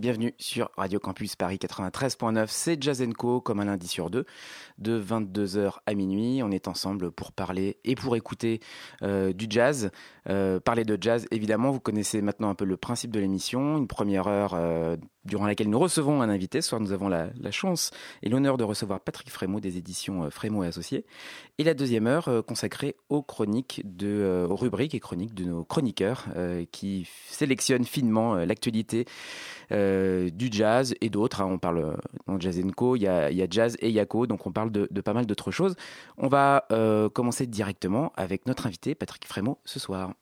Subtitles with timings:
[0.00, 2.46] Bienvenue sur Radio Campus Paris 93.9.
[2.48, 4.24] C'est Jazz Co comme un lundi sur deux,
[4.78, 6.40] de 22h à minuit.
[6.42, 8.60] On est ensemble pour parler et pour écouter
[9.02, 9.90] euh, du jazz.
[10.30, 13.76] Euh, parler de jazz, évidemment, vous connaissez maintenant un peu le principe de l'émission.
[13.76, 16.60] Une première heure euh, durant laquelle nous recevons un invité.
[16.60, 17.90] Ce soir, nous avons la, chance
[18.22, 21.04] et l'honneur de recevoir Patrick Frémaux des éditions euh, Frémaux et Associés.
[21.58, 25.64] Et la deuxième heure euh, consacrée aux chroniques, de, euh, rubriques et chroniques de nos
[25.64, 26.26] chroniqueurs
[26.72, 29.06] qui sélectionnent finement l'actualité
[29.70, 31.40] du jazz et d'autres.
[31.40, 31.48] hein.
[31.50, 31.96] On parle
[32.26, 34.70] dans Jazz Co, il y a, il y a jazz et yako, donc on parle
[34.70, 35.76] de, de pas mal d'autres choses.
[36.16, 36.66] On va
[37.12, 40.14] commencer directement avec notre invité, Patrick Frémaux, ce soir.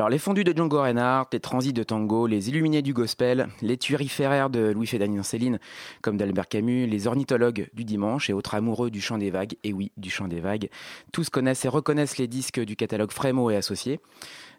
[0.00, 3.76] Alors, les fondus de Django Reinhardt, les transits de tango, les illuminés du gospel, les
[3.76, 5.58] tueriféraires de Louis Fédanian Céline,
[6.00, 9.74] comme d'Albert Camus, les ornithologues du dimanche et autres amoureux du chant des vagues, et
[9.74, 10.70] oui, du chant des vagues,
[11.12, 14.00] tous connaissent et reconnaissent les disques du catalogue Frémaux et Associés.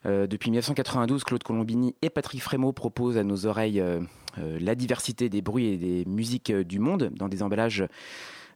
[0.06, 4.00] Euh, depuis 1992, Claude Colombini et Patrick Frémaux proposent à nos oreilles euh,
[4.38, 7.84] euh, la diversité des bruits et des musiques du monde dans des emballages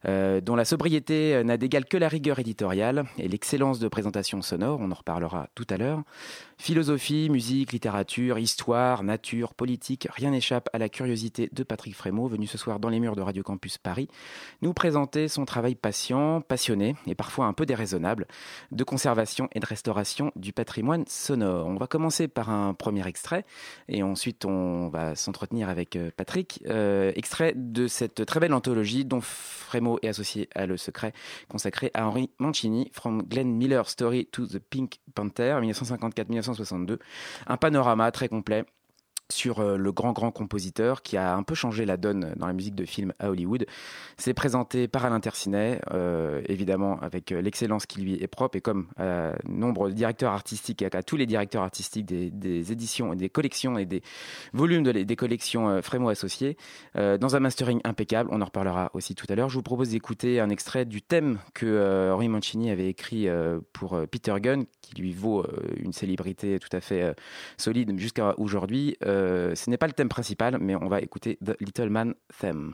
[0.08, 4.42] euh, dont la sobriété euh, n'a d'égal que la rigueur éditoriale et l'excellence de présentation
[4.42, 6.04] sonore, on en reparlera tout à l'heure.
[6.58, 12.48] Philosophie, musique, littérature, histoire, nature, politique, rien n'échappe à la curiosité de Patrick Frémaux, venu
[12.48, 14.08] ce soir dans les murs de Radio Campus Paris,
[14.62, 18.28] nous présenter son travail patient, passionné et parfois un peu déraisonnable
[18.72, 21.68] de conservation et de restauration du patrimoine sonore.
[21.68, 23.46] On va commencer par un premier extrait
[23.90, 26.64] et ensuite on va s'entretenir avec euh, Patrick.
[27.16, 31.14] Extrait de cette très belle anthologie dont Frémaux est associé à Le Secret,
[31.48, 37.00] consacré à Henri Mancini, From Glenn Miller's Story to the Pink Panther, 1954-1962.
[37.48, 38.66] Un panorama très complet
[39.32, 42.54] sur euh, le grand grand compositeur qui a un peu changé la donne dans la
[42.54, 43.66] musique de film à Hollywood.
[44.18, 48.62] C'est présenté par Alain Tercinet, euh, évidemment avec euh, l'excellence qui lui est propre et
[48.62, 53.16] comme euh, nombre de directeurs artistiques et à tous les directeurs artistiques des, des éditions
[53.16, 54.02] des collections et des
[54.54, 56.58] volumes de, des collections euh, Frémaux associés,
[56.96, 58.30] euh, dans un mastering impeccable.
[58.32, 59.50] On en reparlera aussi tout à l'heure.
[59.50, 63.28] Je vous propose d'écouter un extrait du thème que Henri Mancini avait écrit
[63.74, 65.46] pour Peter Gunn, qui lui vaut
[65.78, 67.16] une célébrité tout à fait
[67.58, 68.98] solide jusqu'à aujourd'hui.
[69.16, 72.74] Euh, ce n'est pas le thème principal, mais on va écouter The Little Man Theme.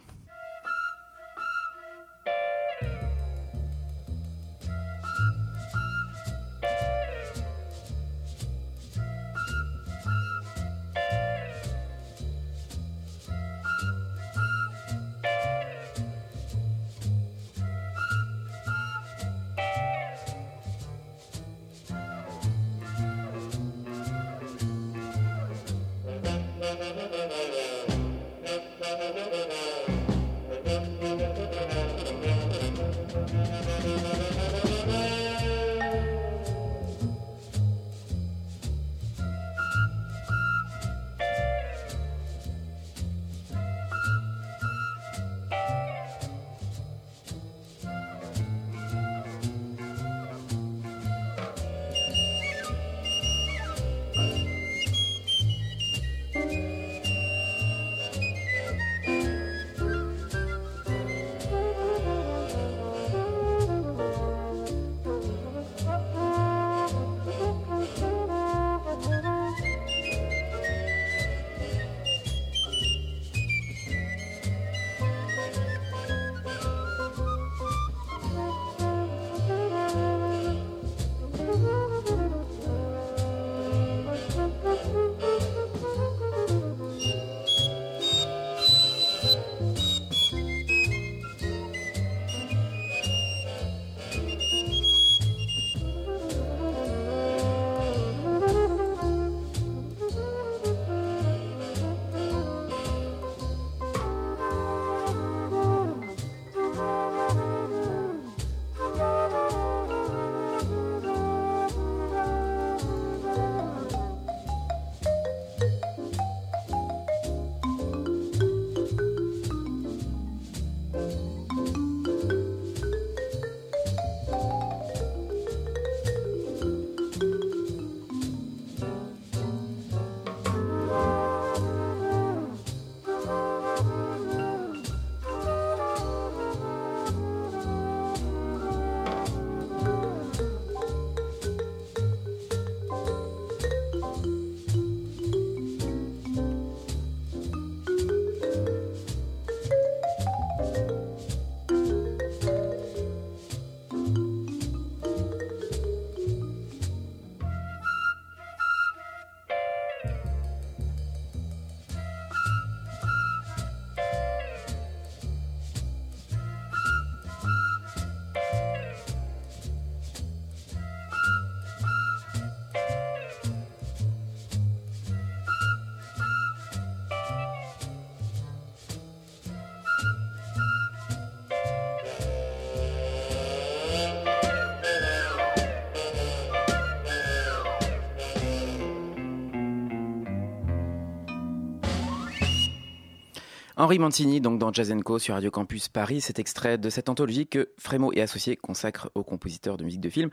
[193.92, 197.46] Henri Mancini, donc dans Jazz Co sur Radio Campus Paris, cet extrait de cette anthologie
[197.46, 200.30] que Frémo et Associés consacrent aux compositeurs de musique de film.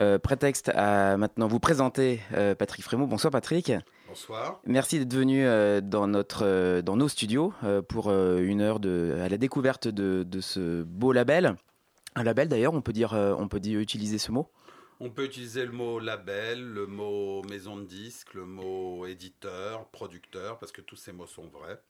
[0.00, 3.06] Euh, prétexte à maintenant vous présenter euh, Patrick Frémo.
[3.06, 3.70] Bonsoir Patrick.
[4.08, 4.60] Bonsoir.
[4.66, 7.52] Merci d'être venu euh, dans, notre, dans nos studios
[7.88, 11.54] pour une heure de, à la découverte de, de ce beau label.
[12.16, 14.50] Un label d'ailleurs, on peut dire, on peut dire utiliser ce mot?
[14.98, 20.58] On peut utiliser le mot label, le mot maison de disque, le mot éditeur, producteur,
[20.58, 21.80] parce que tous ces mots sont vrais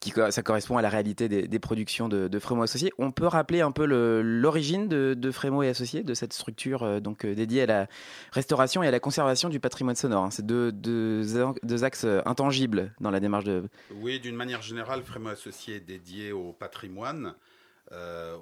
[0.00, 2.92] qui ça correspond à la réalité des, productions de, de, Frémo Associés.
[2.98, 7.00] On peut rappeler un peu l'origine de, de, Frémo et Associés, de cette structure euh,
[7.00, 7.86] donc euh, dédiée à la
[8.32, 10.24] restauration et à la conservation du patrimoine sonore.
[10.24, 10.30] Hein.
[10.30, 13.68] C'est deux, deux, axes euh, intangibles dans la démarche de.
[13.96, 17.34] Oui, d'une manière générale, Frémo Associés est dédié au patrimoine.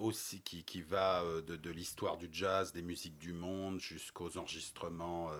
[0.02, 5.30] aussi qui, qui va de l'histoire du jazz, des musiques du monde, jusqu'aux enregistrements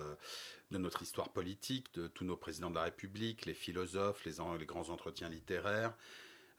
[0.71, 4.89] de notre histoire politique, de tous nos présidents de la République, les philosophes, les, grands
[4.89, 5.95] entretiens littéraires,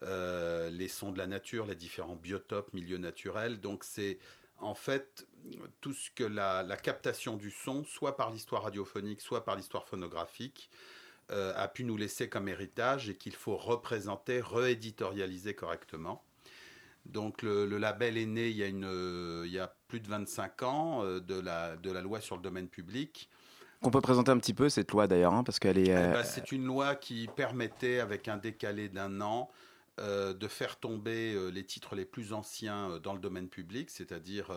[0.03, 3.59] euh, les sons de la nature, les différents biotopes, milieux naturels.
[3.59, 4.17] Donc c'est
[4.57, 5.27] en fait
[5.79, 10.69] tout ce que la, captation du son, soit par l'histoire radiophonique, soit par l'histoire phonographique,
[11.31, 16.23] euh, a pu nous laisser comme héritage et qu'il faut représenter, rééditorialiser correctement.
[17.05, 21.39] Donc le, label est né il y a, plus de 25 ans euh, de
[21.91, 23.29] la loi sur le domaine public
[23.81, 25.89] qu'on peut présenter un petit peu cette loi d'ailleurs, hein, parce qu'elle est.
[25.89, 29.49] Eh ben, c'est une loi qui permettait, avec un décalé d'un an,
[29.99, 33.89] euh, de faire tomber euh, les titres les plus anciens euh, dans le domaine public,
[33.89, 34.47] c'est-à-dire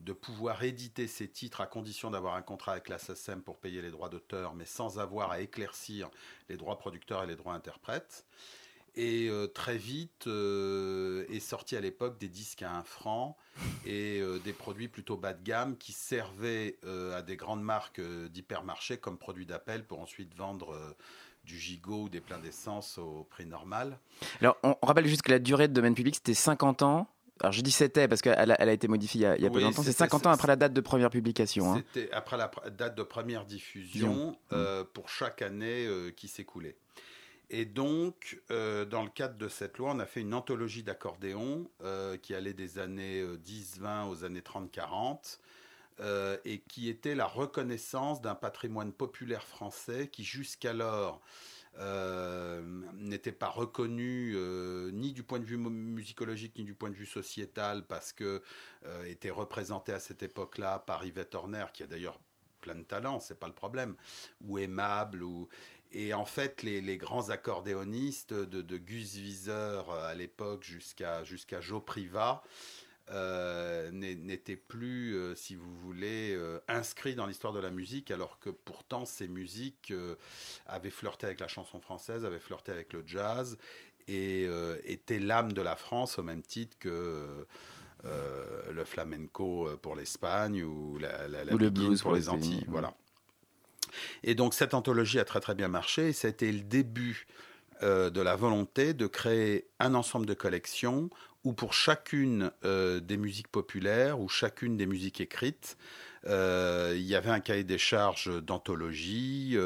[0.00, 3.80] de pouvoir éditer ces titres à condition d'avoir un contrat avec la SACEM pour payer
[3.80, 6.10] les droits d'auteur, mais sans avoir à éclaircir
[6.50, 8.26] les droits producteurs et les droits interprètes.
[8.96, 13.36] Et euh, très vite euh, est sorti à l'époque des disques à 1 franc
[13.84, 16.78] et euh, des produits plutôt bas de gamme qui servaient
[17.12, 20.76] à des grandes marques d'hypermarché comme produits d'appel pour ensuite vendre
[21.44, 23.98] du gigot ou des pleins d'essence au prix normal.
[24.40, 27.08] Alors on, rappelle juste que la durée de domaine public c'était 50 ans.
[27.40, 29.60] Alors je dis c'était parce qu'elle a, elle a été modifiée il y a, peu
[29.60, 29.82] de temps.
[29.82, 31.72] C'est 50 ans après la date de première publication.
[31.72, 31.82] Hein.
[31.92, 34.38] C'était après la date de première diffusion
[34.92, 36.76] pour chaque année qui s'écoulait.
[37.56, 41.70] Et donc, euh, dans le cadre de cette loi, on a fait une anthologie d'accordéon
[41.84, 45.38] euh, qui allait des années 10-20 euh, aux années 30-40
[46.44, 51.20] et qui était la reconnaissance d'un patrimoine populaire français qui jusqu'alors
[52.96, 54.34] n'était pas reconnu
[54.92, 58.42] ni du point de vue musicologique ni du point de vue sociétal parce que
[59.06, 62.18] était représenté à cette époque-là par Yvette Horner qui a d'ailleurs
[62.64, 63.94] plein de talent, c'est pas le problème,
[64.40, 65.48] ou aimable, ou
[65.94, 71.82] et en fait, les, grands accordéonistes de, Gus Wieser euh, à l'époque jusqu'à jusqu'à Joe
[71.84, 72.42] Priva
[73.10, 76.36] euh, n'étaient plus, euh, si vous voulez,
[76.66, 79.92] inscrits dans l'histoire de la musique, alors que pourtant ces musiques
[80.66, 83.56] avaient flirté avec la chanson française, avaient flirté avec le jazz
[84.08, 84.48] et
[84.84, 87.46] étaient l'âme de la France au même titre que
[88.02, 92.64] le flamenco pour l'Espagne ou, la, le blues pour, les Antilles.
[92.66, 92.94] Voilà.
[94.22, 96.08] Et donc cette anthologie a très très bien marché.
[96.08, 97.26] Et été le début
[97.82, 101.10] euh, de la volonté de créer un ensemble de collections
[101.42, 105.76] où pour chacune euh, des musiques populaires ou chacune des musiques écrites,
[106.26, 109.58] euh, il y avait un cahier des charges d'anthologie,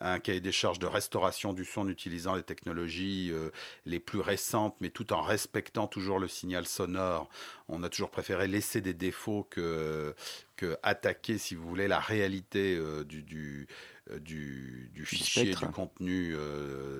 [0.00, 3.32] un cahier des charges de restauration du son en utilisant les technologies
[3.86, 7.28] les plus récentes, mais tout en respectant toujours le signal sonore.
[7.68, 10.14] On a toujours préféré laisser des défauts que,
[10.56, 13.66] que attaquer, si vous voulez, la réalité du, du,
[14.20, 16.34] du, du fichier, du contenu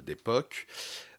[0.05, 0.67] d'époque.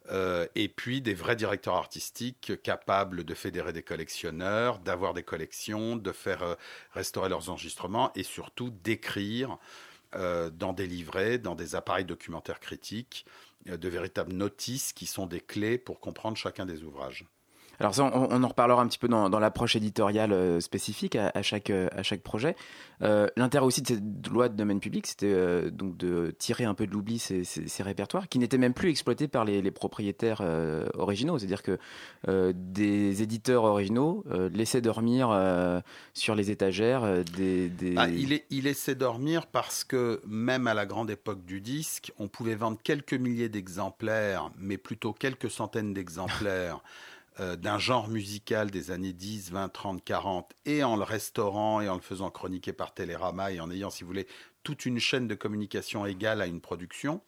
[0.10, 5.98] Euh, et puis des vrais directeurs artistiques capables de fédérer des collectionneurs, d'avoir des collections,
[5.98, 6.56] de faire euh,
[6.94, 9.58] restaurer leurs enregistrements et surtout d'écrire
[10.15, 13.25] euh, dans des livrets, dans des appareils documentaires critiques,
[13.65, 17.25] de véritables notices qui sont des clés pour comprendre chacun des ouvrages.
[17.80, 21.70] Alors ça, on, en reparlera un petit peu dans, l'approche éditoriale euh, spécifique à, chaque,
[21.70, 22.56] euh, à chaque projet.
[23.04, 26.88] Euh, l'intérêt aussi de cette loi de domaine public, c'était donc de tirer un peu
[26.88, 30.42] de l'oubli ces, ces, répertoires qui n'étaient même plus exploités par les, propriétaires
[30.96, 31.38] originaux.
[31.38, 31.78] C'est-à-dire que
[32.54, 35.30] des éditeurs originaux laissaient dormir
[36.14, 37.72] sur les étagères des...
[37.98, 42.12] Ah, il, est, il laissait dormir parce que même à la grande époque du disque,
[42.18, 46.82] on pouvait vendre quelques milliers d'exemplaires, mais plutôt quelques centaines d'exemplaires.
[47.39, 51.89] Euh, d'un genre musical des années 10, 20, 30, 40, et en le restaurant et
[51.89, 54.27] en le faisant chroniquer par Télérama et en ayant, si vous voulez,
[54.63, 57.22] toute une chaîne de communication égale à une production,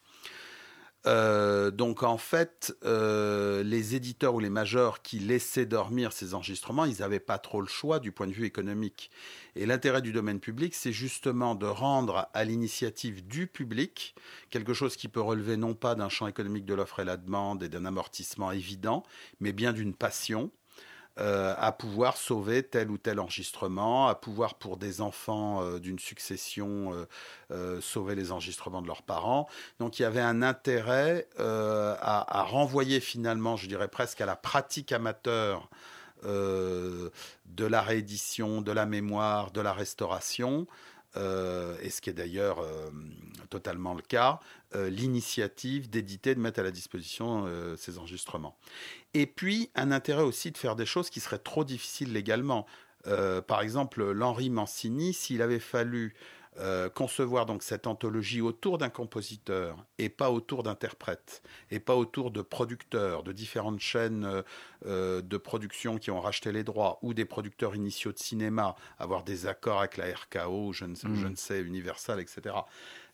[1.06, 6.86] Euh, donc en fait, euh, les éditeurs ou les majors qui laissaient dormir ces enregistrements,
[6.86, 9.10] ils n'avaient pas trop le choix du point de vue économique.
[9.56, 14.14] Et l'intérêt du domaine public, c'est justement de rendre à l'initiative du public
[14.50, 17.64] quelque chose qui peut relever non pas d'un champ économique de l'offre et la demande
[17.64, 19.04] et d'un amortissement évident,
[19.40, 20.52] mais bien d'une passion
[21.20, 26.00] euh, à pouvoir sauver tel ou tel enregistrement, à pouvoir pour des enfants euh, d'une
[26.00, 26.96] succession
[27.52, 29.50] euh, sauver les enregistrements de leurs parents.
[29.80, 34.94] Donc il y avait un intérêt à, renvoyer finalement, je dirais presque à la pratique
[34.94, 35.70] amateur
[36.24, 37.12] de
[37.58, 40.68] la réédition, de la mémoire, de la restauration.
[41.16, 42.64] et ce qui est d'ailleurs
[43.50, 44.40] totalement le cas,
[44.74, 47.46] l'initiative d'éditer, de mettre à la disposition
[47.76, 48.58] ces enregistrements.
[49.14, 52.66] Et puis, un intérêt aussi de faire des choses qui seraient trop difficiles légalement.
[53.08, 56.14] Euh, par exemple, l'Henri Mancini, s'il avait fallu
[56.60, 62.32] euh, concevoir donc cette anthologie autour d'un compositeur et pas autour d'interprètes et pas autour
[62.32, 64.44] de producteurs de différentes chaînes
[64.86, 69.24] euh, de production qui ont racheté les droits ou des producteurs initiaux de cinéma, avoir
[69.24, 72.56] des accords avec la RKO, je ne, sais, je ne sais Universal, etc.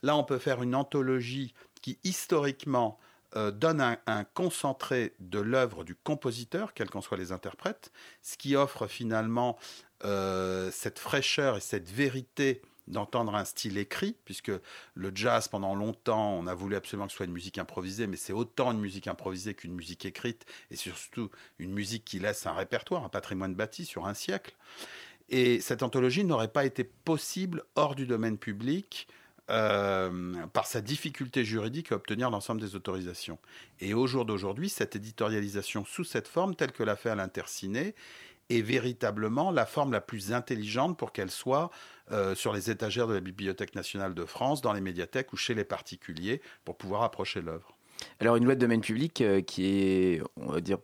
[0.02, 3.00] Là, on peut faire une anthologie qui historiquement
[3.36, 8.56] euh, donne un, concentré de l'œuvre du compositeur, quels qu'en soient les interprètes, ce qui
[8.56, 9.58] offre finalement
[10.06, 14.52] euh, cette fraîcheur et cette vérité d'entendre un style écrit, puisque
[14.94, 18.18] le jazz, pendant longtemps, on a voulu absolument que ce soit une musique improvisée, mais
[18.18, 22.54] c'est autant une musique improvisée qu'une musique écrite, et surtout une musique qui laisse un
[22.54, 24.56] répertoire, un patrimoine bâti sur un siècle.
[25.30, 29.08] Et cette anthologie n'aurait pas été possible hors du domaine public,
[29.52, 33.38] euh, par sa difficulté juridique à obtenir l'ensemble des autorisations.
[33.80, 37.94] Et au jour d'aujourd'hui, cette éditorialisation sous cette forme, telle que l'a fait à l'Interciné,
[38.50, 41.72] est véritablement la forme la plus intelligente pour qu'elle soit
[42.12, 45.56] euh, sur les étagères de la Bibliothèque nationale de France, dans les médiathèques ou chez
[45.56, 47.76] les particuliers, pour pouvoir approcher l'œuvre.
[48.20, 50.78] Alors une loi de domaine public euh, qui est, on va dire,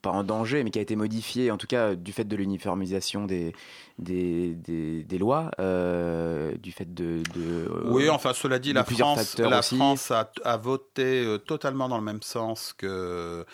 [0.00, 3.26] pas en danger, mais qui a été modifiée, en tout cas du fait de l'uniformisation
[3.26, 3.52] des,
[3.98, 7.22] des, des, lois, euh, du fait de...
[7.34, 12.04] de oui, enfin cela dit, la France, la France a, a, voté totalement dans le
[12.04, 13.44] même sens que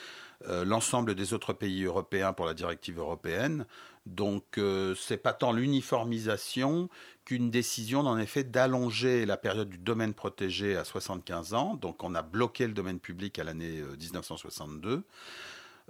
[0.46, 3.66] l'ensemble des autres pays européens pour la directive européenne.
[4.06, 6.88] Donc ce c'est pas tant l'uniformisation
[7.30, 11.74] une décision, en effet, d'allonger la période du domaine protégé à 75 ans.
[11.74, 14.90] Donc, on a bloqué le domaine public à l'année 1962.
[14.90, 15.02] Euh,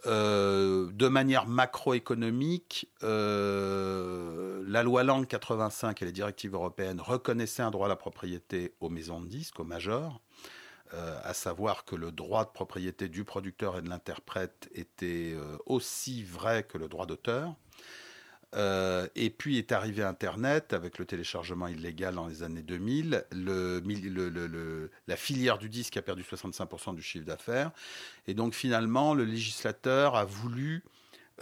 [0.07, 7.73] euh, de manière macroéconomique, euh, la loi Langue 85 et les directives européennes reconnaissaient un
[7.73, 10.21] droit à la propriété aux maisons de disques, aux majors,
[10.93, 16.63] à savoir que le droit de propriété du producteur et de l'interprète était aussi vrai
[16.63, 17.55] que le droit d'auteur.
[18.55, 23.27] Euh, et puis est arrivé Internet avec le téléchargement illégal dans les années 2000.
[23.33, 27.71] Le, la filière du disque a perdu 65% du chiffre d'affaires.
[28.27, 30.83] Et donc finalement, le législateur a voulu,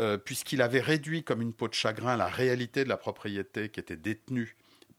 [0.00, 3.79] euh, puisqu'il avait réduit comme une peau de chagrin la réalité de la propriété qui
[3.79, 4.57] était détenue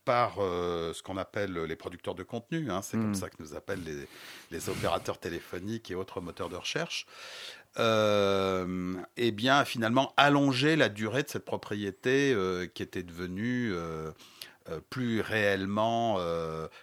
[0.08, 3.16] par euh, ce qu'on appelle les producteurs de contenu, hein, c'est comme hmm.
[3.16, 4.08] ça que nous appellent les,
[4.52, 7.06] les, opérateurs téléphoniques et autres moteurs de recherche,
[7.78, 14.12] euh, eh bien, finalement, allonger la durée de cette propriété euh, qui était devenue euh,
[14.90, 16.20] plus réellement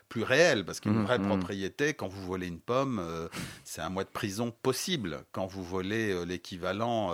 [0.08, 1.26] plus réelle parce qu'une mmh, vraie mmh.
[1.26, 3.28] propriété quand vous volez une pomme
[3.62, 7.12] c'est un mois de prison possible quand vous volez l'équivalent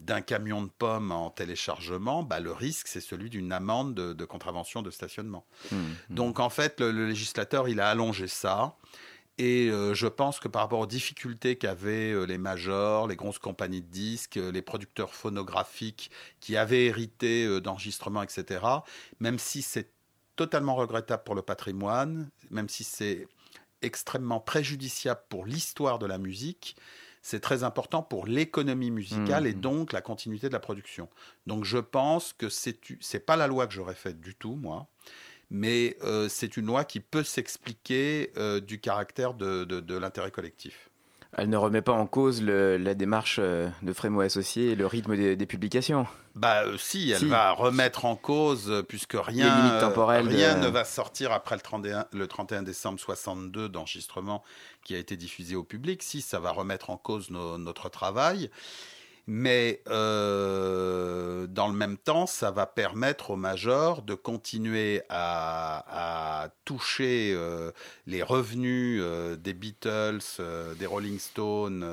[0.00, 4.82] d'un camion de pommes en téléchargement bah, le risque c'est celui d'une amende de, contravention
[4.82, 5.44] de stationnement.
[5.70, 5.76] Mmh,
[6.10, 8.76] donc en fait le, législateur il a allongé ça.
[9.38, 13.38] Et euh, je pense que par rapport aux difficultés qu'avaient euh, les majors, les grosses
[13.38, 18.66] compagnies de disques, euh, les producteurs phonographiques qui avaient hérité d'enregistrements, etc.,
[19.18, 19.92] même si c'est
[20.36, 23.28] totalement regrettable pour le patrimoine, même si c'est
[23.82, 26.76] extrêmement préjudiciable pour l'histoire de la musique,
[27.22, 29.60] c'est très important pour l'économie musicale et mmh.
[29.60, 31.08] donc la continuité de la production.
[31.46, 32.78] Donc je pense que c'est
[33.12, 34.88] n'est pas la loi que j'aurais faite du tout, moi
[35.50, 40.89] mais euh, c'est une loi qui peut s'expliquer euh, du caractère de, l'intérêt collectif.
[41.36, 45.16] Elle ne remet pas en cause la démarche euh, de Frémo Associés et le rythme
[45.16, 51.32] des, publications Bah si, elle va remettre en cause, puisque rien, rien ne va sortir
[51.32, 54.42] après le 31, le 31 décembre 62 d'enregistrement
[54.84, 56.02] qui a été diffusé au public.
[56.02, 58.50] Si, ça va remettre en cause notre travail.
[59.32, 67.32] Mais euh, dans le même temps, ça va permettre aux majors de continuer à, toucher
[67.32, 67.70] euh,
[68.08, 70.18] les revenus euh, des Beatles,
[70.76, 71.86] des Rolling Stones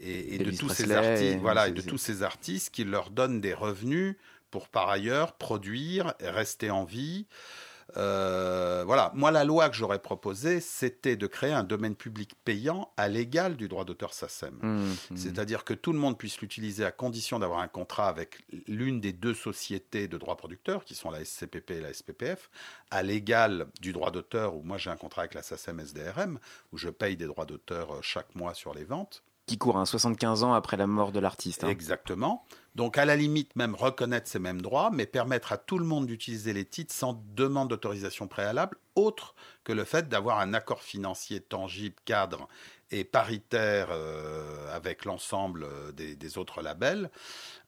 [0.00, 3.52] et, de tous ces artistes, voilà, et de tous ces artistes qui leur donnent des
[3.52, 4.16] revenus
[4.50, 7.26] pour par ailleurs produire et rester en vie.
[7.96, 12.92] Euh, voilà, moi la loi que j'aurais proposée, c'était de créer un domaine public payant
[12.96, 14.58] à l'égal du droit d'auteur SACEM.
[14.60, 15.16] Mmh, mmh.
[15.16, 19.12] C'est-à-dire que tout le monde puisse l'utiliser à condition d'avoir un contrat avec l'une des
[19.12, 22.50] deux sociétés de droit producteur, qui sont la SCPP et la SPPF,
[22.90, 26.38] à l'égal du droit d'auteur, où moi j'ai un contrat avec la SACEM SDRM,
[26.72, 29.22] où je paye des droits d'auteur euh, chaque mois sur les ventes.
[29.50, 31.64] Qui court hein, 75 ans après la mort de l'artiste.
[31.64, 31.68] hein.
[31.68, 32.44] Exactement.
[32.76, 36.06] Donc, à la limite, même reconnaître ces mêmes droits, mais permettre à tout le monde
[36.06, 41.40] d'utiliser les titres sans demande d'autorisation préalable, autre que le fait d'avoir un accord financier
[41.40, 42.46] tangible, cadre
[42.92, 47.10] et paritaire euh, avec l'ensemble euh, des, autres labels.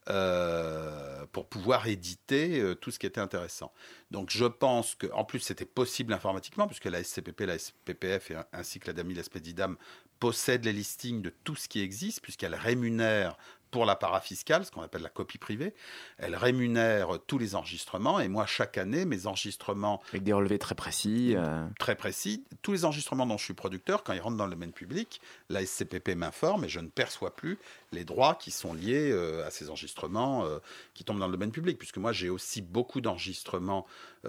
[0.09, 3.73] euh, pour pouvoir éditer tout ce qui était intéressant.
[4.11, 8.81] Donc je pense que, en plus, c'était possible informatiquement, puisque la SCPP, la SPPF ainsi
[8.81, 9.77] que la DAMI, la SPEDIDAM
[10.23, 13.37] possèdent les listings de tout ce qui existe, puisqu'elles rémunèrent
[13.73, 15.75] pour la parafiscale, ce qu'on appelle la copie privée.
[16.19, 20.76] Elle rémunère tous les enregistrements et moi, chaque année, mes enregistrements Avec des relevés très
[20.76, 21.35] précis.
[21.37, 24.52] euh, très précis, tous les enregistrements dont je suis producteur, quand ils rentrent dans le
[24.52, 27.59] domaine public, la SCPP m'informe et je ne perçois plus
[27.91, 30.59] les droits qui sont liés euh, à ces enregistrements euh,
[30.95, 33.87] qui tombent dans le domaine public, puisque moi j'ai aussi beaucoup d'enregistrements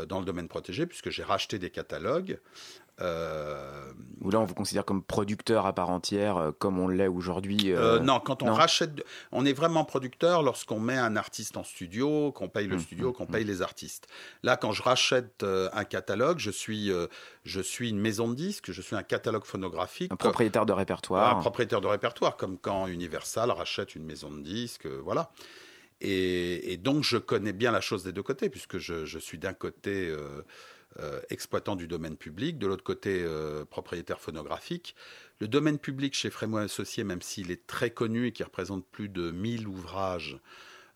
[0.08, 2.40] dans le domaine protégé, puisque j'ai racheté des catalogues.
[3.02, 7.08] Euh, où là, on vous considère comme producteur à part entière, euh, comme on l'est
[7.08, 7.72] aujourd'hui.
[7.74, 8.54] euh, Euh, non, quand on non.
[8.54, 12.80] rachète, on est vraiment producteur lorsqu'on met un artiste en studio, qu'on paye le Mmh,
[12.80, 14.08] studio, mmh, qu'on paye les artistes.
[14.44, 16.92] Là, quand je rachète un catalogue, je suis,
[17.44, 20.76] je suis une maison de disques, je suis un catalogue phonographique, Un propriétaire de un
[20.76, 21.40] répertoire.
[21.40, 25.32] propriétaire de répertoire, comme quand Universal rachète une maison de disques, voilà.
[26.02, 29.38] Et, et donc, je connais bien la chose des deux côtés, puisque je, je suis
[29.38, 30.44] d'un côté euh,
[31.00, 34.96] euh, exploitant du domaine public, de l'autre côté euh, propriétaire phonographique.
[35.40, 39.10] Le domaine public chez Frémois Associés, même s'il est très connu et qui représente plus
[39.10, 40.38] de 1000 ouvrages,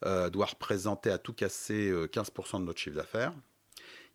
[0.05, 3.33] euh, doit représenter à tout casser euh, 15% de notre chiffre d'affaires.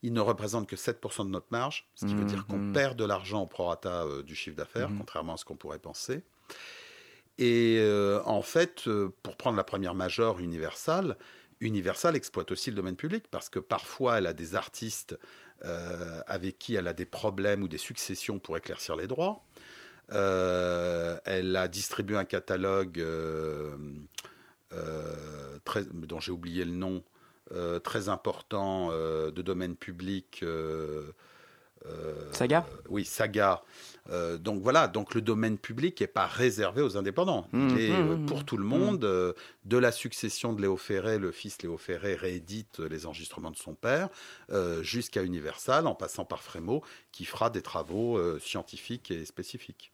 [0.05, 2.73] Il ne représente que 7% de notre marge, ce qui veut dire qu'on Mhm.
[2.73, 4.99] perd de l'argent au prorata du chiffre d'affaires, Mhm.
[4.99, 6.23] contrairement à ce qu'on pourrait penser.
[7.38, 7.81] Et
[8.25, 8.88] en fait,
[9.23, 11.16] pour prendre la première majeure Universal,
[11.61, 15.16] Universal exploite aussi le domaine public parce que parfois elle a des artistes
[16.27, 19.44] avec qui elle a des problèmes ou des successions pour éclaircir les droits.
[20.12, 23.75] Euh, elle a distribué un catalogue euh,
[24.72, 25.59] euh,
[25.92, 27.03] dont j'ai oublié le nom,
[27.53, 30.44] euh, très important euh, de domaine public.
[31.87, 33.62] Euh, Saga oui, Saga.
[34.11, 37.47] Euh, donc voilà, donc le domaine public n'est pas réservé aux indépendants.
[37.53, 39.05] Mmh, est euh, mmh, pour tout le monde.
[39.05, 39.33] euh,
[39.64, 43.75] de la succession de Léo Ferré, le fils Léo Ferré réédite les enregistrements de son
[43.75, 44.09] père,
[44.81, 49.91] jusqu'à Universal, en passant par Frémo, qui fera des travaux scientifiques et spécifiques.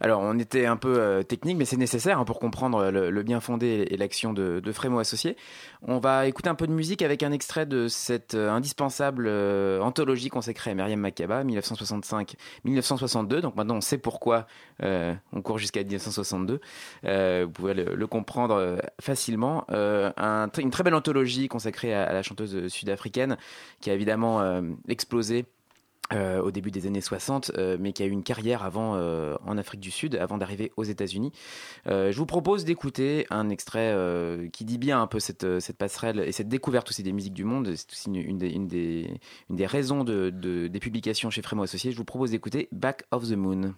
[0.00, 3.22] Alors, on était un peu euh, technique, mais c'est nécessaire hein, pour comprendre le, le
[3.22, 5.36] bien fondé et l'action de, Frémo Associé.
[5.82, 9.80] On va écouter un peu de musique avec un extrait de cette euh, indispensable euh,
[9.80, 13.40] anthologie consacrée à Myriam Makeba, 1965-1962.
[13.40, 14.46] Donc maintenant, on sait pourquoi
[14.82, 16.60] euh, on court jusqu'à 1962.
[17.04, 19.64] Euh, vous pouvez le, le comprendre euh, facilement.
[19.70, 20.10] Euh,
[20.58, 23.36] une très belle anthologie consacrée à, la chanteuse sud-africaine
[23.80, 25.46] qui a évidemment euh, explosé
[26.12, 29.34] euh, au début des années 60, euh, mais qui a eu une carrière avant euh,
[29.44, 31.32] en Afrique du Sud, avant d'arriver aux États-Unis.
[31.86, 35.60] Euh, je vous propose d'écouter un extrait euh, qui dit bien un peu cette, euh,
[35.60, 37.72] cette passerelle et cette découverte aussi des musiques du monde.
[37.74, 39.10] C'est aussi une, des, une, des,
[39.50, 41.92] une des raisons de, de- des publications chez Frémo Associés.
[41.92, 43.74] Je vous propose d'écouter Back of the Moon.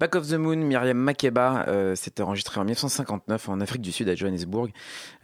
[0.00, 4.08] Back of the Moon, Myriam Makeba, euh, c'était enregistré en 1959 en Afrique du Sud
[4.08, 4.70] à Johannesburg.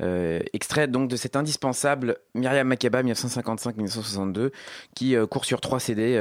[0.03, 4.51] Euh, extrait donc de cet indispensable Myriam Makeba 1955-1962
[4.95, 6.21] qui euh, court sur trois CD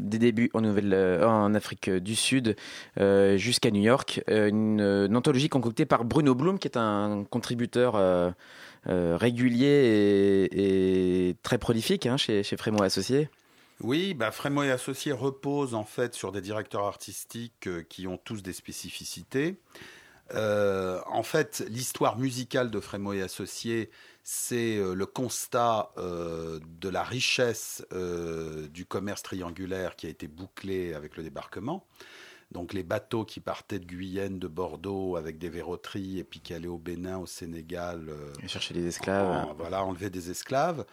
[0.00, 2.56] des débuts en, Afrique du Sud
[2.96, 4.20] jusqu'à New York.
[4.26, 8.34] Une, anthologie concoctée par Bruno Blum qui est un contributeur
[8.84, 13.28] régulier et, très prolifique hein, chez, chez Associés.
[13.80, 18.16] Oui, bah, Frémont et Associés repose en fait sur des directeurs artistiques euh, qui ont
[18.16, 19.56] tous des spécificités.
[20.34, 23.90] Euh, en fait, l'histoire musicale de Frémont et Associés,
[24.24, 30.26] c'est euh, le constat euh, de la richesse euh, du commerce triangulaire qui a été
[30.26, 31.86] bouclé avec le débarquement.
[32.52, 36.54] Donc les bateaux qui partaient de Guyenne, de Bordeaux avec des verroteries et puis qui
[36.54, 39.48] allaient au Bénin, au Sénégal, euh, chercher des esclaves.
[39.50, 40.84] en- voilà, enlever des esclaves,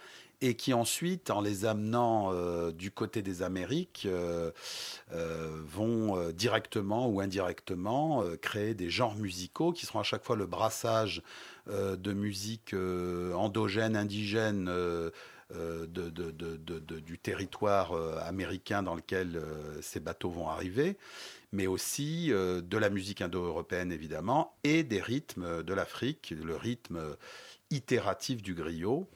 [0.44, 4.50] et qui ensuite, en les amenant euh, du côté des Amériques, euh,
[5.14, 10.44] euh, vont directement ou indirectement créer des genres musicaux qui seront à chaque fois le
[10.44, 11.22] brassage
[11.66, 14.70] de musique endogène, indigène.
[17.06, 17.94] du territoire
[18.26, 19.42] américain dans lequel
[19.80, 20.98] ces bateaux vont arriver,
[21.52, 27.16] mais aussi de la musique indo-européenne évidemment, et des rythmes de l'Afrique, le rythme
[27.70, 29.08] itératif du griot.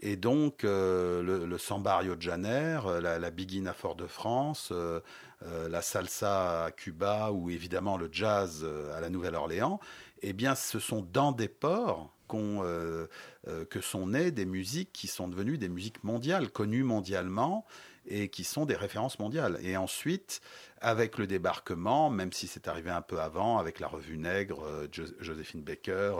[0.00, 3.72] Et donc, euh, le, le samba à Rio de Janeiro, euh, la, la biguine à
[3.72, 5.00] Fort-de-France, euh,
[5.42, 9.78] la salsa à Cuba ou évidemment le jazz à la Nouvelle-Orléans,
[10.22, 15.58] eh bien, ce sont dans des ports que sont nées des musiques qui sont devenues
[15.58, 17.64] des musiques mondiales, connues mondialement
[18.06, 19.58] et qui sont des références mondiales.
[19.62, 20.40] Et ensuite,
[20.80, 25.04] avec le débarquement, même si c'est arrivé un peu avant, avec la revue Nègre, Jo-
[25.20, 26.14] Joséphine Baker,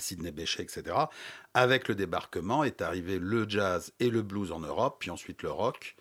[0.00, 0.96] Sidney Bechet, etc.
[1.54, 5.50] Avec le débarquement est arrivé le jazz et le blues en Europe, puis ensuite le
[5.50, 5.96] rock.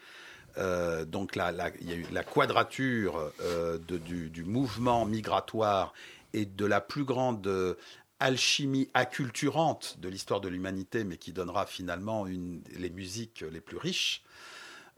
[0.57, 5.93] Euh, donc là, il y a eu la quadrature euh, du, mouvement migratoire
[6.33, 7.75] et de la plus grande euh,
[8.19, 14.23] alchimie acculturante de l'histoire de l'humanité, mais qui donnera finalement les musiques les plus riches.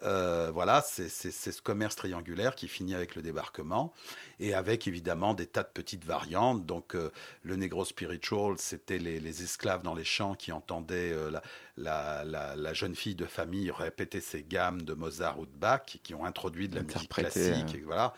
[0.03, 3.93] Euh, voilà, c'est ce commerce triangulaire qui finit avec le débarquement
[4.39, 6.65] et avec évidemment des tas de petites variantes.
[6.67, 7.09] Donc euh,
[7.41, 11.41] le negro spiritual, c'était les, les esclaves dans les champs qui entendaient euh, la,
[11.77, 15.81] la, la- la jeune fille de famille répéter ses gammes de Mozart ou de Bach,
[16.03, 17.73] qui ont introduit de la musique classique.
[17.75, 17.79] euh.
[17.79, 18.13] Et voilà.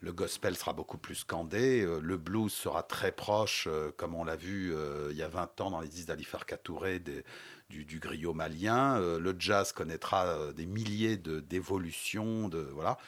[0.00, 4.74] Le gospel sera beaucoup plus scandé, le blues sera très proche, comme on l'a vu
[5.10, 7.24] il y a 20 ans dans les disques d'Ali Farka Touré, des-
[7.70, 9.00] du, du griot malien.
[9.00, 12.98] Euh, le jazz connaîtra euh, des milliers d'évolutions, de, voilà.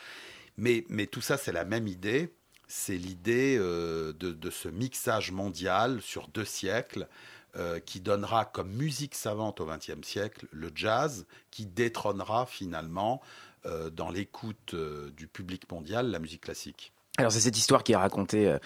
[0.56, 2.32] Mais, mais tout ça, c'est la même idée.
[2.68, 7.06] C'est l'idée euh, de, de ce mixage mondial sur deux siècles
[7.86, 13.22] qui donnera comme musique savante au XXe siècle le jazz, qui détrônera finalement
[13.64, 14.74] dans l'écoute
[15.16, 16.92] du public mondial la musique classique.
[17.18, 18.58] Alors c'est cette histoire qui est racontée euh,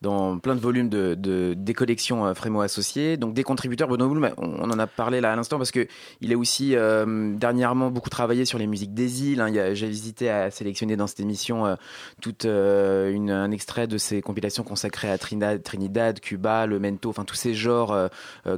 [0.00, 3.16] dans plein de volumes de, de- des collections euh, Frémo associées.
[3.16, 5.88] Donc des contributeurs, Bruno Blum, on, en a parlé là à l'instant parce que
[6.20, 9.40] il a aussi euh, dernièrement beaucoup travaillé sur les musiques des îles.
[9.40, 9.74] hein.
[9.74, 11.74] J'ai hésité à sélectionner dans cette émission euh,
[12.20, 17.10] tout euh, une, un extrait de ses compilations consacrées à Trinidad, Trinidad, Cuba, le mento,
[17.10, 18.08] enfin tous ces genres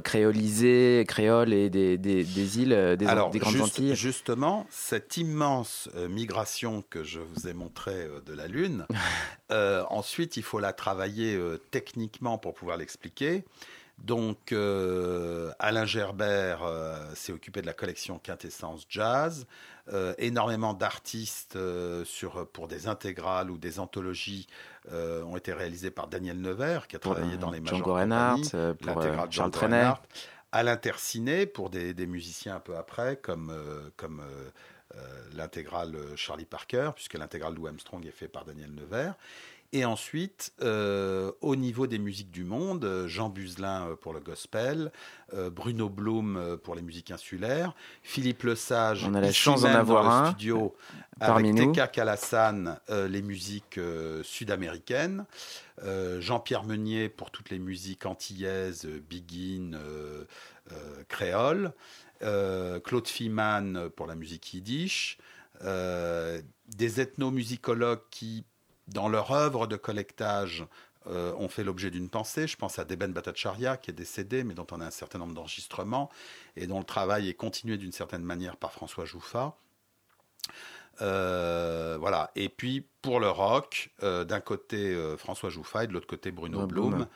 [0.03, 3.95] créolisés, créoles et des, des, des îles, des, Alors, des grandes juste- Antilles.
[3.95, 8.85] justement, cette immense migration que je vous ai montrée de la Lune,
[9.51, 13.43] Euh, ensuite, il faut la travailler euh, techniquement pour pouvoir l'expliquer.
[13.97, 16.61] Donc, euh, Alain Gerbert
[17.15, 19.45] s'est occupé de la collection Quintessence Jazz.
[20.19, 21.57] Énormément d'artistes
[22.05, 24.47] sur pour des intégrales ou des anthologies
[24.89, 29.51] ont été réalisés par Daniel Nevers, qui a travaillé dans les Django Reinhardt, pour, Charles
[29.51, 29.87] Trenet.
[30.51, 33.51] À l'Interciné pour des, des musiciens un peu après, comme,
[33.97, 34.21] comme
[35.33, 39.15] l'intégrale Charlie Parker, puisque l'intégrale Lou Armstrong est faite par Daniel Nevers.
[39.71, 44.19] Et ensuite, euh, au niveau des musiques du monde, euh, Jean Buzelin euh, pour le
[44.19, 44.91] gospel,
[45.35, 49.69] euh, Bruno Blum euh, pour les musiques insulaires, Philippe Lesage, On a la chance d'en
[49.69, 50.75] avoir un studio,
[51.19, 51.71] parmi avec.
[51.71, 55.25] Teka Kalassan, euh, les musiques euh, sud-américaines,
[55.83, 59.01] euh, Jean-Pierre Meunier pour toutes les musiques antillaises, euh,
[59.75, 60.25] euh,
[60.71, 61.73] euh, créole,
[62.23, 65.17] euh, Claude Fiman pour la musique yiddish,
[65.63, 68.45] euh, des ethnomusicologues qui,
[68.87, 70.65] dans leur œuvre de collectage,
[71.07, 72.47] euh, ont fait l'objet d'une pensée.
[72.47, 75.33] Je pense à Deben Bhattacharya, qui est décédé, mais dont on a un certain nombre
[75.33, 76.09] d'enregistrements,
[76.55, 79.55] et dont le travail est continué d'une certaine manière par François Jouffa.
[81.01, 82.31] Euh, voilà.
[82.35, 86.31] Et puis pour le rock, euh, d'un côté euh, François Jouffa et de l'autre côté
[86.31, 86.67] Bruno.
[86.67, 87.07] Blum.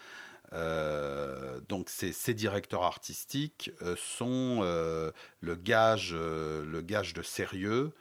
[0.53, 5.11] Euh, donc ces, ces directeurs artistiques euh, sont euh,
[5.41, 7.91] le gage, le gage de sérieux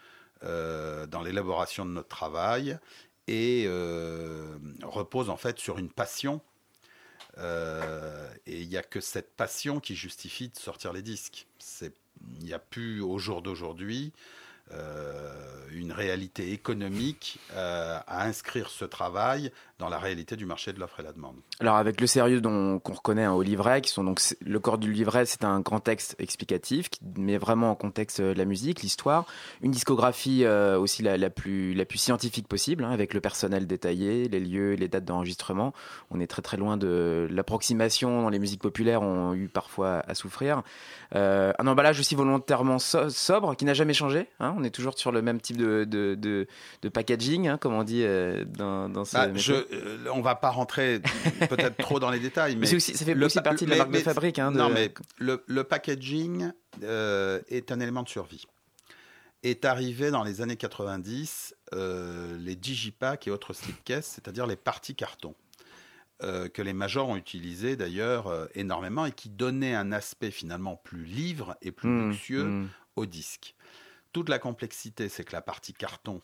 [0.42, 2.76] dans l'élaboration de notre travail
[3.28, 6.40] et euh, repose en fait sur une passion.
[7.38, 11.46] Et il n'y a que cette passion qui justifie de sortir les disques.
[11.80, 14.12] Il n'y a plus au jour d'aujourd'hui
[15.74, 21.00] une réalité économique euh, à inscrire ce travail dans la réalité du marché de l'offre
[21.00, 21.34] et la demande.
[21.58, 24.78] Alors avec le sérieux dont qu'on reconnaît hein, au livret, qui sont donc le corps
[24.78, 28.82] du livret, c'est un grand texte explicatif qui met vraiment en contexte euh, la musique,
[28.82, 29.24] l'histoire,
[29.60, 34.74] une discographie euh, aussi la, plus scientifique possible, hein, avec le personnel détaillé, les lieux,
[34.74, 35.72] les dates d'enregistrement.
[36.10, 40.14] On est très très loin de l'approximation dont les musiques populaires ont eu parfois à
[40.14, 40.62] souffrir.
[41.14, 44.28] Euh, un emballage aussi volontairement so- sobre qui n'a jamais changé.
[44.38, 44.54] hein.
[44.62, 46.46] On est toujours sur le même type de de, de,
[46.82, 49.40] de packaging, hein, comme on dit euh, dans, dans ce métier.
[49.42, 51.00] je, euh, on va pas rentrer
[51.50, 53.82] peut-être trop dans les détails, Mais aussi, ça fait aussi pa- partie de la mais-
[53.84, 54.38] marque de fabrique.
[54.38, 56.50] Hein, de- Non, mais le, le packaging
[56.82, 58.44] euh, est un élément de survie.
[59.42, 64.94] Est arrivé dans les années 90 euh, les digipack et autres slipcases, c'est-à-dire les parties
[64.94, 65.34] carton,
[66.22, 70.76] euh, que les majors ont utilisé d'ailleurs euh, énormément et qui donnaient un aspect finalement
[70.76, 72.68] plus livre et plus Mmh, luxueux mmh.
[72.94, 73.56] au disque.
[74.12, 76.20] Toute la complexité, c'est que la partie carton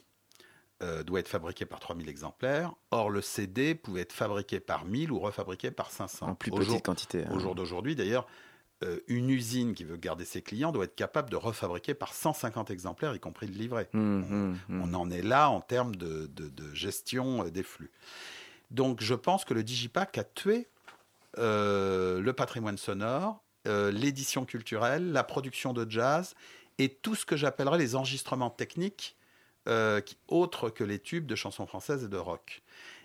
[0.83, 2.73] euh, doit être fabriquée par 3000 exemplaires.
[2.91, 6.29] Or, le CD pouvait être fabriqué par 1000 ou refabriqué par 500.
[6.29, 7.25] en plus Au petite jour- quantité.
[7.25, 7.31] hein.
[7.33, 8.27] au jour d'aujourd'hui, d'ailleurs,
[8.85, 12.71] euh, une usine qui veut garder ses clients doit être capable de refabriquer par 150
[12.71, 13.89] exemplaires, y compris le livret.
[13.93, 14.83] Hum, hum, hum.
[14.83, 17.91] On en est là en termes de, de- de gestion euh, des flux.
[18.71, 20.69] Donc, je pense que le Digipack a tué
[21.39, 26.35] euh, le patrimoine sonore, euh, l'édition culturelle, la production de jazz
[26.79, 29.17] et tout ce que j'appellerais les enregistrements techniques
[29.67, 32.63] euh, qui- autres que les tubes de chansons françaises et de rock.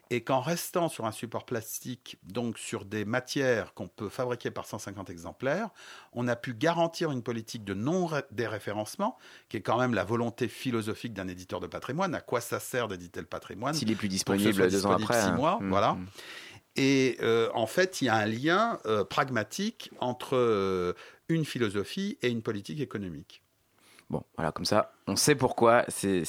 [0.09, 4.65] Et qu'en restant sur un support plastique, donc sur des matières qu'on peut fabriquer par
[4.65, 5.69] 150 exemplaires,
[6.11, 9.17] on a pu garantir une politique de non-déréférencement,
[9.49, 12.13] qui est quand même la volonté philosophique d'un éditeur de patrimoine.
[12.15, 15.19] À quoi ça sert d'éditer le patrimoine S'il est plus disponible deux ans après.
[15.21, 15.35] six hein.
[15.35, 15.91] mois, Hum, voilà.
[15.91, 16.05] hum.
[16.75, 20.95] Et euh, en fait, il y a un lien euh, pragmatique entre
[21.29, 23.42] une philosophie et une politique économique.
[24.13, 26.23] Bon, voilà, comme ça, on sait pourquoi ces,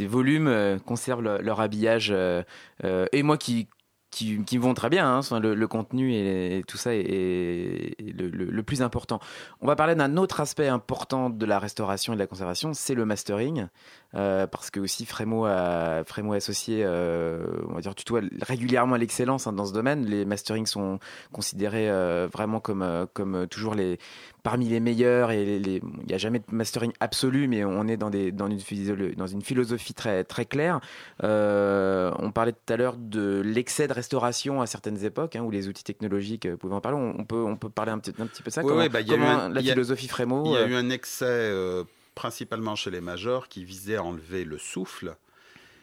[0.00, 2.08] volumes euh, conservent le- leur habillage.
[2.10, 2.42] euh,
[2.82, 3.68] euh, et moi qui,
[4.10, 9.20] qui, vont très bien, hein, le, contenu et, tout ça est, le, plus important.
[9.60, 12.94] On va parler d'un autre aspect important de la restauration et de la conservation, c'est
[12.94, 13.68] le mastering.
[14.12, 19.66] parce que aussi Frémo, a, Frémo associé, on va dire, tutoie régulièrement l'excellence hein, dans
[19.66, 20.06] ce domaine.
[20.06, 20.98] Les masterings sont
[21.30, 21.90] considérés
[22.32, 23.98] vraiment comme, comme toujours les,
[24.46, 27.88] parmi les meilleurs et les- les- il n'y a jamais de mastering absolu, mais on
[27.88, 30.78] est dans, des, dans, une, physio- dans une philosophie très, très claire.
[31.24, 35.50] Euh, on parlait tout à l'heure de l'excès de restauration à certaines époques, hein, où
[35.50, 36.96] les outils technologiques euh, pouvaient en parler.
[36.96, 38.62] On, peut, on peut parler un petit, un petit peu de ça.
[38.62, 41.24] Oui, comment oui, bah, comment un- la philosophie Frémo Il y a eu un excès,
[41.26, 41.82] euh,
[42.14, 45.16] principalement chez les majors, qui visait à enlever le souffle.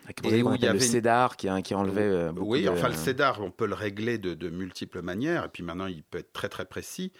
[0.06, 2.94] avec et où il y le avait une- CEDAR qui, enlevait Oui, de- enfin le
[2.96, 6.34] CEDAR, on peut le régler de, de multiples manières, et puis maintenant il peut être
[6.34, 7.12] très très précis,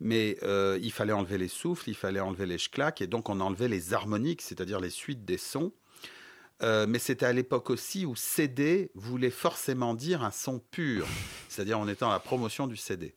[0.00, 3.40] mais euh, il fallait enlever les souffles, il fallait enlever les schclacks, et donc on
[3.40, 5.72] enlevait les harmoniques, c'est-à-dire les suites des sons.
[6.62, 11.06] Euh, mais c'était à l'époque aussi où CD voulait forcément dire un son pur,
[11.48, 13.14] c'est-à-dire on était dans la promotion du CD.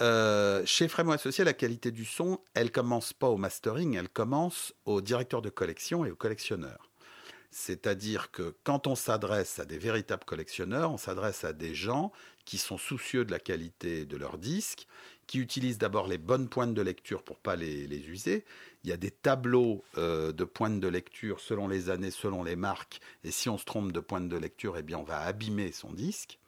[0.00, 4.72] Euh, chez Frémo Associé, la qualité du son, elle commence pas au mastering, elle commence
[4.86, 6.90] au directeur de collection et au collectionneur.
[7.50, 12.10] C'est-à-dire que quand on s'adresse à des véritables collectionneurs, on s'adresse à des gens
[12.44, 14.88] qui sont soucieux de la qualité de leurs disques,
[15.26, 18.44] qui utilisent d'abord les bonnes pointes de lecture pour pas les, les user.
[18.84, 22.56] Il y a des tableaux euh, de pointes de lecture selon les années, selon les
[22.56, 25.72] marques, et si on se trompe de pointe de lecture, eh bien on va abîmer
[25.72, 26.38] son disque.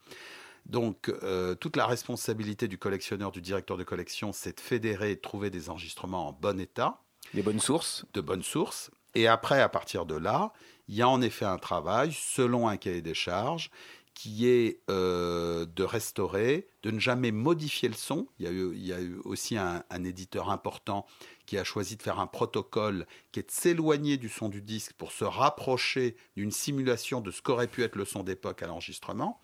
[0.67, 5.17] Donc euh, toute la responsabilité du collectionneur, du directeur de collection, c'est de fédérer et
[5.17, 7.01] de trouver des enregistrements en bon état,
[7.35, 8.05] Les bonnes sources.
[8.15, 8.91] de bonnes sources.
[9.15, 10.53] Et après, à partir de là,
[10.89, 13.71] il y a en effet un travail, selon un cahier des charges,
[14.19, 18.27] qui est euh, de restaurer, de ne jamais modifier le son.
[18.39, 21.05] Il y a eu, il y a eu aussi un, un éditeur important
[21.45, 24.95] qui a choisi de faire un protocole qui est de s'éloigner du son du disque
[24.95, 29.39] pour se rapprocher d'une simulation de ce qu'aurait pu être le son d'époque à l'enregistrement,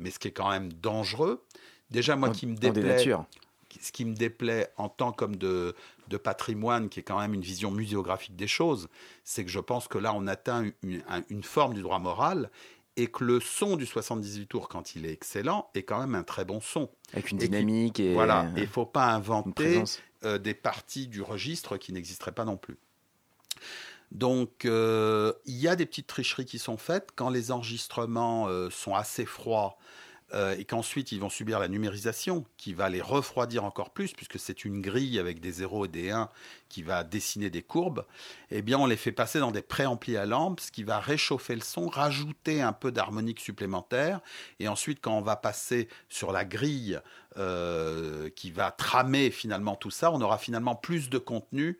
[0.00, 1.44] mais ce qui est quand même dangereux.
[1.92, 2.96] Déjà, moi Dans- qui me déplaît,
[3.80, 5.74] ce qui me déplaît en tant comme de,
[6.08, 8.88] de patrimoine, qui est quand même une vision muséographique des choses,
[9.22, 12.50] c'est que je pense que là, on atteint une, un- une forme du droit moral
[12.96, 16.22] et que le son du 78 tours, quand il est excellent, est quand même un
[16.22, 16.88] très bon son.
[17.12, 19.82] Avec une dynamique et Voilà, il faut pas inventer
[20.24, 22.78] euh, des parties du registre qui n'existeraient pas non plus.
[24.12, 28.70] Donc, euh, il y a des petites tricheries qui sont faites quand les enregistrements euh,
[28.70, 29.76] sont assez froids
[30.34, 34.38] euh, et qu'ensuite ils vont subir la numérisation qui va les refroidir encore plus, puisque
[34.38, 36.28] c'est une grille avec des 0 et des 1
[36.68, 38.04] qui va dessiner des courbes,
[38.50, 41.54] eh bien on les fait passer dans des préamplis à lampe, ce qui va réchauffer
[41.54, 44.20] le son, rajouter un peu d'harmonique supplémentaire,
[44.58, 47.00] et ensuite quand on va passer sur la grille
[47.38, 51.78] euh, qui va tramer finalement tout ça, on aura finalement plus de contenu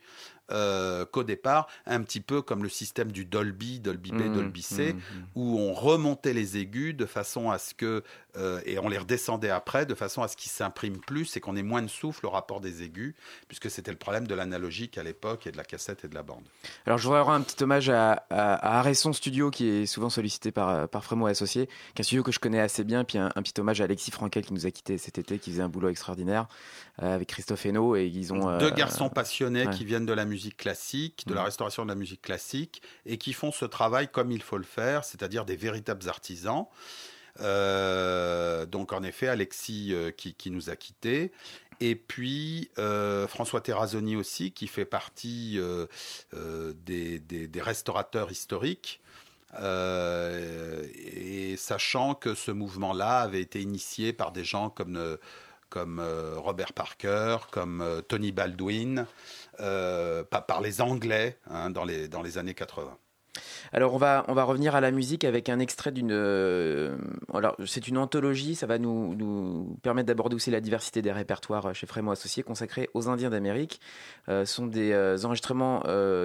[0.53, 4.63] euh, qu'au départ, un petit peu comme le système du Dolby, Dolby B, Mmh, Dolby
[4.63, 5.25] C, mmh, mmh.
[5.35, 8.05] où on remontait les aigus de façon à ce que,
[8.37, 11.57] euh, et on les redescendait après, de façon à ce qu'ils s'impriment plus et qu'on
[11.57, 13.14] ait moins de souffle au rapport des aigus,
[13.49, 16.22] puisque c'était le problème de l'analogique à l'époque et de la cassette et de la
[16.22, 16.44] bande.
[16.87, 20.11] Alors, je voudrais rendre un petit hommage à, à, à Aresson Studio, qui est souvent
[20.11, 23.05] sollicité par, par Frémo et Associés, qui est un studio que je connais assez bien.
[23.05, 25.51] Puis un, un petit hommage à Alexis Frankel, qui nous a quittés cet été, qui
[25.51, 26.46] faisait un boulot extraordinaire
[27.03, 27.96] euh, avec Christophe Hainaut.
[27.96, 28.49] Et ils ont.
[28.49, 29.75] euh, Deux garçons passionnés ouais.
[29.75, 31.46] qui viennent de la musique classique, de la Mhm.
[31.46, 35.05] restauration de la musique classique, et qui font ce travail comme il faut le faire,
[35.05, 36.66] c'est-à-dire des véritables artisans.
[37.40, 41.33] Euh, donc en effet, Alexis euh, qui, nous a quittés.
[41.81, 45.61] Et puis euh, François Terrazzoni aussi, qui fait partie
[46.33, 49.01] des, restaurateurs historiques.
[49.59, 55.18] Et sachant que ce mouvement-là avait été initié par des gens comme,
[55.68, 56.01] comme
[56.37, 59.07] Robert Parker, comme Tony Baldwin,
[59.59, 62.96] par les Anglais hein, dans, les, dans les années 80.
[63.72, 66.96] Alors on va on va revenir à la musique avec un extrait d'une euh,
[67.35, 71.75] alors c'est une anthologie ça va nous, nous permettre d'aborder aussi la diversité des répertoires
[71.75, 73.81] chez Frémo Associés consacrés aux Indiens d'Amérique.
[74.29, 75.81] Euh, ce sont des euh, enregistrements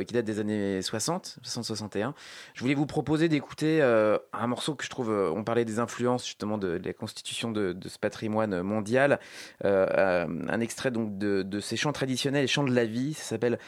[0.05, 2.13] qui datent des années 60 60 61
[2.53, 6.57] je voulais vous proposer d'écouter un morceau que je trouve on parlait des influences justement
[6.57, 9.19] de, la constitution de, ce patrimoine mondial.
[9.63, 13.13] Un extrait donc de, de ces chants traditionnels et chants de la vie.
[13.13, 13.59] Ça s'appelle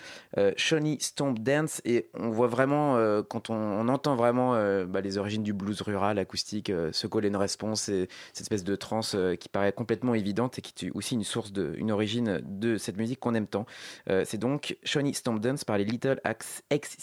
[0.57, 1.81] Shawnee Stomp Dance.
[1.85, 2.97] Et on voit vraiment
[3.33, 7.07] quand on, on entend vraiment euh, bah, les origines du blues rural acoustique euh, ce
[7.07, 10.85] call and response et cette espèce de trance euh, qui paraît complètement évidente et qui
[10.85, 13.65] est aussi une source de une origine de cette musique qu'on aime tant.
[14.07, 16.95] Euh, c'est donc Shawnee Stomp Dance par les Little Axe X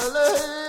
[0.00, 0.59] Extrait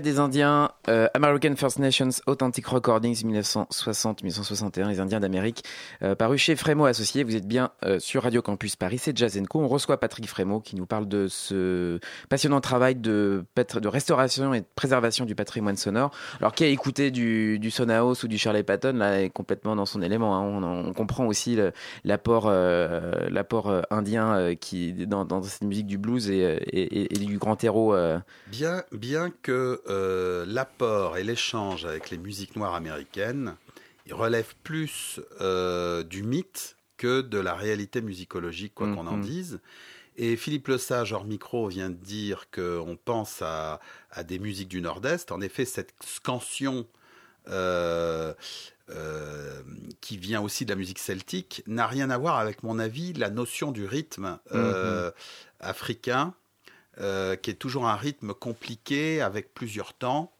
[0.00, 5.64] des Indiens euh, American First Nations Authentic Recordings 1960-1961, les Indiens d'Amérique,
[6.02, 7.22] euh, paru chez Frémo Associés.
[7.22, 9.40] Vous êtes bien euh, sur Radio Campus Paris, c'est Jazz.
[9.54, 13.44] On reçoit Patrick Frémo qui nous parle de ce passionnant travail de,
[13.84, 16.10] restauration et de préservation du patrimoine sonore.
[16.40, 19.86] Alors, qui a écouté du, du Sonaos ou du Shirley Patton, là, est complètement dans
[19.86, 20.36] son élément.
[20.36, 20.62] Hein.
[20.62, 21.56] On, comprend aussi
[22.04, 27.94] l'apport l'apport indien qui dans, dans, cette musique du blues et, du grand héros.
[28.48, 30.44] Bien, bien que euh,
[30.82, 33.56] et l'échange avec les musiques noires américaines
[34.10, 39.22] relève plus euh, du mythe que de la réalité musicologique, quoi qu'on en mm-hmm.
[39.22, 39.60] dise.
[40.16, 43.80] Et Philippe Lesage, hors micro, vient de dire qu'on pense à,
[44.24, 45.32] des musiques du Nord-Est.
[45.32, 46.86] En effet, cette scansion
[47.48, 48.34] euh,
[50.00, 53.30] qui vient aussi de la musique celtique n'a rien à voir avec mon avis la
[53.30, 55.12] notion du rythme mm-hmm.
[55.60, 56.34] africain
[56.98, 60.36] euh, qui est toujours un rythme compliqué avec plusieurs temps.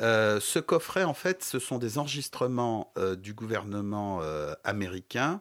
[0.00, 4.20] Euh, ce coffret, en fait, ce sont des enregistrements euh, du gouvernement
[4.64, 5.40] américain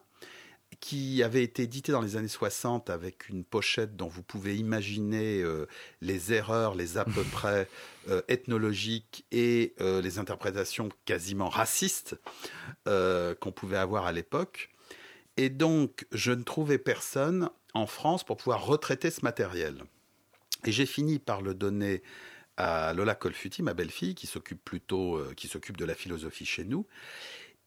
[0.79, 5.43] qui avaient été édités dans les années 60 avec une pochette dont vous pouvez imaginer
[6.01, 7.67] les erreurs, les à peu près
[8.29, 12.15] ethnologiques et les interprétations quasiment racistes
[12.85, 14.71] qu'on pouvait avoir à l'époque.
[15.37, 19.83] Et donc, je ne trouvais personne en France pour pouvoir retraiter ce matériel.
[20.65, 22.03] Et j'ai fini par le donner
[22.57, 26.63] à Lola Colfuti, ma belle-fille, qui s'occupe plutôt, euh, qui s'occupe de la philosophie chez
[26.63, 26.85] nous,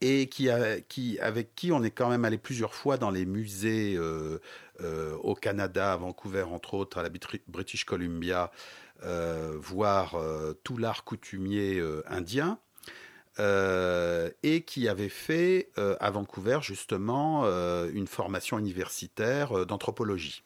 [0.01, 4.39] et qui, avec qui on est quand même allé plusieurs fois dans les musées euh,
[4.81, 7.09] euh, au Canada, à Vancouver, entre autres, à la
[7.47, 8.51] British Columbia,
[9.01, 10.17] voir
[10.63, 12.59] tout l'art coutumier indien.
[13.39, 17.45] et qui avait fait à Vancouver justement
[17.93, 20.43] une formation universitaire d'anthropologie.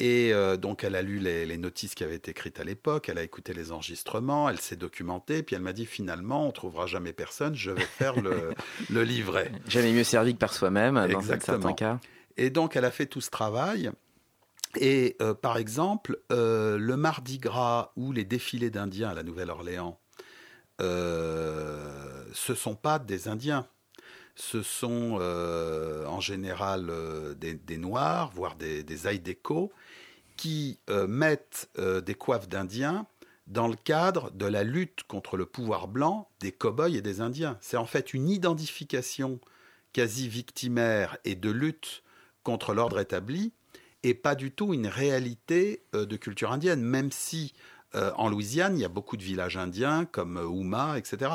[0.00, 3.18] Et euh, donc, elle a lu les, notices qui avaient été écrites à l'époque, elle
[3.18, 7.12] a écouté les enregistrements, elle s'est documentée, puis elle m'a dit finalement, on trouvera jamais
[7.12, 8.54] personne, je vais faire le,
[9.02, 9.52] livret.
[9.68, 12.00] Jamais mieux servi que par soi-même, dans certains cas.
[12.36, 13.90] Et donc, elle a fait tout ce travail.
[14.76, 20.00] Et euh, par exemple, euh, le Mardi Gras ou les défilés d'Indiens à la Nouvelle-Orléans,
[20.80, 23.66] ce ne sont pas des Indiens
[24.36, 25.20] ce sont
[26.08, 26.90] en général
[27.36, 29.70] des, Noirs, voire des, des Aïdéco,
[30.36, 33.06] qui euh, mettent euh, des coiffes d'Indiens
[33.46, 37.58] dans le cadre de la lutte contre le pouvoir blanc des cow-boys et des Indiens.
[37.60, 39.38] C'est en fait une identification
[39.92, 42.02] quasi victimaire et de lutte
[42.42, 43.52] contre l'ordre établi
[44.02, 47.52] et pas du tout une réalité euh, de culture indienne, même si
[48.16, 51.30] en Louisiane, il y a beaucoup de villages indiens comme Houma, etc.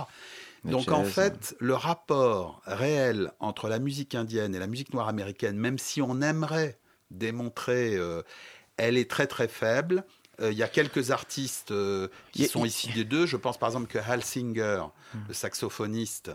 [0.65, 5.55] Donc en fait, le rapport réel entre la musique indienne et la musique noire américaine,
[5.55, 6.77] même si on aimerait
[7.11, 7.97] démontrer
[8.79, 10.03] elle est très très faible.
[10.41, 13.25] Euh, il y a quelques artistes euh, qui sont ici des deux.
[13.25, 15.19] Je pense par exemple que Hal Singer, hmm.
[15.27, 16.31] le saxophoniste,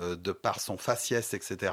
[0.00, 1.72] euh, de par son faciès, etc.,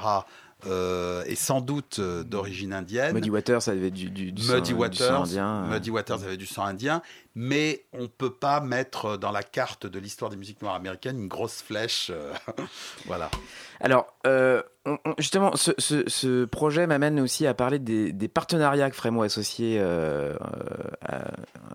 [0.66, 3.14] euh, est sans doute euh, d'origine indienne.
[3.14, 5.66] Muddy Waters avait du, du, du, sang, indien.
[5.66, 7.02] Muddy Waters avait du sang indien,
[7.34, 11.18] mais on ne peut pas mettre dans la carte de l'histoire des musiques noires américaines
[11.18, 12.12] une grosse flèche.
[13.06, 13.28] voilà.
[13.80, 14.14] Alors,
[15.18, 20.34] justement, ce, ce, projet m'amène aussi à parler des, des partenariats que Frémo Associés euh,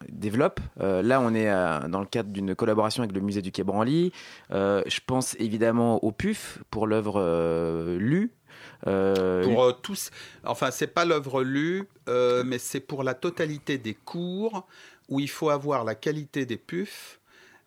[0.08, 0.62] développe.
[0.80, 1.50] là, on est
[1.90, 4.14] dans le cadre d'une collaboration avec le musée du Quai Branly.
[4.50, 8.47] je pense évidemment au PUF pour l'œuvre Lue euh,
[8.82, 10.12] pour euh, tous,
[10.44, 14.68] enfin, c'est pas l'œuvre lue, euh, mais c'est pour la totalité des cours
[15.10, 17.20] où il faut avoir la qualité des PUF.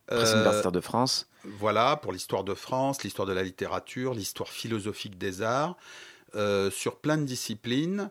[0.07, 1.29] Presse universitaire de France.
[1.45, 5.77] Voilà, pour l'histoire de France, l'histoire de la littérature, l'histoire philosophique des arts,
[6.71, 8.11] sur plein de disciplines.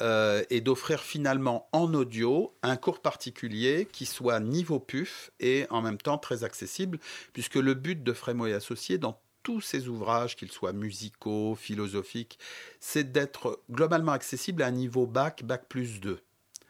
[0.00, 5.82] euh, et d'offrir finalement en audio un cours particulier qui soit niveau PUF et en
[5.82, 6.98] même temps très accessible,
[7.32, 12.38] puisque le but de Frémo et Associés dans tous ces ouvrages, qu'ils soient musicaux, philosophiques,
[12.80, 16.20] c'est d'être globalement accessible à un niveau bac, bac plus 2,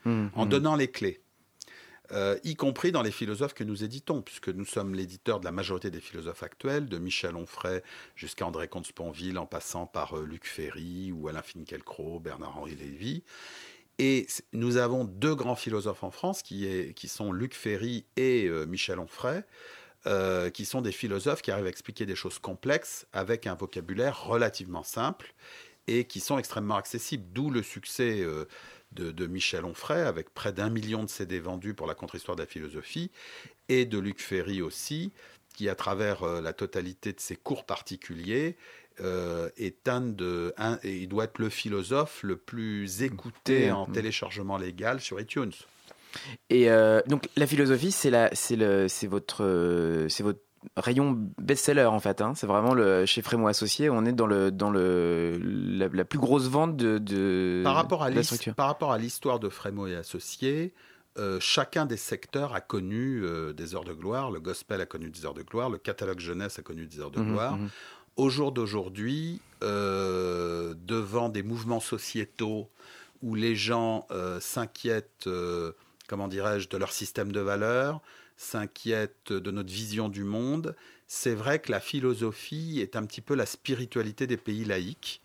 [0.05, 0.49] Hum, en hum.
[0.49, 1.21] donnant les clés.
[2.11, 5.51] Euh, y compris dans les philosophes que nous éditons, puisque nous sommes l'éditeur de la
[5.51, 7.81] majorité des philosophes actuels, de Michel Onfray
[8.15, 13.23] jusqu'à André Comte-Sponville, en passant par euh, Luc Ferry ou Alain Finkielkraut, Bernard-Henri Lévy.
[13.99, 18.47] Et nous avons deux grands philosophes en France, qui, est- qui sont Luc Ferry et
[18.47, 19.43] euh, Michel Onfray,
[20.07, 24.23] euh, qui sont des philosophes qui arrivent à expliquer des choses complexes avec un vocabulaire
[24.23, 25.33] relativement simple
[25.87, 28.45] et qui sont extrêmement accessibles, d'où le succès euh,
[28.91, 32.43] de, de Michel Onfray, avec près d'un million de CD vendus pour la contre-histoire de
[32.43, 33.11] la philosophie,
[33.67, 35.11] et de Luc Ferry aussi,
[35.55, 38.55] qui, à travers euh, la totalité de ses cours particuliers,
[39.01, 43.71] euh, est un de, un, et il doit être le philosophe le plus écouté Écouté,
[43.71, 43.93] en mm.
[43.93, 45.53] téléchargement légal sur iTunes.
[46.49, 50.39] Et euh, donc la philosophie, c'est la, c'est le, c'est votre, euh, c'est votre
[50.75, 52.21] rayon best-seller en fait.
[52.21, 52.33] Hein.
[52.35, 56.19] C'est vraiment le chez Frémo Associé, on est dans le, dans le, la, la plus
[56.19, 58.55] grosse vente de, de Par rapport à de la structure.
[58.55, 60.73] par rapport à l'histoire de Frémo et Associés,
[61.17, 64.31] euh, chacun des secteurs a connu euh, des heures de gloire.
[64.31, 65.69] Le gospel a connu des heures de gloire.
[65.69, 67.57] Le catalogue jeunesse a connu des heures de Mhm, gloire.
[67.57, 67.69] mhm.
[68.17, 72.69] Au jour d'aujourd'hui, euh, devant des mouvements sociétaux
[73.21, 74.07] où les gens
[74.41, 75.27] s'inquiètent,
[76.09, 78.01] comment dirais-je, de leur système de valeurs,
[78.35, 80.75] s'inquiètent de notre vision du monde,
[81.07, 85.21] c'est vrai que la philosophie est un petit peu la spiritualité des pays laïques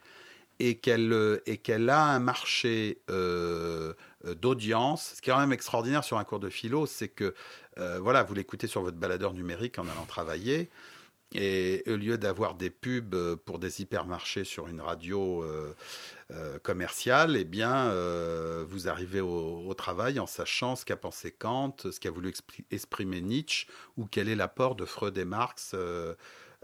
[0.58, 3.92] et qu'elle euh, et qu'elle a un marché euh,
[4.24, 5.14] euh, d'audience.
[5.16, 7.34] Ce qui est quand même extraordinaire sur un cours de philo, c'est que
[8.00, 10.70] voilà, vous l'écoutez sur votre baladeur numérique en allant travailler.
[11.32, 15.44] Et au lieu d'avoir des pubs pour des hypermarchés sur une radio
[16.30, 21.76] euh, commerciale, eh bien, euh, vous arrivez au, travail en sachant ce qu'a pensé Kant,
[21.82, 23.66] ce qu'a voulu expri- exprimer Nietzsche,
[23.96, 25.74] ou quel est l'apport de Freud et Marx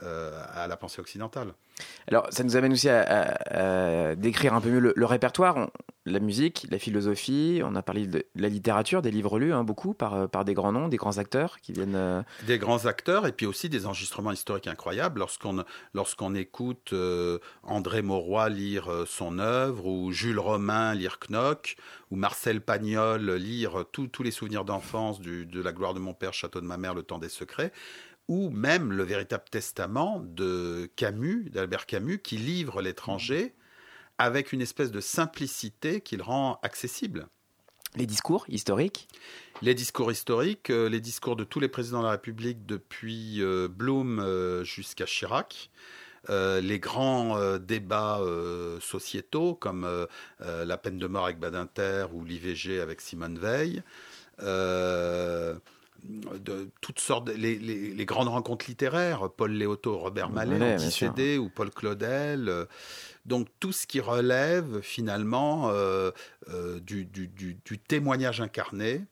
[0.02, 1.52] euh, à la pensée occidentale.
[2.08, 5.56] Alors, ça nous amène aussi à, à- à décrire un peu mieux le, le répertoire,
[5.56, 5.70] On-
[6.06, 7.60] la musique, la philosophie.
[7.64, 10.54] On a parlé de la littérature, des livres lus, hein, beaucoup par, euh, par des
[10.54, 11.94] grands noms, des grands acteurs qui viennent.
[11.94, 15.20] euh, Des grands acteurs et puis aussi des enregistrements historiques incroyables.
[15.20, 21.76] Lorsqu'on lorsqu'on écoute euh, André Mauroy lire son œuvre, ou Jules Romain lire Knock,
[22.10, 26.32] ou Marcel Pagnol lire tous tous les souvenirs d'enfance de la gloire de mon père,
[26.34, 27.72] château de ma mère, le temps des secrets,
[28.30, 33.54] ou même le véritable testament de Camus, d'Albert Camus, qui livre l'étranger
[34.18, 37.26] avec une espèce de simplicité qui le rend accessible.
[37.96, 39.08] les discours historiques?
[39.62, 43.66] Les discours historiques, euh, les discours de tous les présidents de la République depuis euh,
[43.66, 45.70] Blum euh, jusqu'à Chirac,
[46.28, 50.06] euh, les grands euh, débats euh, sociétaux comme
[50.38, 53.82] la peine de mort avec Badinter ou l'IVG avec Simone Veil.
[56.32, 60.58] Euh, de toutes sortes, de- les, les- les grandes rencontres littéraires, Paul Léoto, Robert Mallet,
[60.58, 60.74] Mallet.
[60.74, 62.48] Anticédé ou Paul Claudel.
[62.48, 62.64] euh,
[63.26, 66.10] donc tout ce qui relève finalement euh,
[66.48, 69.04] euh, du, du- du- du témoignage incarné,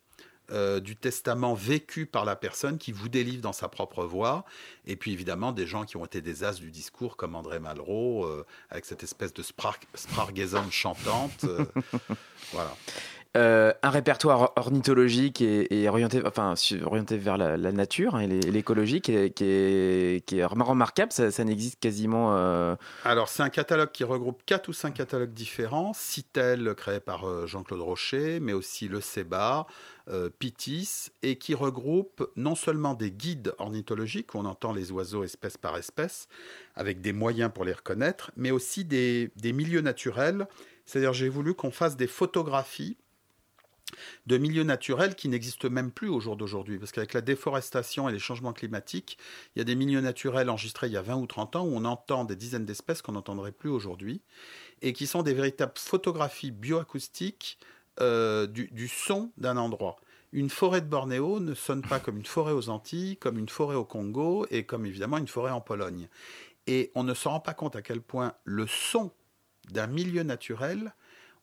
[0.51, 4.47] euh, du testament vécu par la personne qui vous délivre dans sa propre voix,
[4.87, 8.25] et puis évidemment des gens qui ont été des as du discours comme André Malraux,
[8.25, 9.79] euh, avec cette espèce de sprar
[10.71, 11.45] chantante.
[11.45, 11.67] euh,
[12.53, 12.75] voilà.
[13.39, 19.01] Euh, un répertoire ornithologique et, orienté, enfin, orienté vers la, nature hein, et l'é- l'écologie
[19.01, 21.13] qui est, remarquable.
[21.13, 22.37] Ça, n'existe quasiment.
[22.37, 22.75] euh,
[23.05, 25.93] Alors, c'est un catalogue qui regroupe quatre ou cinq catalogues différents.
[25.95, 29.01] Citel, créé par euh, Jean-Claude Rocher, mais aussi le
[30.09, 35.23] euh, Pitis, et qui regroupe non seulement des guides ornithologiques, où on entend les oiseaux
[35.23, 36.27] espèce par espèce,
[36.75, 40.49] avec des moyens pour les reconnaître, mais aussi des milieux naturels.
[40.87, 42.97] C'est-à-dire, j'ai voulu qu'on fasse des photographies
[44.27, 46.79] de milieux naturels qui n'existent même plus au jour d'aujourd'hui.
[46.79, 49.19] Parce qu'avec la déforestation et les changements climatiques,
[49.55, 51.73] il y a des milieux naturels enregistrés il y a 20 ou 30 ans où
[51.75, 54.21] on entend des dizaines d'espèces qu'on n'entendrait plus aujourd'hui
[54.83, 57.59] et qui sont des véritables photographies bioacoustiques
[58.01, 59.97] euh, du, du son d'un endroit.
[60.33, 63.77] Une forêt de Bornéo ne sonne pas comme une forêt aux Antilles, comme une forêt
[63.77, 66.09] au Congo et comme évidemment une forêt en Pologne.
[66.67, 69.11] Et on ne se rend pas compte à quel point le son
[69.71, 70.95] d'un milieu naturel,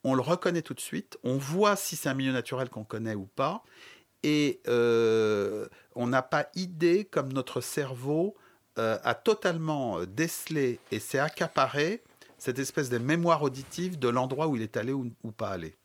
[0.06, 3.16] on le reconnaît tout de suite, on voit si c'est un milieu naturel qu'on connaît
[3.16, 3.64] ou pas,
[4.24, 8.36] et euh, on n'a pas idée comme notre cerveau
[8.78, 12.02] euh, a totalement euh, décelé et s'est accaparé
[12.38, 15.76] cette espèce de mémoire auditive de l'endroit où il est allé ou, ou pas allé.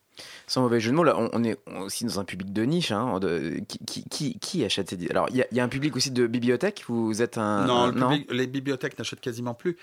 [0.45, 2.91] Sans mauvais jeu de mots, là, on, est aussi dans un public de niche.
[2.91, 5.63] Hein, de- qui, qui, qui, qui achète ces Alors, il y, a- il y a
[5.63, 6.83] un public aussi de bibliothèque.
[6.89, 7.65] Vous êtes un.
[7.65, 9.77] non, un- le public- les bibliothèques n'achètent quasiment plus.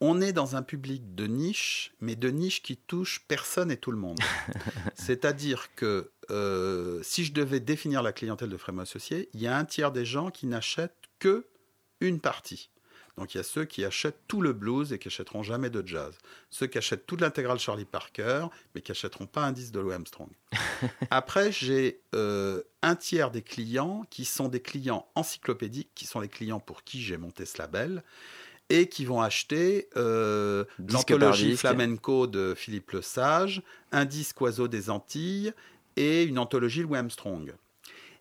[0.00, 3.90] On est dans un public de niche, mais de niche qui touche personne et tout
[3.90, 4.18] le monde.
[4.94, 9.56] C'est-à-dire que euh, si je devais définir la clientèle de Frémo Associés, il y a
[9.56, 11.46] un tiers des gens qui n'achètent que
[12.00, 12.70] une partie.
[13.16, 15.86] Donc il y a ceux qui achètent tout le blues et qui achèteront jamais de
[15.86, 16.18] jazz.
[16.50, 19.94] Ceux qui achètent toute l'intégrale Charlie Parker, mais qui achèteront pas un disque de Louis
[19.94, 20.30] Armstrong.
[21.10, 26.28] Après, j'ai euh, un tiers des clients qui sont des clients encyclopédiques, qui sont les
[26.28, 28.02] clients pour qui j'ai monté ce label
[28.70, 33.62] et qui vont acheter euh, l'anthologie flamenco de Philippe Le Sage,
[33.92, 35.52] un disque oiseau des Antilles
[35.96, 37.54] et une anthologie Louis Armstrong.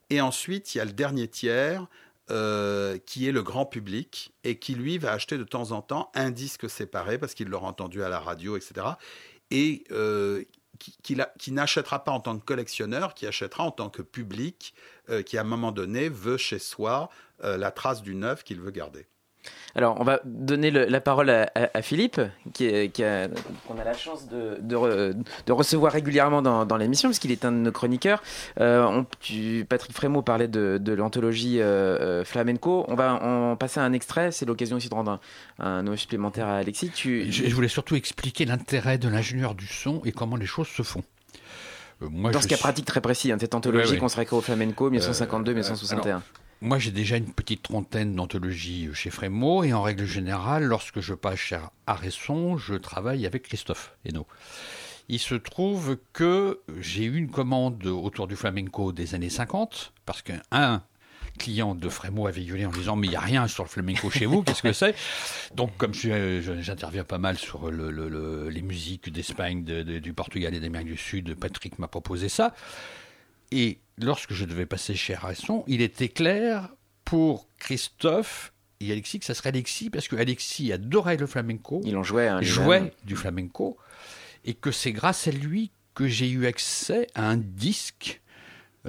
[0.09, 1.87] Et ensuite, il y a le dernier tiers
[2.29, 6.11] euh, qui est le grand public et qui, lui, va acheter de temps en temps
[6.13, 8.73] un disque séparé parce qu'il l'aura entendu à la radio, etc.
[9.49, 10.43] Et euh,
[10.79, 14.01] qui, qui l'a- qui n'achètera pas en tant que collectionneur, qui achètera en tant que
[14.01, 14.73] public
[15.09, 17.09] euh, qui, à un moment donné, veut chez soi
[17.43, 19.07] euh, la trace du neuf qu'il veut garder.
[19.75, 22.21] Alors, on va donner le- la parole à, à- à Philippe,
[22.53, 23.27] qui, est- qui a,
[23.67, 25.13] qu'on a la chance de, de re-
[25.45, 28.21] de recevoir régulièrement dans, dans l'émission, parce qu'il est un de nos chroniqueurs.
[28.59, 32.85] Euh, on- tu- Patrick Frémaux parlait de, de l'anthologie euh, euh, flamenco.
[32.87, 34.31] On va en passer un extrait.
[34.31, 35.19] C'est l'occasion aussi de rendre
[35.59, 36.91] un, un hommage supplémentaire à Alexis.
[36.91, 40.67] Tu, Je, je voulais surtout expliquer l'intérêt de l'ingénieur du son et comment les choses
[40.67, 41.03] se font.
[42.01, 43.97] Euh, moi, dans ce cas suis- pratique très précis, hein, cette anthologie Ouais, ouais.
[43.99, 46.21] consacrée au flamenco, 1952-1961.
[46.63, 51.13] Moi, j'ai déjà une petite trentaine d'anthologies chez Frémo, et en règle générale, lorsque je
[51.13, 54.27] passe chez Aresson, je travaille avec Christophe Hainaut.
[55.09, 60.21] Il se trouve que j'ai eu une commande autour du flamenco des années 50, parce
[60.21, 60.81] qu'un
[61.37, 64.09] client de Frémo avait gueulé en disant mais il n'y a rien sur le flamenco
[64.09, 64.95] chez vous, qu'est-ce que c'est?
[65.55, 70.13] Donc comme j'interviens pas mal sur le- le- le- les musiques d'Espagne, de- de- du
[70.13, 72.55] Portugal et d'Amérique du Sud, Patrick m'a proposé ça.
[73.51, 76.69] Et lorsque je devais passer chez Arresson, il était clair
[77.05, 81.95] pour Christophe et Alexis que ça serait Alexis, parce que Alexis adorait le flamenco, Il
[81.95, 82.27] en jouait.
[82.27, 83.77] hein, jouait du flamenco,
[84.45, 88.19] et que c'est grâce à lui que j'ai eu accès à un disque,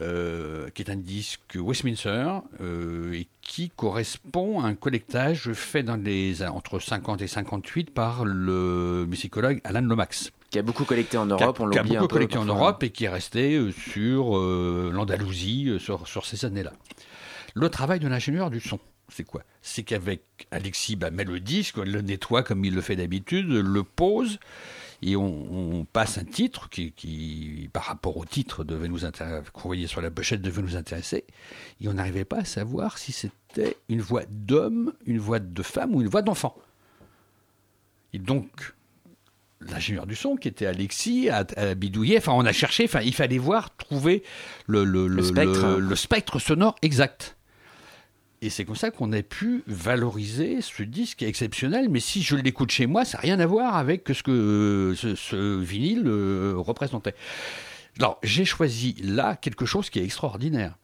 [0.01, 2.27] euh, qui est un disque Westminster,
[2.61, 8.25] euh, et qui correspond à un collectage fait dans les, entre 50 et 58 par
[8.25, 11.59] le musicologue Alan Lomax Qui a beaucoup collecté en qui a- Europe.
[11.59, 12.07] on qui a beaucoup un peu.
[12.07, 12.45] collecté en.
[12.45, 16.73] Europe et qui est resté euh, sur euh, l'Andalousie euh, sur, sur ces années-là.
[17.55, 18.79] Le travail de l'ingénieur du son,
[19.09, 19.43] c'est quoi?
[19.63, 23.83] C'est qu'avec Alexis, bah, met le disque, le nettoie comme il le fait d'habitude, le
[23.83, 24.39] pose,
[25.03, 25.25] et on,
[25.81, 29.01] on passe un titre qui, qui, par rapport au titre devait nous
[29.53, 31.25] qu'on voyait sur la pochette, devait nous intéresser,
[31.81, 35.97] et on n'arrivait pas à savoir si c'était une voix d'homme, une voix de femme
[35.97, 36.55] ou une voix d'enfant.
[38.13, 38.75] Et donc,
[39.71, 42.19] l'ingénieur du son qui était Alexis a, a bidouillé.
[42.19, 42.85] Enfin, on a cherché.
[42.85, 44.23] Enfin, il fallait voir, trouver
[44.67, 45.77] le, le, le- spectre.
[45.79, 47.37] le- spectre sonore exact.
[48.43, 51.89] Et c'est comme ça qu'on a pu valoriser ce disque exceptionnel.
[51.89, 55.15] Mais si je l'écoute chez moi, ça n'a rien à voir avec ce que ce,
[55.15, 57.15] ce vinyle euh, représentait.
[57.99, 60.75] Alors, j'ai choisi là quelque chose qui est extraordinaire.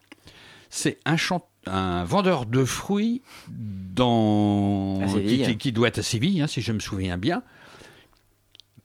[0.69, 6.71] C'est un, vendeur de fruits dans À qui doit être à Séville, hein, si je
[6.71, 7.43] me souviens bien,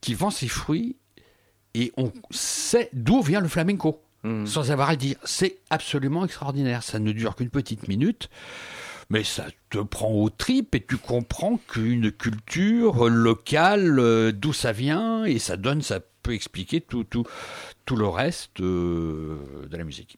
[0.01, 0.95] qui vend ses fruits
[1.73, 4.45] et on sait d'où vient le flamenco Mm.
[4.45, 5.15] sans avoir à le dire.
[5.23, 6.83] C'est absolument extraordinaire.
[6.83, 8.29] Ça ne dure qu'une petite minute,
[9.09, 14.71] mais ça te prend aux tripes et tu comprends qu'une culture locale, euh, d'où ça
[14.71, 17.25] vient, et ça donne, ça peut expliquer tout, tout,
[17.85, 19.37] tout le reste euh,
[19.69, 20.17] de la musique.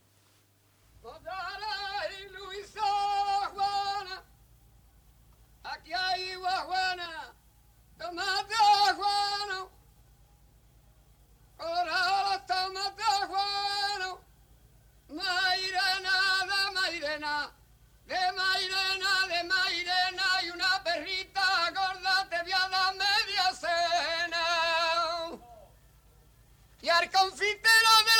[18.10, 24.46] De mairena, de mairena, y una perrita gorda te voy a dar media cena.
[26.82, 28.19] Y al confitero de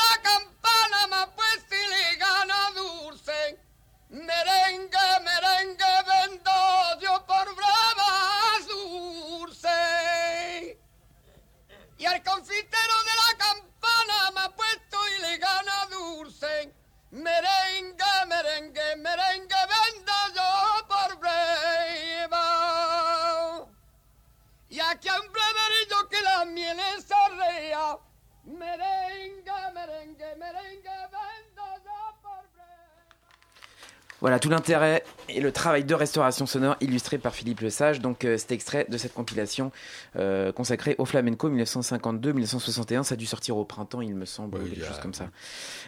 [34.20, 38.00] Voilà tout l'intérêt et le travail de restauration sonore illustré par Philippe Le Sage.
[38.00, 39.72] Donc euh, cet extrait de cette compilation
[40.16, 44.70] euh, consacrée au flamenco 1952-1961, ça a dû sortir au printemps, il me semble, Oui,
[44.70, 45.30] quelque a- chose comme ça.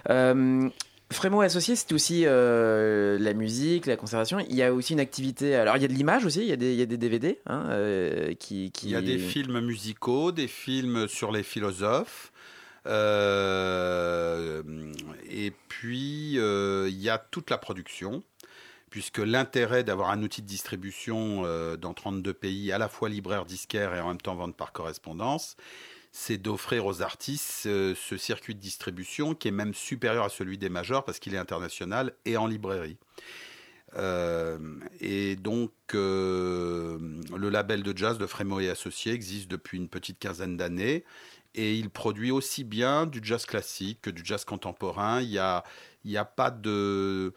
[0.09, 0.70] Euh,
[1.12, 4.39] Frémo et Associés, c'est aussi euh, la musique, la conservation.
[4.49, 5.55] Il y a aussi une activité.
[5.55, 6.97] Alors, il y a de l'image aussi, il y a des, il y a des
[6.97, 11.43] DVD hein, euh, qui, qui- Il y a des films musicaux, des films sur les
[11.43, 12.32] philosophes.
[12.87, 14.62] Euh,
[15.35, 18.22] et puis, euh, il y a toute la production,
[18.91, 23.47] puisque l'intérêt d'avoir un outil de distribution euh, dans 32 pays, à la fois libraire,
[23.47, 25.57] disquaire et en même temps vente par correspondance,
[26.11, 30.59] c'est d'offrir aux artistes euh, ce circuit de distribution qui est même supérieur à celui
[30.59, 32.99] des majors parce qu'il est international et en librairie.
[35.01, 40.57] Et donc, le label de jazz de Frémo et Associés existe depuis une petite quinzaine
[40.57, 41.05] d'années
[41.55, 45.21] et il produit aussi bien du jazz classique que du jazz contemporain.
[45.21, 45.65] Il n'y a,
[46.05, 47.33] y a pas de.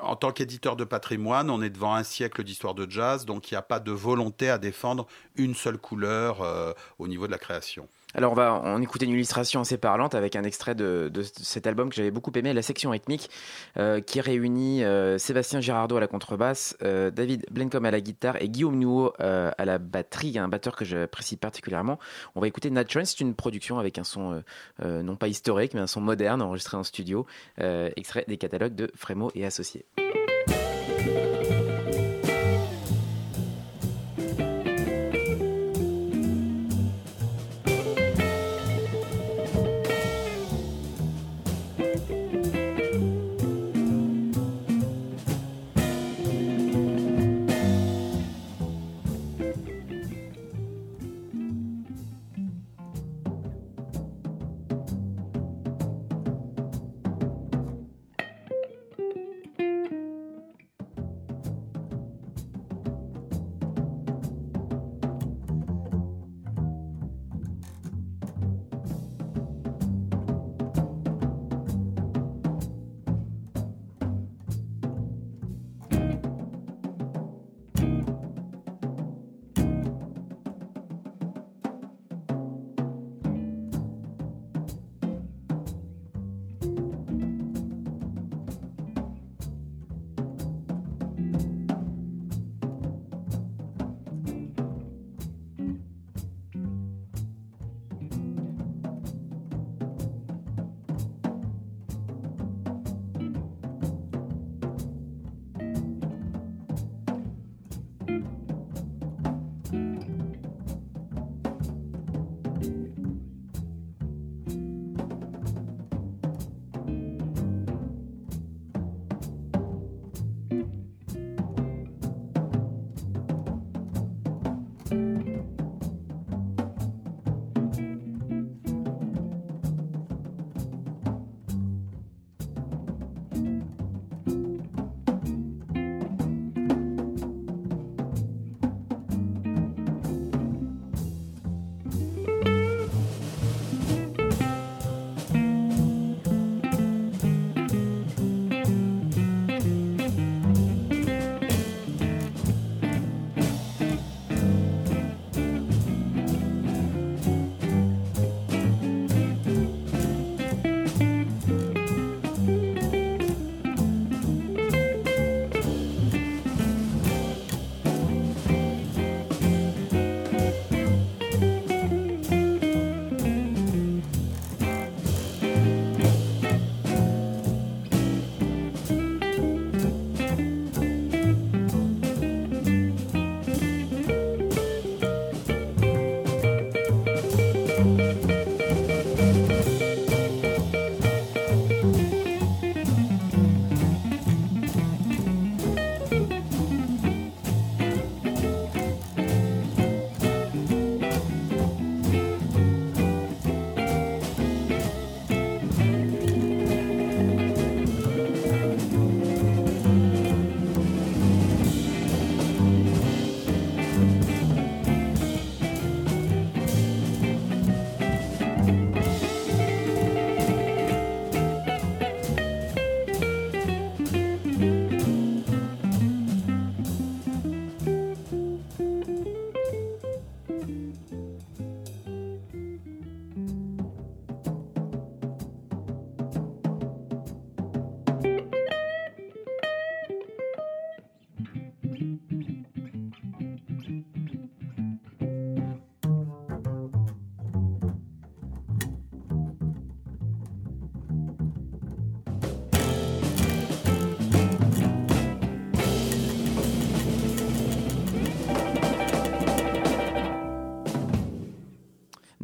[0.00, 3.54] En tant qu'éditeur de patrimoine, on est devant un siècle d'histoire de jazz, donc il
[3.54, 7.38] n'y a pas de volonté à défendre une seule couleur euh, au niveau de la
[7.38, 7.88] création.
[8.14, 11.66] Alors on va en écouter une illustration assez parlante avec un extrait de, de cet
[11.66, 13.30] album que j'avais beaucoup aimé, la section rythmique,
[13.78, 18.40] euh, qui réunit euh, Sébastien Girardot à la contrebasse, euh, David Blencom à la guitare
[18.40, 18.72] et Guillaume
[19.20, 21.98] euh, à la batterie, un batteur que j'apprécie particulièrement.
[22.34, 24.42] On va écouter Nat Jones, c'est une production avec un son
[24.82, 27.26] non pas historique mais un son moderne enregistré en studio,
[27.58, 29.84] extrait des catalogues de Frémo et Associés.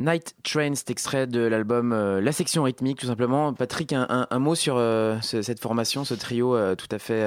[0.09, 3.53] Night Train, cet extrait de l'album euh, La section rythmique, tout simplement.
[3.53, 6.99] Patrick, un, un- un mot sur euh, ce- cette formation, ce trio euh, tout à
[6.99, 7.21] fait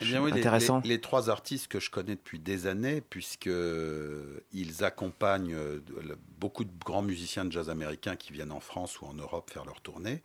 [0.00, 0.80] Eh bien oui, les- intéressant.
[0.82, 3.48] Les, les trois artistes que je connais depuis des années, puisque
[4.52, 5.56] ils accompagnent
[6.40, 9.64] beaucoup de grands musiciens de jazz américains qui viennent en France ou en Europe faire
[9.64, 10.22] leur tournée,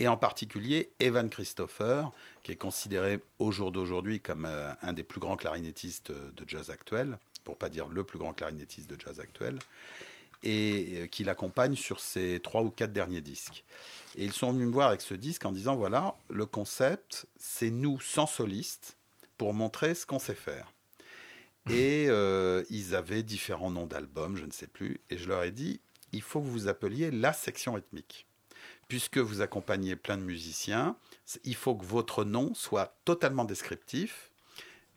[0.00, 2.10] et en particulier Evan Christopher,
[2.42, 4.46] qui est considéré au jour d'aujourd'hui comme
[4.82, 8.90] un des plus grands clarinettistes de jazz actuel, pour pas dire le plus grand clarinettiste
[8.90, 9.58] de jazz actuel,
[10.42, 13.64] et euh, qui l'accompagne sur ses trois ou quatre derniers disques.
[14.16, 17.70] Et ils sont venus me voir avec ce disque en disant voilà, le concept, c'est
[17.70, 18.96] nous sans soliste
[19.36, 20.72] pour montrer ce qu'on sait faire.
[21.70, 25.50] Et euh, ils avaient différents noms d'albums, je ne sais plus, et je leur ai
[25.50, 25.80] dit
[26.12, 28.26] il faut que vous vous appeliez la section rythmique.
[28.88, 30.96] Puisque vous accompagnez plein de musiciens,
[31.44, 34.27] il faut que votre nom soit totalement descriptif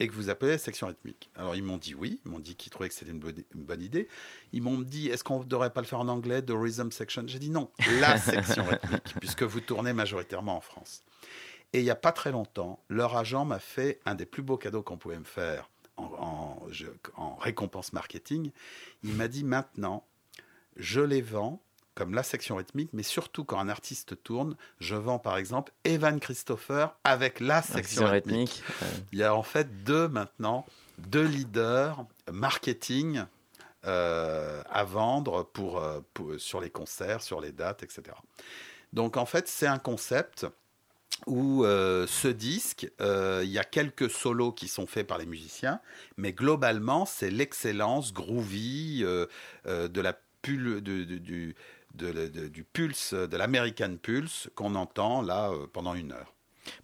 [0.01, 1.29] et que vous appelez section rythmique.
[1.35, 3.63] Alors ils m'ont dit oui, ils m'ont dit qu'ils trouvaient que c'était une bonne, une
[3.63, 4.07] bonne idée.
[4.51, 7.23] Ils m'ont dit est-ce qu'on ne devrait pas le faire en anglais, The Rhythm Section?
[7.27, 11.03] J'ai dit non, la section rythmique, puisque vous tournez majoritairement en France.
[11.73, 14.57] Et il n'y a pas très longtemps, leur agent m'a fait un des plus beaux
[14.57, 18.51] cadeaux qu'on pouvait me faire en, en- je- en récompense marketing.
[19.03, 20.05] Il m'a dit maintenant,
[20.77, 21.61] je les vends
[21.95, 26.19] comme la section rythmique, mais surtout quand un artiste tourne, je vends par exemple Evan
[26.19, 28.63] Christopher avec la section rythmique.
[29.11, 30.65] Il y a en fait deux maintenant,
[30.99, 33.23] deux leaders marketing
[33.85, 38.03] euh, à vendre pour, euh, pour- sur les concerts, sur les dates, etc.
[38.93, 40.45] Donc en fait, c'est un concept
[41.27, 45.25] où euh, ce disque, euh, il y a quelques solos qui sont faits par les
[45.25, 45.79] musiciens,
[46.17, 51.55] mais globalement, c'est l'excellence groovy de la pul- de- de- du,
[51.95, 56.33] de- du pulse, de l'American Pulse qu'on entend là euh, pendant une heure.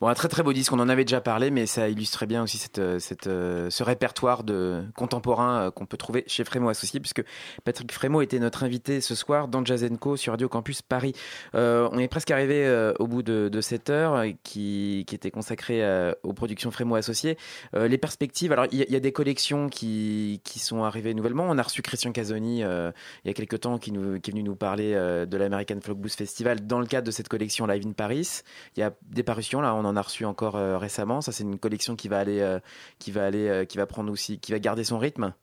[0.02, 2.44] Bon, un très très beau disque, on en avait déjà parlé, mais ça illustrait bien
[2.44, 7.00] aussi cette, euh, euh, ce répertoire de contemporain euh, qu'on peut trouver chez Frémo Associé,
[7.00, 7.24] puisque
[7.64, 11.14] Patrick Frémo était notre invité ce soir dans Jazz Co sur Radio Campus Paris.
[11.54, 15.84] On est presque arrivé au bout de, cette heure qui, qui était consacrée
[16.24, 17.38] aux productions Frémo Associées.
[17.76, 21.46] Euh, les perspectives, alors il y, a- des collections qui, qui sont arrivées nouvellement.
[21.48, 22.94] On a reçu Christian Casoni il
[23.26, 26.16] y a quelques temps qui, nous, qui est venu nous parler de l'American Folk Blues
[26.16, 28.42] Festival dans le cadre de cette collection Live in Paris.
[28.76, 31.22] Il y a des parutions là, on en a reçu encore euh, récemment.
[31.22, 32.60] Ça, c'est une collection qui va aller, euh,
[33.00, 35.34] qui va aller, euh, qui va prendre aussi, qui va garder son rythme.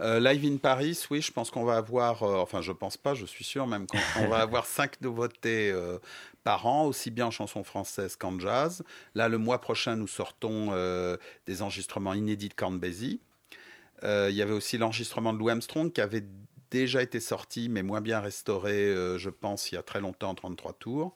[0.00, 3.44] Live in Paris, oui, je pense qu'on va avoir, enfin je pense pas, je suis
[3.44, 5.72] sûr même qu'on on va avoir cinq nouveautés
[6.42, 8.82] par an, aussi bien en chanson française qu'en jazz.
[9.14, 10.72] Là, le mois prochain, nous sortons
[11.46, 12.54] des enregistrements inédits de.
[14.04, 16.24] Euh, Il y avait aussi l'enregistrement de Lou Armstrong qui avait
[16.70, 20.30] déjà été sorti, mais moins bien restauré, euh, je pense, il y a très longtemps,
[20.30, 21.14] en 33 tours.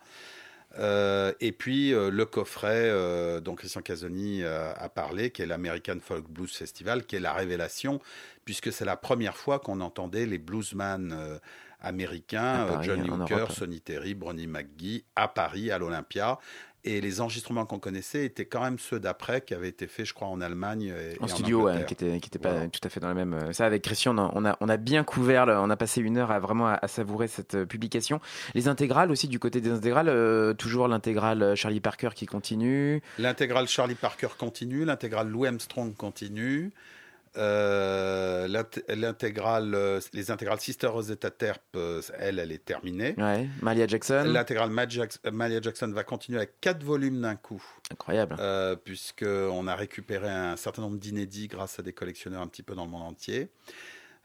[0.79, 5.99] Euh, et puis euh, le coffret euh, dont Christian Casoni a parlé, qui est l'American
[6.01, 8.01] Folk Blues Festival, qui est la révélation,
[8.45, 11.41] puisque c'est la première fois qu'on entendait les bluesman
[11.81, 13.47] américains, Paris, Johnny Hooker.
[13.51, 16.39] Sonny Terry, Bronnie McGee, à Paris, à l'Olympia.
[16.89, 20.14] Et les enregistrements qu'on connaissait étaient quand même ceux d'après, qui avaient été faits, je
[20.14, 21.87] crois, en Allemagne et, et En studio, ouais, Angleterre.
[22.20, 22.68] qui était pas Voilà.
[22.68, 23.34] tout à fait dans la même.
[23.34, 25.47] euh, Ça, avec Christian, on a, on bien couvert.
[25.49, 28.20] on a passé une heure à vraiment à, à savourer cette euh, publication.
[28.55, 33.03] Les intégrales aussi du côté des intégrales, euh, toujours l'intégrale Charlie Parker qui continue.
[33.18, 36.70] L'intégrale Charlie Parker continue, l'intégrale Lou Armstrong continue,
[37.37, 43.14] euh, l'int- l'intégrale, euh, les intégrales Sister Rosetta Terp, euh, elle, elle est terminée.
[43.18, 44.24] Ouais, Malia Jackson.
[44.26, 47.62] L'intégrale Malia Jackson va continuer avec quatre volumes d'un coup,
[47.93, 48.37] Incroyable.
[48.41, 52.74] euh, puisqu'on a récupéré un certain nombre d'inédits grâce à des collectionneurs un petit peu
[52.74, 53.49] dans le monde entier.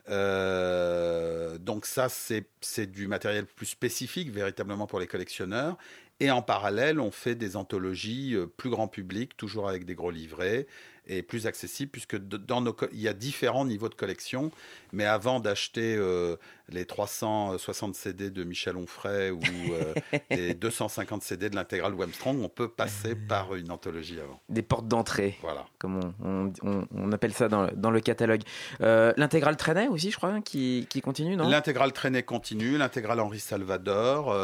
[0.10, 5.78] Euh, donc ça, c'est du matériel plus spécifique, véritablement pour les collectionneurs.
[6.20, 10.68] Et en parallèle, on fait des anthologies plus grand public, toujours avec des gros livrets
[11.08, 14.52] et plus accessibles, puisque de- dans nos il y a différents niveaux de collection.
[14.94, 16.36] Mais avant d'acheter euh,
[16.70, 19.40] les 360 CD de Michel Onfray ou
[19.72, 19.94] euh,
[20.30, 24.40] les 250 CD de l'intégrale Armstrong, on peut passer par une anthologie avant.
[24.50, 25.66] Des portes d'entrée, Voilà.
[25.80, 28.42] comme on, on, on- appelle ça dans, dans le catalogue.
[28.82, 31.48] Euh, l'intégrale Trenet aussi, je crois, hein, qui, qui continue, non?
[31.50, 34.36] L'intégrale traînée continue, l'intégrale Henri Salvador.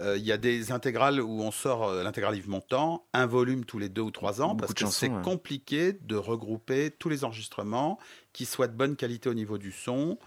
[0.00, 3.88] Il y a des intégrales où on sort l'intégrale Yves Montand, un volume tous les
[3.88, 5.22] deux ou trois ans, Beaucoup parce que c'est ouais.
[5.22, 7.98] compliqué de regrouper tous les enregistrements,
[8.32, 10.18] qui soient de bonne qualité au niveau du son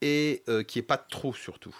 [0.00, 1.76] et euh, qui n'y pas de trous surtout.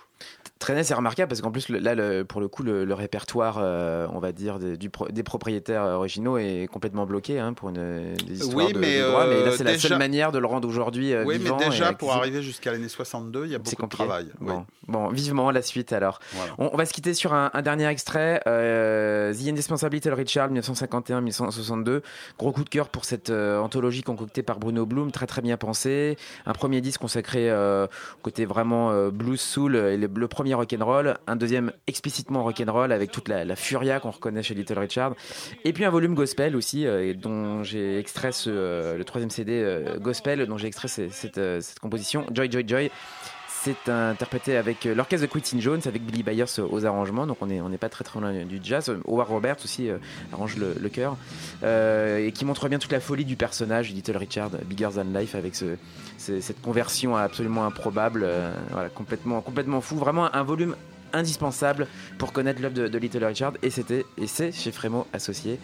[0.59, 3.57] Trenet, c'est remarquable parce qu'en plus, le- là, le- pour le coup, le, le répertoire,
[3.63, 7.71] euh, on va dire, des, du pro- des propriétaires originaux est complètement bloqué hein, pour
[7.71, 9.05] une, des histoires Oui, de, mais, de.
[9.07, 11.57] Mais là, euh, c'est la déjà- seule manière de le rendre aujourd'hui euh, oui, vivant.
[11.59, 12.21] mais et déjà, pour accessible.
[12.21, 14.27] arriver jusqu'à l'année 62, il y a beaucoup de travail.
[14.43, 14.49] oui.
[14.49, 16.21] Bon, bon, vivement la suite alors.
[16.35, 16.53] Voilà.
[16.59, 18.43] On, on va se quitter sur un, un dernier extrait.
[18.47, 22.03] Euh, The Indispensable Little Richard, 1951-1962.
[22.39, 25.57] Gros coup de cœur pour cette euh, anthologie concoctée par Bruno Bloom, très très bien
[25.57, 26.17] pensée.
[26.45, 30.55] Un premier disque consacré euh, au côté vraiment euh, blues soul et le, le premier
[30.55, 35.15] rock'n'roll, un deuxième explicitement rock'n'roll avec toute la, furia qu'on reconnaît chez Little Richard,
[35.65, 39.53] et puis un volume gospel aussi, euh, dont j'ai extrait ce, euh, le troisième CD
[39.63, 42.91] euh, gospel, dont j'ai extrait ce- cette, cette composition, Joy Joy Joy.
[43.63, 47.47] C'est interprété avec euh, l'orchestre de Quincy Jones, avec Billy Byers aux arrangements, donc on
[47.47, 48.91] n'est pas très très loin du jazz.
[49.07, 49.99] Howard Roberts aussi euh,
[50.33, 51.19] arrange le, le chœur,
[51.63, 55.35] euh, et qui montre bien toute la folie du personnage, Little Richard, Bigger Than Life,
[55.35, 55.77] avec ce,
[56.17, 58.27] ce- cette conversion absolument improbable,
[58.71, 59.97] voilà, complètement, complètement fou.
[59.97, 60.75] Vraiment un volume
[61.13, 61.87] indispensable
[62.19, 65.59] pour connaître l'œuvre de, de Little Richard, et c'était et c'est chez Frémo Associé.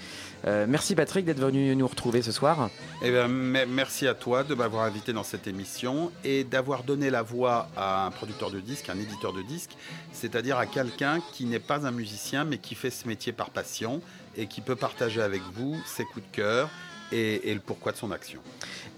[0.46, 2.70] Euh, merci Patrick d'être venu nous retrouver ce soir.
[3.02, 7.22] Eh me- merci à toi de m'avoir invité dans cette émission et d'avoir donné la
[7.22, 9.76] voix à un producteur de disques, un éditeur de disques,
[10.12, 14.00] c'est-à-dire à quelqu'un qui n'est pas un musicien mais qui fait ce métier par passion
[14.36, 16.68] et qui peut partager avec vous ses coups de cœur
[17.12, 18.40] et, et le pourquoi de son action.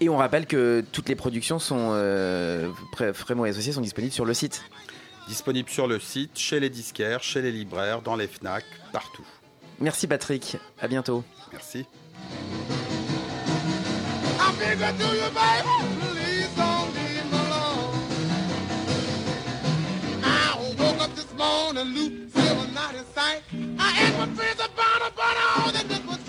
[0.01, 2.69] Et on rappelle que toutes les productions sont euh,
[3.13, 4.63] Frémo et Associés sont disponibles sur le site.
[5.29, 9.23] Disponible sur le site, chez les disquaires, chez les libraires, dans les FNAC, partout.
[9.79, 11.23] Merci Patrick, à bientôt.
[11.51, 11.85] Merci.
[21.37, 23.43] Morning, Luke, silver in sight.
[23.79, 24.25] I my
[25.55, 26.28] all that was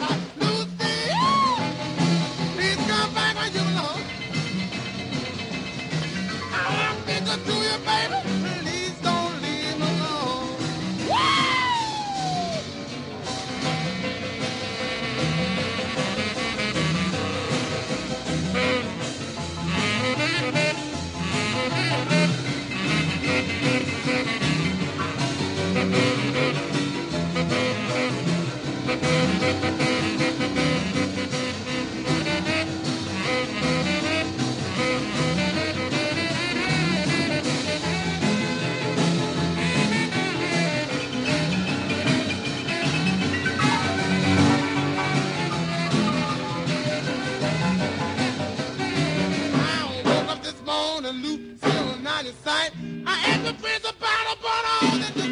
[53.06, 55.29] I asked the prince about her, but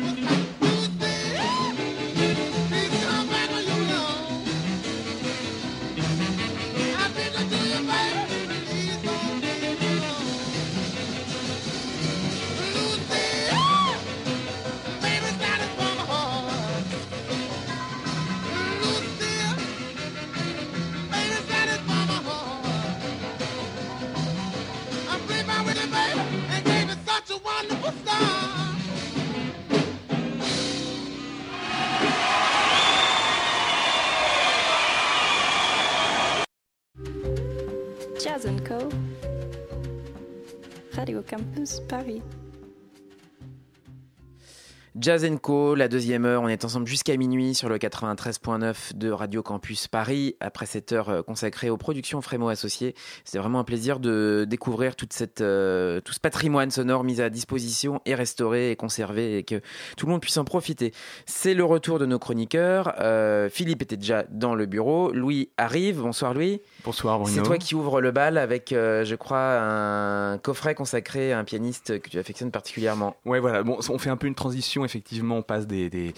[45.00, 49.44] Jazz Co, la deuxième heure, on est ensemble jusqu'à minuit sur le 93.9 de Radio
[49.44, 50.34] Campus Paris.
[50.40, 54.96] Après cette heure euh, consacrée aux productions Frémo Associées, c'est vraiment un plaisir de découvrir
[54.96, 59.44] toute cette, euh, tout ce patrimoine sonore mis à disposition et restauré et conservé et
[59.44, 59.60] que
[59.96, 60.92] tout le monde puisse en profiter.
[61.26, 62.94] C'est le retour de nos chroniqueurs.
[62.98, 65.12] Euh, Philippe était déjà dans le bureau.
[65.12, 66.00] Louis arrive.
[66.00, 66.60] Bonsoir Louis.
[66.88, 67.34] Bonsoir Bruno.
[67.36, 71.44] C'est toi qui ouvre le bal avec, euh, je crois, un coffret consacré à un
[71.44, 73.14] pianiste que tu affectionnes particulièrement.
[73.26, 73.62] Ouais, voilà.
[73.62, 74.86] Bon, on fait un peu une transition.
[74.86, 76.14] Effectivement, on passe des, des,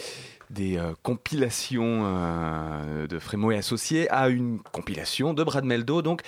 [0.50, 6.02] des, euh, compilations euh, de Frémo et Associés à une compilation de Brad Meldo.
[6.02, 6.22] Donc,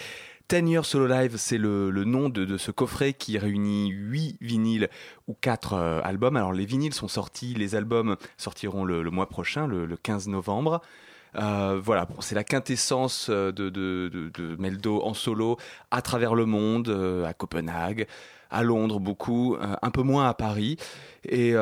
[0.48, 4.38] 10 Years Solo Live, c'est le, le nom de, de ce coffret qui réunit 8
[4.40, 4.88] vinyles
[5.28, 6.36] ou 4 albums.
[6.36, 10.26] Alors, les vinyles sont sortis, les albums sortiront le, le mois prochain, le, le 15
[10.26, 10.80] novembre.
[11.36, 15.56] Euh, voilà, c'est la quintessence euh, de, Meldo en solo
[15.90, 18.06] à travers le monde, euh, à Copenhague,
[18.50, 20.76] à Londres beaucoup, un peu moins à Paris.
[21.26, 21.54] Et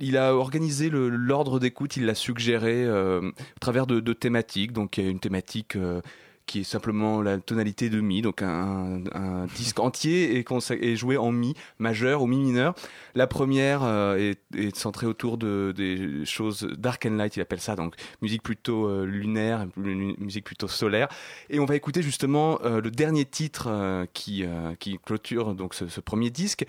[0.00, 3.20] il a organisé l'ordre d'écoute, il l'a suggéré à
[3.60, 4.72] travers de, thématiques.
[4.72, 5.76] Donc il y a une thématique
[6.48, 10.96] qui est simplement la tonalité de mi, donc un, un disque entier est, consa- est
[10.96, 12.74] joué en mi majeur ou mi mineur.
[13.14, 17.60] La première euh, est, est centrée autour de des choses dark and light, il appelle
[17.60, 21.06] ça, donc musique plutôt euh, lunaire, mu- musique plutôt solaire.
[21.50, 23.68] Et on va écouter justement euh, le dernier titre
[24.14, 24.44] qui,
[24.80, 26.64] qui clôture donc ce, ce premier disque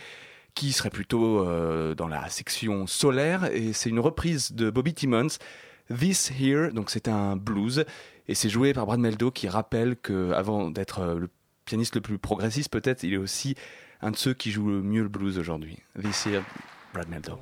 [0.56, 1.46] qui serait plutôt
[1.96, 5.28] dans la section solaire et c'est une reprise de Bobby Timmons
[5.90, 7.86] This Here donc c'est un blues
[8.28, 11.30] et c'est joué par Brad Meldo qui rappelle que avant d'être euh, le
[11.66, 13.56] pianiste le plus progressiste peut-être il est aussi
[14.02, 15.80] un de ceux qui joue le mieux le blues aujourd'hui.
[16.00, 16.44] This Here
[16.94, 17.40] Brad Meldo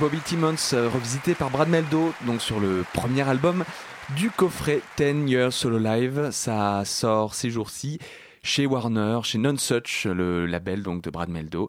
[0.00, 3.64] Bobby Timmons euh, revisité par Brad Meldo, donc sur le premier album
[4.16, 6.30] du coffret 10 Years Solo Live.
[6.32, 8.00] Ça sort ces jours-ci
[8.42, 11.68] chez Warner, chez Nonsuch, le label donc de Brad Meldo.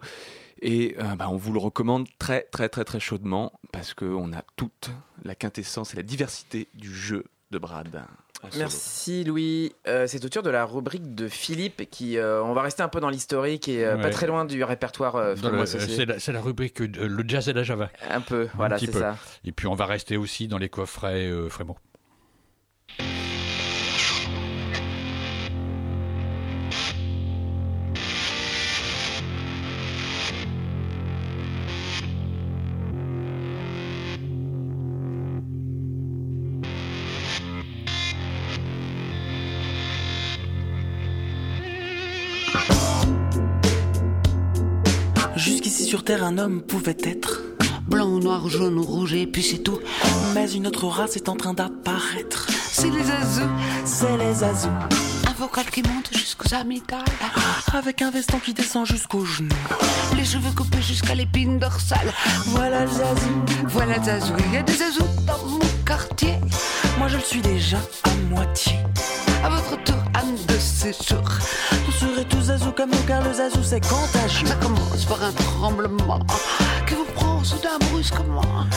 [0.61, 4.41] Et euh, bah, on vous le recommande très très très très chaudement parce qu'on a
[4.55, 4.89] toute
[5.23, 8.03] la quintessence et la diversité du jeu de Brad.
[8.57, 9.73] Merci Louis.
[9.87, 12.87] Euh, c'est au tour de la rubrique de Philippe qui, euh, on va rester un
[12.87, 15.35] peu dans l'historique et euh, pas très loin du répertoire.
[15.65, 17.89] C'est la, rubrique le jazz et la java.
[18.09, 19.17] Un peu, voilà, c'est ça.
[19.45, 21.77] Et puis on va rester aussi dans les coffrets Frémo.
[45.91, 47.41] Sur Terre, un homme pouvait être
[47.85, 49.77] blanc ou noir, jaune ou rouge, et puis c'est tout.
[50.33, 52.47] Mais une autre race est en train d'apparaître.
[52.49, 53.49] C'est les azous,
[53.83, 54.69] c'est les azous.
[55.27, 57.03] Un vocal qui monte jusqu'aux amygdales.
[57.73, 59.49] Avec un veston qui descend jusqu'aux genoux.
[60.15, 62.13] Les cheveux coupés jusqu'à l'épine dorsale.
[62.45, 64.33] Voilà le zazou, voilà le zazou.
[64.47, 66.35] Il y a des azous dans mon quartier.
[67.01, 68.77] Moi je le suis déjà à moitié.
[69.43, 71.23] À votre tour, âme de séjour.
[71.87, 74.45] Vous serez tous zazou comme nous car le zazou c'est contagieux.
[74.45, 76.19] Ça commence par un tremblement
[76.87, 78.67] qui vous prend soudain brusquement.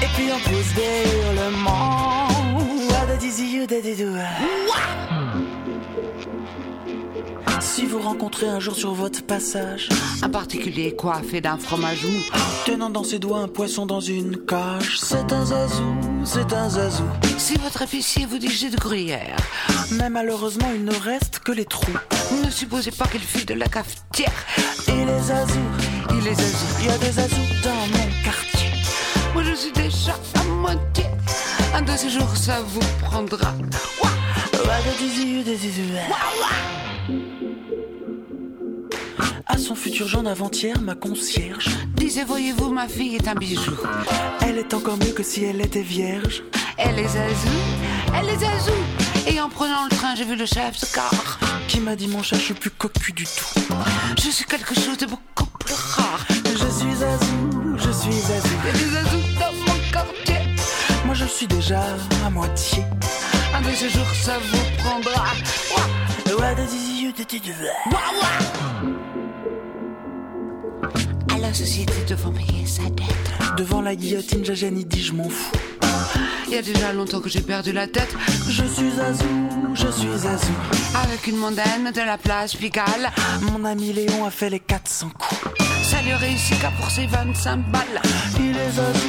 [0.00, 2.28] Et puis on pousse des hurlements.
[3.00, 4.16] Ah, da, di, zi, da, di, dou.
[7.62, 9.88] Si vous rencontrez un jour sur votre passage
[10.20, 12.18] un particulier coiffé d'un fromage mou,
[12.66, 15.94] tenant dans ses doigts un poisson dans une cage, c'est un zazou,
[16.24, 17.04] c'est un zazou.
[17.38, 19.36] Si votre épicier vous dit j'ai de gruyère,
[19.92, 21.96] mais malheureusement il ne reste que les trous.
[22.44, 24.44] Ne supposez pas qu'il fut de la cafetière.
[24.88, 25.60] Et les zazous,
[26.10, 28.70] il les zazous, il y a des zazous dans mon quartier.
[29.34, 31.04] Moi je suis déjà à moitié.
[31.74, 33.54] Un de ces jours ça vous prendra.
[34.02, 34.10] Ouah.
[34.64, 36.91] Ouah, di, dou.
[39.52, 43.76] À son futur genre avant-hier, ma concierge disait Voyez-vous, ma fille est un bijou.
[44.40, 46.42] Elle est encore mieux que si elle était vierge.
[46.78, 47.58] Elle est zazou,
[48.18, 48.72] elle est zazou.
[49.26, 51.38] Et en prenant le train, j'ai vu le chef de car
[51.68, 53.60] qui m'a dit Mon chat, je suis plus cocu du tout.
[54.16, 56.26] Je suis quelque chose de beaucoup plus rare.
[56.30, 58.48] Je suis zazou, je suis zazou.
[58.62, 60.40] Il y a des zazous dans mon quartier.
[61.04, 61.84] Moi, je suis déjà
[62.24, 62.84] à moitié.
[63.54, 65.26] Un de ces jours, ça vous prendra.
[65.76, 65.88] Ouah.
[67.92, 69.01] Ouah,
[71.52, 73.58] la société devant payer sa dette.
[73.58, 75.52] Devant la guillotine, Jajani dit je m'en fous.
[76.48, 78.08] Il y a déjà longtemps que j'ai perdu la tête.
[78.48, 80.54] Je suis Azou, je suis Azou.
[81.04, 83.10] Avec une mondaine de la place Pigalle.
[83.42, 85.42] Mon ami Léon a fait les 400 coups.
[85.82, 88.00] Ça lui réussit qu'à pour ses 25 balles.
[88.40, 89.08] Il est Azou,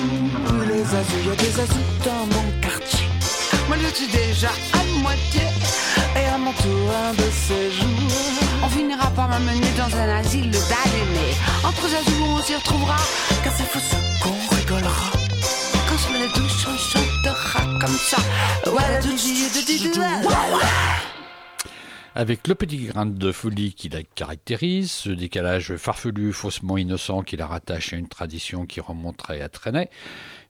[0.65, 1.15] il est Azou.
[1.21, 3.07] Il y a des Azous dans mon quartier.
[3.69, 5.43] Moi je suis déjà à moitié.
[6.17, 8.52] Et à mon tour, un de ces jours.
[8.65, 11.35] On finira par m'amener dans un asile d'aliénés.
[11.65, 12.95] Entre Zazou, on s'y retrouvera.
[13.43, 15.11] Car c'est fou ce qu'on rigolera.
[15.89, 18.17] Quand sur la douche, on chantera comme ça.
[18.65, 19.09] Voilà, tout
[22.15, 27.35] Avec le petit grain de folie qui la caractérise, ce décalage farfelu, faussement innocent qui
[27.35, 29.89] la rattache à une tradition qui remonterait à Trenet,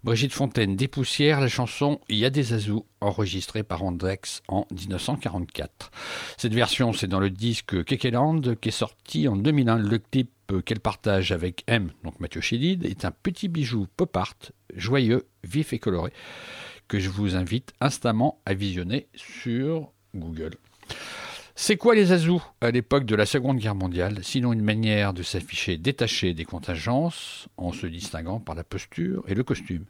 [0.03, 5.91] Brigitte Fontaine dépoussière la chanson Il y a des azous, enregistrée par Andrex en 1944.
[6.37, 9.77] Cette version, c'est dans le disque Kekeland qui est sorti en 2001.
[9.77, 10.29] Le clip
[10.65, 14.35] qu'elle partage avec M, donc Mathieu Chédid, est un petit bijou pop art,
[14.75, 16.11] joyeux, vif et coloré,
[16.89, 20.57] que je vous invite instamment à visionner sur Google.
[21.55, 25.21] C'est quoi les azous à l'époque de la Seconde Guerre mondiale, sinon une manière de
[25.21, 29.85] s'afficher détaché des contingences, en se distinguant par la posture et le costume?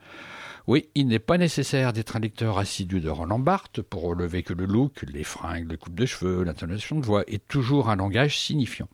[0.68, 4.54] Oui, il n'est pas nécessaire d'être un lecteur assidu de Roland Barthes pour relever que
[4.54, 8.38] le look, les fringues, les coupes de cheveux, l'intonation de voix est toujours un langage
[8.38, 8.90] signifiant.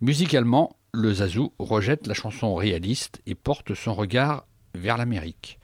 [0.00, 5.58] Musicalement, le zazou rejette la chanson réaliste et porte son regard vers l'Amérique,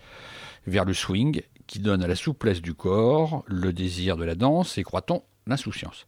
[0.66, 4.78] vers le swing qui donne à la souplesse du corps le désir de la danse
[4.78, 6.06] et, croit-on, l'insouciance.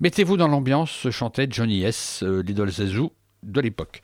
[0.00, 3.12] Mettez-vous dans l'ambiance, chantait Johnny S., euh, l'idole zazou
[3.42, 4.02] de l'époque.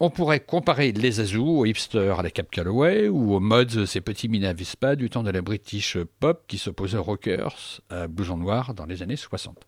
[0.00, 4.00] On pourrait comparer les zazous aux hipsters à la Cap Calloway ou aux mods, ces
[4.00, 8.36] petits mini Vespa du temps de la British pop qui s'opposaient aux rockers à blouson
[8.36, 9.66] noir dans les années 60.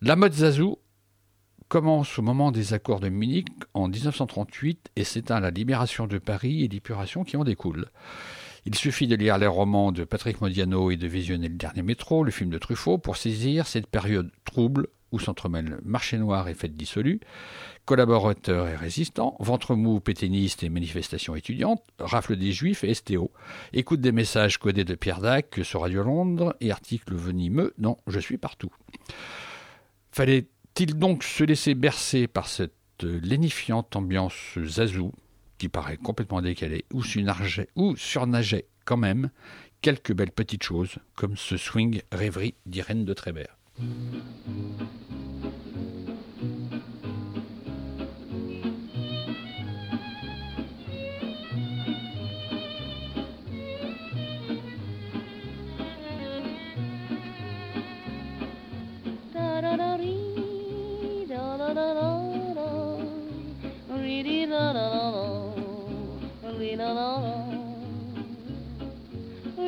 [0.00, 0.78] La mode zazou
[1.66, 6.18] commence au moment des accords de Munich en 1938 et s'éteint à la libération de
[6.18, 7.86] Paris et l'épuration qui en découle.
[8.64, 12.22] Il suffit de lire les romans de Patrick Modiano et de visionner le dernier métro,
[12.22, 16.74] le film de Truffaut, pour saisir cette période trouble où s'entremêlent marché noir et fête
[16.74, 17.20] dissolue,
[17.84, 23.32] Collaborateurs et résistants, ventre mou, péténiste et manifestations étudiantes, rafle des juifs et STO,
[23.72, 28.20] écoute des messages codés de Pierre Dac sur Radio Londres et articles venimeux dans Je
[28.20, 28.72] suis partout.
[30.12, 32.72] Fallait-il donc se laisser bercer par cette
[33.02, 35.12] lénifiante ambiance zazou
[35.68, 39.30] paraît complètement décalée ou surnageait, surnageait quand même
[39.80, 43.58] quelques belles petites choses comme ce swing rêverie d'Irène de Trébert.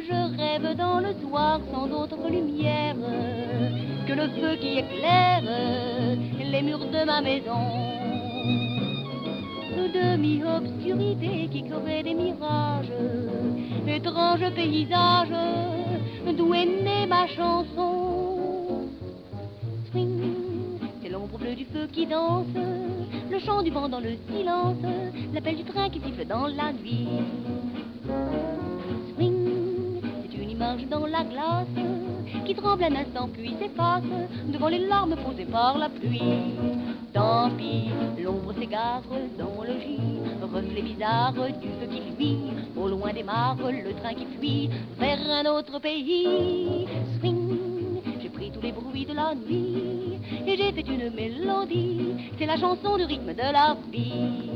[0.06, 2.96] Je rêve dans le soir sans autre lumière
[4.06, 5.42] que le feu qui éclaire
[6.40, 7.60] les murs de ma maison.
[9.94, 12.90] Demi-obscurité qui crée des mirages,
[13.86, 15.28] étrange paysage
[16.36, 18.33] d'où est née ma chanson.
[21.24, 22.44] L'ombre bleue du feu qui danse,
[23.30, 24.76] le chant du vent dans le silence,
[25.32, 27.08] l'appel du train qui siffle dans la nuit.
[29.14, 31.66] Swing, c'est une image dans la glace
[32.44, 34.02] qui tremble un instant puis s'efface
[34.48, 36.52] devant les larmes posées par la pluie.
[37.14, 37.88] Tant pis,
[38.22, 39.04] l'ombre s'égare
[39.38, 42.38] dans mon logis, reflet bizarre du feu qui fuit,
[42.76, 44.68] au loin démarre le train qui fuit
[44.98, 46.86] vers un autre pays.
[48.52, 53.04] Tous les bruits de la nuit et j'ai fait une mélodie, c'est la chanson du
[53.04, 54.50] rythme de la vie.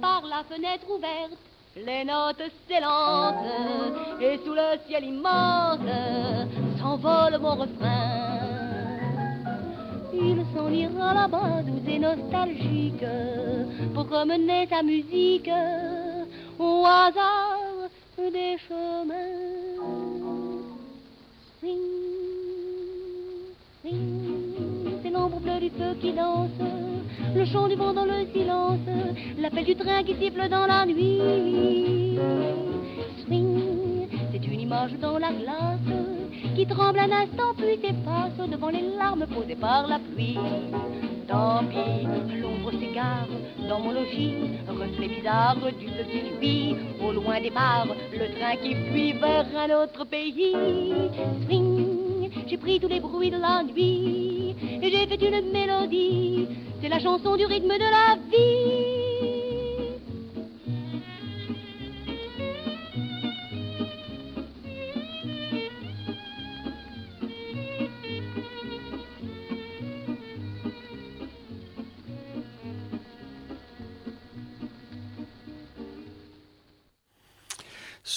[0.00, 1.38] Par la fenêtre ouverte,
[1.76, 5.80] les notes s'élancent et sous le ciel immense
[6.78, 8.42] s'envole mon refrain.
[10.14, 13.04] Il s'en ira là-bas doux et nostalgique
[13.94, 15.50] pour promener sa musique
[16.58, 17.58] au hasard
[18.18, 19.42] des chemins.
[23.82, 26.50] C'est l'ombre bleue du feu qui danse,
[27.34, 28.78] le chant du vent dans le silence,
[29.38, 32.18] l'appel du train qui siffle dans la nuit.
[33.24, 35.80] Swing, c'est une image dans la glace
[36.54, 40.38] qui tremble un instant puis s'efface devant les larmes posées par la pluie.
[41.26, 42.06] Tant pis,
[42.40, 43.28] l'ombre s'égare
[43.68, 44.34] dans mon logis,
[44.68, 46.04] reflet bizarre du feu
[46.40, 50.54] qui au loin démarre le train qui fuit vers un autre pays.
[52.46, 56.48] J'ai pris tous les bruits de la nuit et j'ai fait une mélodie,
[56.80, 59.41] c'est la chanson du rythme de la vie.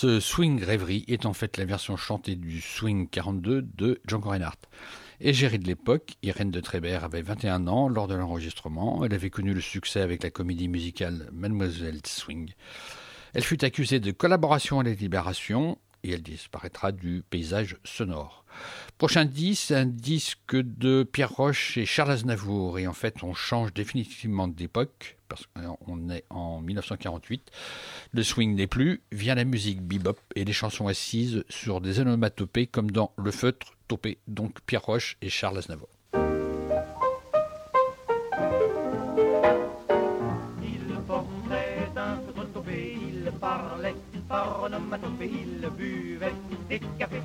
[0.06, 4.60] Ce swing rêverie est en fait la version chantée du swing 42 de Django Reinhardt.
[5.20, 9.04] Égérie de l'époque, Irène de Trébert avait 21 ans lors de l'enregistrement.
[9.04, 12.54] Elle avait connu le succès avec la comédie musicale Mademoiselle Swing.
[13.34, 18.45] Elle fut accusée de collaboration à la Libération et elle disparaîtra du paysage sonore.
[18.98, 22.80] Prochain disque, un disque de Pierre Roche et Charles Aznavour.
[22.80, 27.52] Et en fait, on change définitivement d'époque, parce qu'on est en 1948.
[28.14, 32.68] Le swing n'est plus, vient la musique bebop et les chansons assises sur des onomatopées
[32.68, 35.90] comme dans Le Feutre topé, donc Pierre Roche et Charles Aznavour.
[40.64, 43.96] Il parlait
[45.22, 46.34] il buvait
[46.70, 47.22] des cafés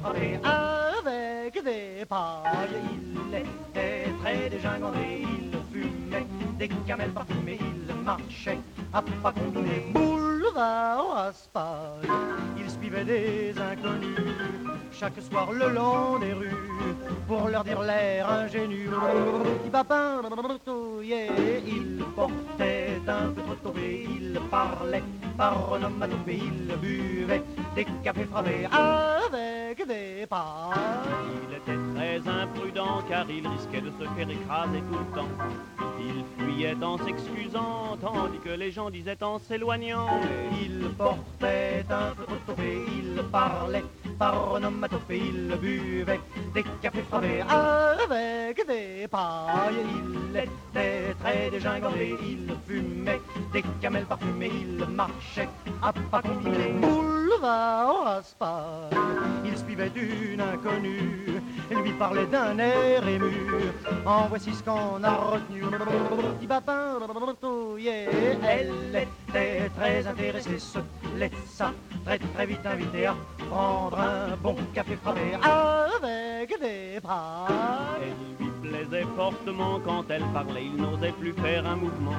[1.50, 2.68] avec des pailles.
[2.92, 6.26] Il était très dégingandé, il fumait
[6.58, 8.58] des camels parfumés, il marchait
[8.92, 12.08] à pas combinés, boulevard Raspail.
[12.58, 16.50] Il suivait des inconnus chaque soir le long des rues
[17.26, 18.88] pour leur dire l'air ingénu.
[21.66, 25.02] Il portait un peu trop tombé, il parlait
[25.36, 27.42] par onomatopée, il buvait
[27.74, 30.76] des cafés frappés avec des pailles.
[31.48, 35.28] Il était très imprudent car il risquait de se faire écraser tout le temps.
[36.00, 40.20] Il fuyait en s'excusant, tandis que les gens disaient en s'éloignant.
[40.60, 43.84] Il portait un peu trop tombé, il parlait
[44.20, 44.60] par
[45.08, 46.20] il buvait
[46.52, 49.80] des cafés frappés avec des pailles.
[50.30, 53.20] Il était très dégingandé, il fumait
[53.50, 55.48] des camels parfumés, il marchait
[55.82, 58.90] à pas combinés, boulevard Raspail.
[59.46, 61.29] Il suivait une inconnue
[61.74, 63.32] lui parlait d'un air ému.
[64.04, 65.62] En voici ce qu'on a retenu.
[66.38, 66.98] Petit papin.
[68.42, 70.78] Elle était très intéressée, se
[71.16, 71.72] laissa
[72.04, 73.16] très très vite inviter à
[73.48, 78.02] prendre un bon café frappé avec des pailles.
[78.02, 82.16] Elle lui plaisait fortement quand elle parlait, il n'osait plus faire un mouvement.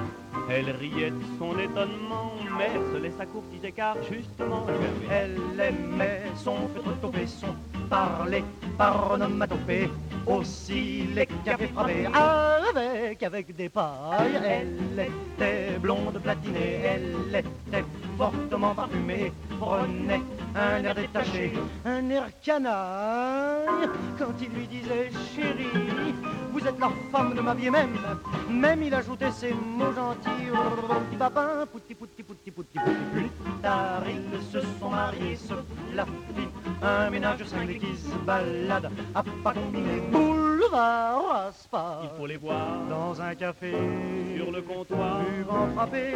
[0.49, 4.65] Elle riait de son étonnement, mais se laissa courtiser car justement
[5.09, 7.55] Elle aimait son feutre topé, son
[7.91, 8.43] parler
[8.77, 9.89] par onomatopée.
[10.27, 14.39] Aussi les cafés frappés avec, avec des pailles.
[14.45, 17.83] Elle était blonde platinée, elle était
[18.19, 19.33] fortement parfumée.
[19.59, 20.21] Prenait
[20.55, 21.53] un air détaché,
[21.85, 23.89] un air canaille.
[24.19, 26.13] Quand il lui disait chérie,
[26.53, 27.97] vous êtes la femme de ma vie même.
[28.47, 30.51] Même il ajoutait ces mots gentils.
[31.09, 32.95] Petit papin, pouti pouti pouti pouti pouti.
[33.11, 33.29] Plus
[33.63, 35.39] tard ils se sont mariés,
[35.95, 36.47] la fit
[36.81, 40.01] un ménage cinglé qui se balade à pas combiner.
[40.11, 42.01] Boulevard Raspa.
[42.03, 43.73] Il faut les voir dans un café
[44.35, 45.21] sur le comptoir.
[45.23, 46.13] Buvant frapper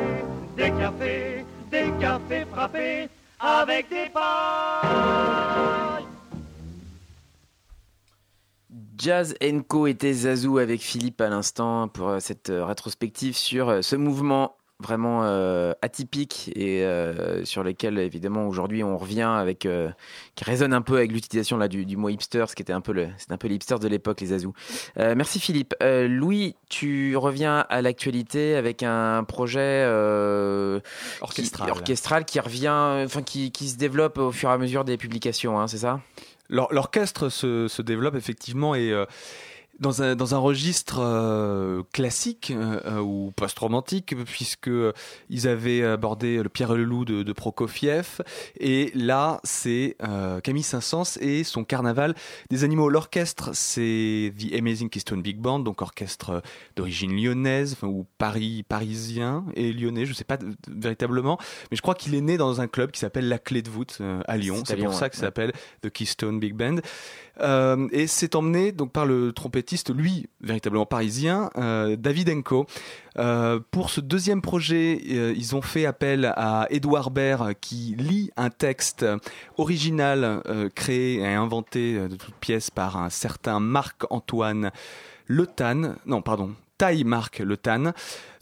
[0.57, 3.09] des cafés, des cafés frappés
[3.39, 6.05] avec des pailles.
[8.97, 9.35] Jazz
[9.67, 13.95] Co était Zazou avec Philippe à l'instant pour euh, cette euh, rétrospective sur euh, ce
[13.95, 19.89] mouvement vraiment euh, atypique et euh, sur lequel évidemment aujourd'hui on revient avec euh,
[20.35, 22.81] qui résonne un peu avec l'utilisation là du, du mot hipster ce qui était un
[22.81, 24.53] peu le c'est un peu les hipsters de l'époque les Zazou.
[24.97, 25.73] Euh, merci Philippe.
[25.81, 29.85] Louis, tu reviens à l'actualité avec un projet
[31.21, 31.67] Orchestral.
[31.67, 34.97] qui, orchestral qui revient enfin qui, qui se développe au fur et à mesure des
[34.97, 36.01] publications hein, c'est ça?
[36.49, 38.91] L'or- L'orchestre se, se développe effectivement et
[39.79, 44.69] dans un, dans un registre euh, classique euh, euh, ou post-romantique, puisque
[45.29, 48.21] ils avaient abordé le Pierre et le Loup de, de Prokofiev,
[48.59, 52.15] et là c'est euh, Camille Saint-Saëns et son Carnaval
[52.49, 52.89] des animaux.
[52.89, 56.41] L'orchestre c'est The Amazing Keystone Big Band, donc orchestre
[56.75, 60.37] d'origine lyonnaise enfin, ou Paris parisien et lyonnais, je sais pas
[60.69, 61.37] véritablement,
[61.69, 63.97] mais je crois qu'il est né dans un club qui s'appelle La Clé de voûte
[64.01, 64.63] euh, à Lyon.
[64.65, 65.09] C'est pour Lyon, ça ouais.
[65.09, 66.77] que ça s'appelle The Keystone Big Band.
[67.41, 69.33] Euh, et c'est emmené donc par le
[69.93, 72.65] lui, véritablement parisien, euh, David Enko.
[73.17, 78.31] Euh, pour ce deuxième projet, euh, ils ont fait appel à Edouard Baird qui lit
[78.37, 79.05] un texte
[79.57, 80.41] original
[80.75, 84.71] créé et inventé de toutes pièces par un certain Marc-Antoine
[85.27, 85.95] Le Tan.
[86.05, 86.51] Non, pardon.
[86.77, 87.93] Taille Marc Le Tan,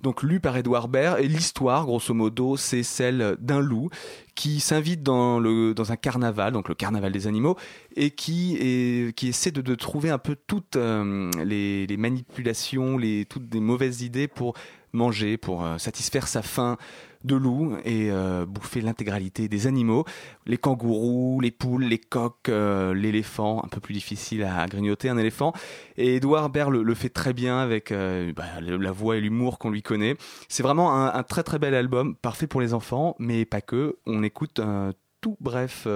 [0.02, 1.20] donc lu par Edouard Baird.
[1.20, 3.90] Et l'histoire, grosso modo, c'est celle d'un loup
[4.36, 7.58] qui s'invite dans, un carnaval, donc le carnaval des animaux,
[7.96, 13.48] et qui, qui essaie de, trouver un peu toutes euh, les, les manipulations, les, toutes
[13.48, 14.56] des mauvaises idées pour
[14.94, 16.78] manger, pour euh, satisfaire sa faim
[17.24, 20.06] de loup et euh, bouffer l'intégralité des animaux.
[20.46, 25.18] Les kangourous, les poules, les coqs, euh, l'éléphant, un peu plus difficile à, grignoter un
[25.18, 25.54] éléphant.
[25.98, 29.82] Et Edouard Baird le, fait très bien avec bah, la voix et l'humour qu'on lui
[29.82, 30.16] connaît.
[30.50, 33.98] C'est vraiment un, un très très bel album, parfait pour les enfants, mais pas que.
[34.06, 35.88] On écoute un tout bref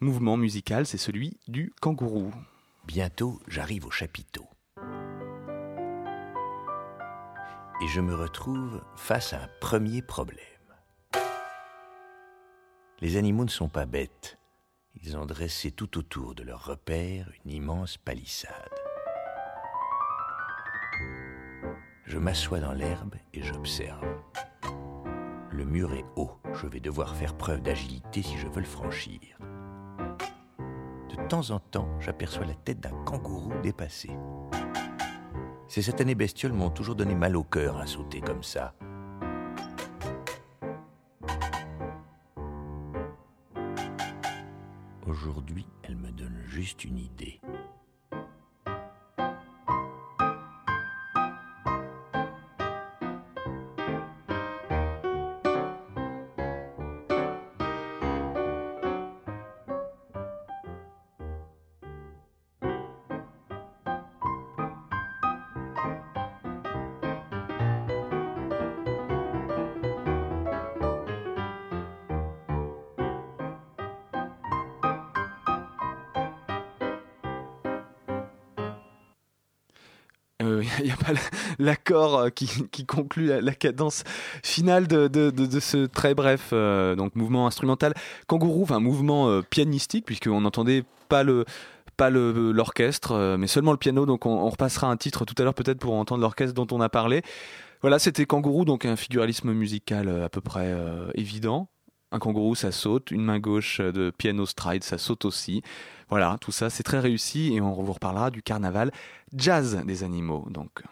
[0.00, 2.32] mouvement musical, c'est celui du kangourou.
[2.86, 4.51] Bientôt, j'arrive au chapiteau.
[7.82, 10.38] Et je me retrouve face à un premier problème.
[13.00, 14.38] Les animaux ne sont pas bêtes.
[15.02, 18.52] Ils ont dressé tout autour de leur repère une immense palissade.
[22.04, 24.06] Je m'assois dans l'herbe et j'observe.
[25.50, 26.38] Le mur est haut.
[26.54, 29.38] Je vais devoir faire preuve d'agilité si je veux le franchir.
[31.08, 34.10] De temps en temps, j'aperçois la tête d'un kangourou dépassé.
[35.72, 38.74] Ces satanées bestioles m'ont toujours donné mal au cœur à sauter comme ça.
[45.06, 47.40] Aujourd'hui, elles me donnent juste une idée.
[81.62, 84.04] L'accord euh, qui, conclut la, cadence
[84.42, 87.94] finale de, ce très bref euh, mouvement instrumental
[88.26, 91.44] kangourou, enfin mouvement euh, pianistique puisqu'on n'entendait pas le
[91.96, 95.54] pas l'orchestre euh, mais seulement le piano donc on, repassera un titre tout à l'heure
[95.54, 97.22] peut-être pour entendre l'orchestre dont on a parlé
[97.82, 100.74] voilà c'était kangourou donc un figuralisme musical à peu près
[101.14, 101.68] évident
[102.12, 103.10] un kangourou, ça saute.
[103.10, 105.62] Une main gauche de piano stride, ça saute aussi.
[106.10, 108.92] Voilà, tout ça, c'est très réussi et on vous reparlera du carnaval
[109.34, 110.46] jazz des animaux.
[110.50, 110.82] Donc,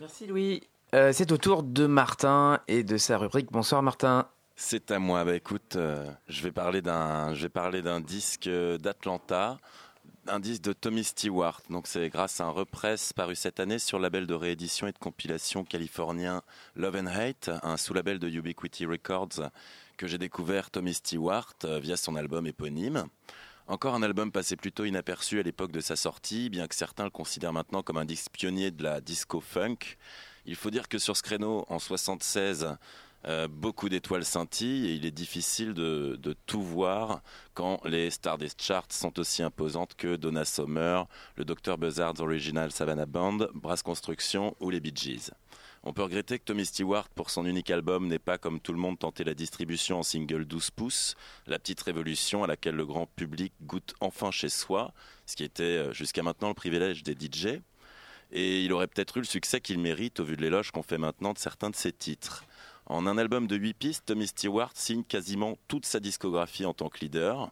[0.00, 0.62] Merci Louis.
[0.94, 3.52] Euh, c'est au tour de Martin et de sa rubrique.
[3.52, 4.28] Bonsoir Martin.
[4.56, 5.26] C'est à moi.
[5.26, 9.58] Bah écoute, euh, je vais parler d'un, je vais parler d'un disque euh, d'Atlanta,
[10.26, 11.60] un disque de Tommy Stewart.
[11.68, 14.92] Donc c'est grâce à un repress paru cette année sur le label de réédition et
[14.92, 16.40] de compilation californien
[16.76, 19.50] Love and Hate, un sous-label de Ubiquity Records
[19.98, 23.04] que j'ai découvert Tommy Stewart via son album éponyme.
[23.70, 27.10] Encore un album passé plutôt inaperçu à l'époque de sa sortie, bien que certains le
[27.10, 29.76] considèrent maintenant comme un disque pionnier de la disco funk.
[30.44, 32.76] Il faut dire que sur ce créneau, en 76,
[33.26, 37.22] euh, beaucoup d'étoiles scintillent et il est difficile de, tout voir
[37.54, 41.06] quand les stars des charts sont aussi imposantes que Donna Summer,
[41.36, 45.30] le Dr Buzzard's Original Savannah Band, Brass Construction ou les Bee Gees.
[45.82, 48.78] On peut regretter que Tommy Stewart, pour son unique album, n'ait pas, comme tout le
[48.78, 51.16] monde, tenté la distribution en single 12 pouces,
[51.46, 54.92] la petite révolution à laquelle le grand public goûte enfin chez soi,
[55.24, 57.60] ce qui était euh, jusqu'à maintenant le privilège des DJ.
[58.30, 60.98] Et il aurait peut-être eu le succès qu'il mérite au vu de l'éloge qu'on fait
[60.98, 62.44] maintenant de certains de ses titres.
[62.84, 66.90] En un album de 8 pistes, Tommy Stewart signe quasiment toute sa discographie en tant
[66.90, 67.50] que leader.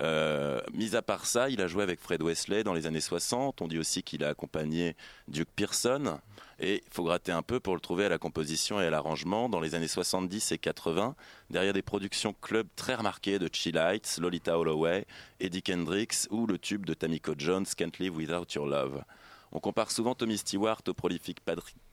[0.00, 3.62] Euh, mis à part ça, il a joué avec Fred Wesley dans les années 60.
[3.62, 4.96] On dit aussi qu'il a accompagné
[5.28, 6.18] Duke Pearson.
[6.60, 9.48] Et il faut gratter un peu pour le trouver à la composition et à l'arrangement
[9.48, 11.14] dans les années 70 et 80,
[11.50, 15.06] derrière des productions club très remarquées de Chill Lights, Lolita Holloway,
[15.38, 19.04] Eddie Kendricks ou le tube de Tamiko Jones, Can't Live Without Your Love.
[19.52, 21.40] On compare souvent Tommy Stewart au prolifique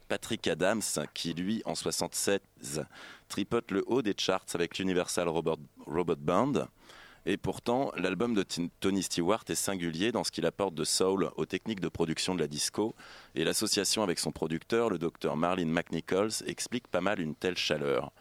[0.07, 0.81] Patrick Adams,
[1.13, 2.85] qui lui, en 76,
[3.29, 6.67] tripote le haut des charts avec l'Universal Robot Band.
[7.25, 8.45] Et pourtant, l'album de
[8.79, 12.39] Tony Stewart est singulier dans ce qu'il apporte de soul aux techniques de production de
[12.39, 12.95] la disco,
[13.33, 18.11] et l'association avec son producteur, le docteur Marlin McNichols, explique pas mal une telle chaleur.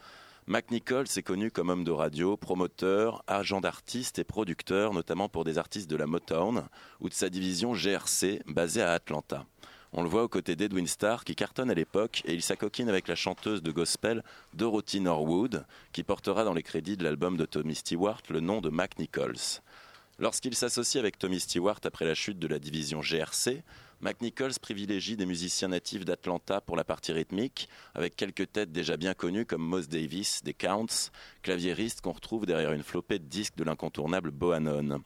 [0.47, 5.57] McNichols est connu comme homme de radio, promoteur, agent d'artistes et producteur, notamment pour des
[5.57, 6.67] artistes de la Motown
[6.99, 9.45] ou de sa division GRC basée à Atlanta.
[9.97, 13.07] On le voit aux côtés d'Edwin Starr qui cartonne à l'époque et il s'acoquine avec
[13.07, 14.23] la chanteuse de gospel
[14.53, 18.67] Dorothy Norwood qui portera dans les crédits de l'album de Tommy Stewart le nom de
[18.67, 19.61] Mac Nichols.
[20.19, 23.63] Lorsqu'il s'associe avec Tommy Stewart après la chute de la division GRC,
[24.01, 29.13] McNichols privilégie des musiciens natifs d'Atlanta pour la partie rythmique, avec quelques têtes déjà bien
[29.13, 31.09] connues comme Moss Davis, des Counts,
[31.41, 35.01] claviériste qu'on retrouve derrière une flopée de disques de l'incontournable Bohannon.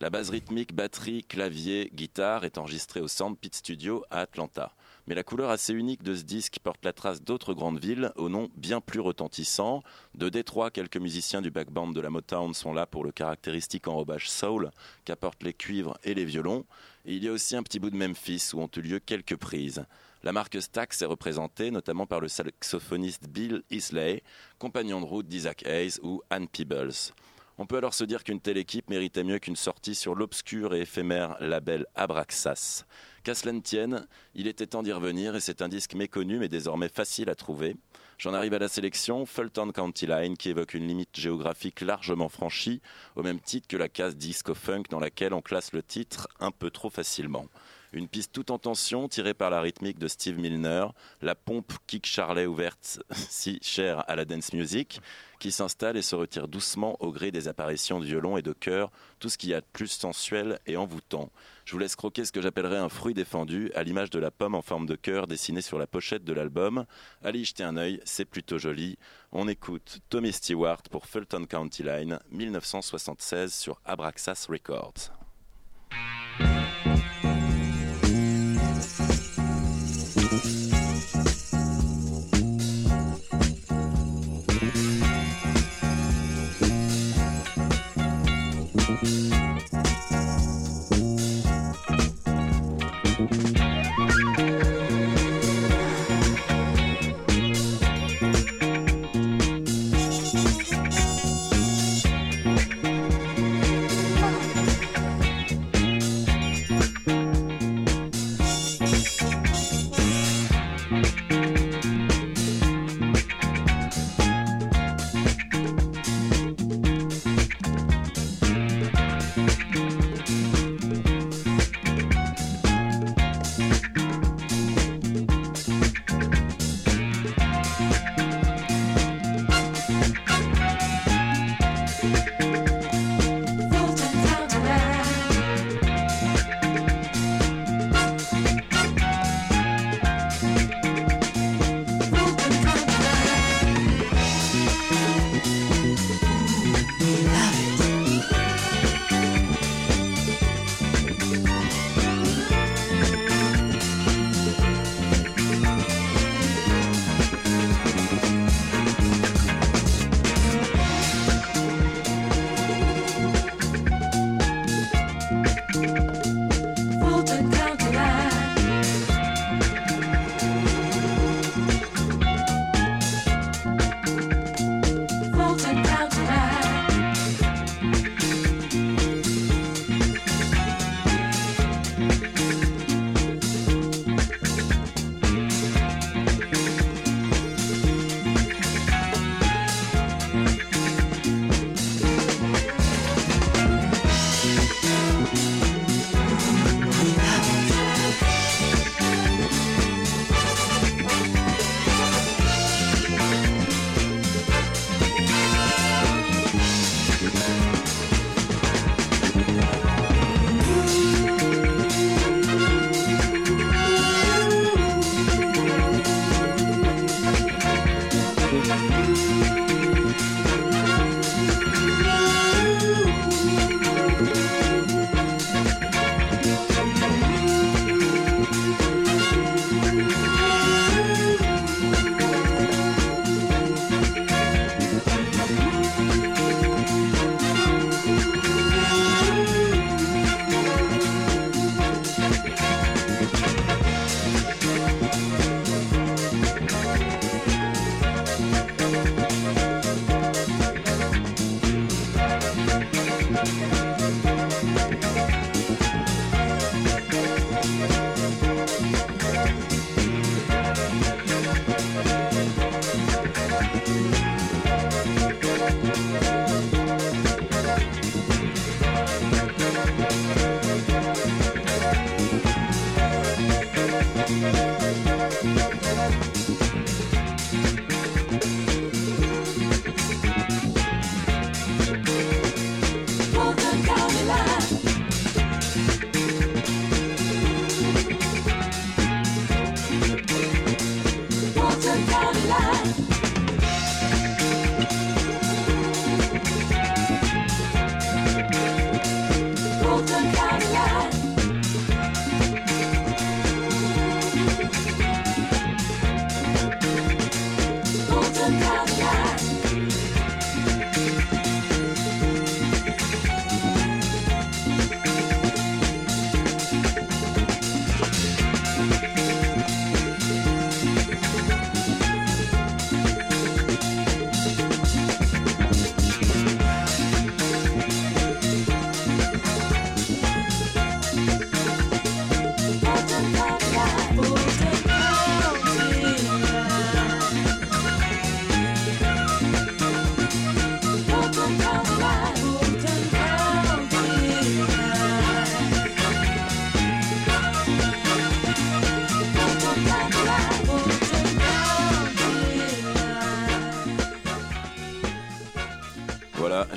[0.00, 4.74] La base rythmique, batterie, clavier, guitare est enregistrée au Soundpit Studio à Atlanta.
[5.06, 8.30] Mais la couleur assez unique de ce disque porte la trace d'autres grandes villes au
[8.30, 9.82] nom bien plus retentissant.
[10.14, 14.30] De Détroit, quelques musiciens du backband de la Motown sont là pour le caractéristique enrobage
[14.30, 14.70] soul
[15.04, 16.64] qu'apportent les cuivres et les violons.
[17.04, 19.84] Il y a aussi un petit bout de Memphis où ont eu lieu quelques prises.
[20.22, 24.22] La marque Stax est représentée notamment par le saxophoniste Bill Isley,
[24.58, 27.12] compagnon de route d'Isaac Hayes ou Ann Peebles.
[27.62, 30.80] On peut alors se dire qu'une telle équipe méritait mieux qu'une sortie sur l'obscur et
[30.80, 32.86] éphémère label Abraxas.
[33.22, 36.48] Qu'à cela ne tienne, il était temps d'y revenir et c'est un disque méconnu mais
[36.48, 37.76] désormais facile à trouver.
[38.16, 42.80] J'en arrive à la sélection Fulton County Line qui évoque une limite géographique largement franchie,
[43.14, 46.52] au même titre que la case disco funk dans laquelle on classe le titre un
[46.52, 47.44] peu trop facilement.
[47.92, 50.86] Une piste tout en tension tirée par la rythmique de Steve Milner,
[51.22, 55.00] la pompe kick Charlet ouverte si chère à la dance music,
[55.40, 58.92] qui s'installe et se retire doucement au gré des apparitions de violon et de chœur,
[59.18, 61.30] tout ce qu'il y a de plus sensuel et envoûtant.
[61.64, 64.54] Je vous laisse croquer ce que j'appellerais un fruit défendu, à l'image de la pomme
[64.54, 66.84] en forme de cœur dessinée sur la pochette de l'album.
[67.22, 68.98] Allez jeter un œil, c'est plutôt joli.
[69.32, 75.19] On écoute Tommy Stewart pour Fulton County Line, 1976 sur Abraxas Records.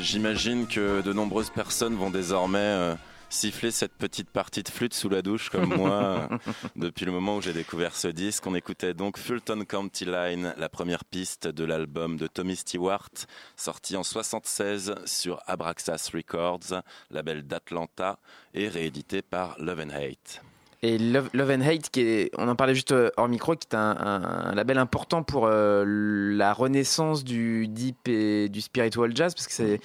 [0.03, 2.93] J'imagine que de nombreuses personnes vont désormais euh,
[3.29, 6.37] siffler cette petite partie de flûte sous la douche comme moi euh,
[6.75, 8.45] depuis le moment où j'ai découvert ce disque.
[8.45, 13.11] On écoutait donc Fulton County Line, la première piste de l'album de Tommy Stewart,
[13.55, 18.19] sorti en 76 sur Abraxas Records, label d'Atlanta
[18.53, 20.41] et réédité par Love and Hate.
[20.85, 23.67] Et Love, Love and Hate, qui est, on en parlait juste euh, hors micro, qui
[23.71, 29.15] est un, un- un label important pour euh, la renaissance du deep et du spiritual
[29.15, 29.79] jazz, parce que c'est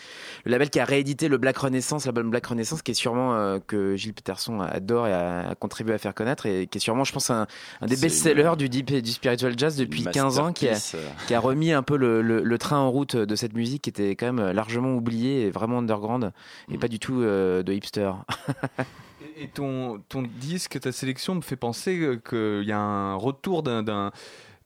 [0.45, 3.59] le label qui a réédité le Black Renaissance, l'album Black Renaissance, qui est sûrement euh,
[3.65, 7.05] que Gilles Peterson adore et a, a contribué à faire connaître, et qui est sûrement,
[7.05, 7.47] je pense, un,
[7.81, 10.77] un des best-sellers du deep et du spiritual jazz depuis Une 15 ans, qui a,
[11.29, 13.91] qui a remis un peu le, le- le train en route de cette musique qui
[13.91, 16.33] était quand même largement oubliée et vraiment underground,
[16.73, 16.81] et Mm.
[16.81, 18.11] pas du tout euh, de hipster.
[19.41, 23.63] Et ton, ton disque, ta sélection me fait penser euh, qu'il y a un retour
[23.63, 24.11] d'un- d'un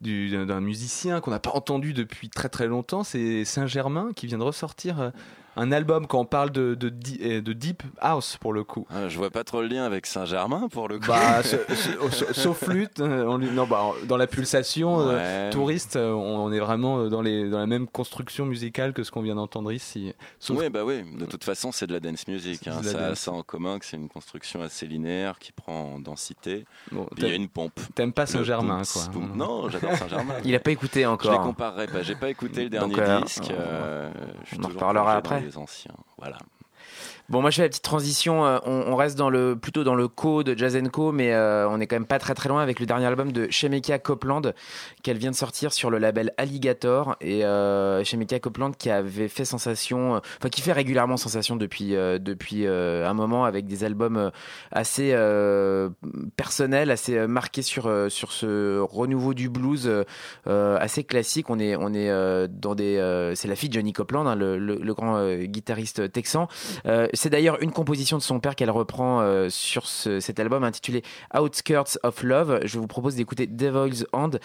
[0.01, 4.27] du- d'un d'un musicien qu'on n'a pas entendu depuis très très longtemps, c'est Saint-Germain qui
[4.27, 5.11] vient de ressortir euh,
[5.57, 8.87] un album quand on parle de, de, di- euh, de Deep House pour le coup.
[8.91, 11.07] Ah, je vois pas trop le lien avec Saint-Germain pour le coup.
[11.09, 15.97] Bah, ce- ce- ce- sauf flûte, euh, on non, bah, dans la pulsation euh, touriste,
[15.97, 16.01] on,
[16.45, 19.73] on est vraiment dans, les, dans la même construction musicale que ce qu'on vient d'entendre
[19.73, 20.15] ici.
[20.39, 21.03] Sauf Oui, bah oui.
[21.19, 22.67] De toute façon, c'est de la dance music.
[22.69, 22.81] hein.
[22.81, 23.19] de la Ça a dance.
[23.21, 26.65] ça en commun que c'est une construction assez linéaire qui prend en densité.
[26.91, 27.79] Bon, il y a une pompe.
[27.95, 29.03] t'aimes pas Saint-Germain, quoi.
[29.35, 30.35] Non, j'adore Saint-Germain.
[30.45, 31.33] Il a pas écouté encore.
[31.33, 32.03] Je les comparerai pas.
[32.03, 33.45] J'ai pas écouté le dernier Donc, euh, disque.
[33.51, 34.11] on- euh,
[34.59, 35.42] on en reparlera après.
[35.57, 35.97] Anciens.
[36.19, 36.39] Voilà.
[37.33, 38.45] Bon, moi je fais la petite transition.
[38.45, 41.67] euh, On, on reste dans le plutôt dans le co de Jazz Co, mais euh,
[41.67, 44.43] on est quand même pas très très loin avec le dernier album de Shemeka Copeland
[45.03, 49.47] qu'elle vient de sortir sur le label Alligator et euh, Shemeka Copeland qui avait fait
[49.47, 53.83] sensation, euh, enfin qui fait régulièrement sensation depuis euh, depuis euh, un moment avec des
[53.83, 54.31] albums
[54.71, 55.17] assez
[56.37, 59.91] personnels, assez marqués sur sur ce renouveau du blues
[60.45, 61.49] assez classique.
[61.49, 62.11] On est on est
[62.49, 66.47] dans des c'est la fille de Johnny Copeland, hein, le, le- le grand guitariste texan.
[67.23, 71.05] C'est d'ailleurs une composition de son père qu'elle reprend euh, sur ce- cet album intitulé
[71.39, 72.59] Outskirts of Love.
[72.65, 74.41] Je vous propose d'écouter Devil's Hand,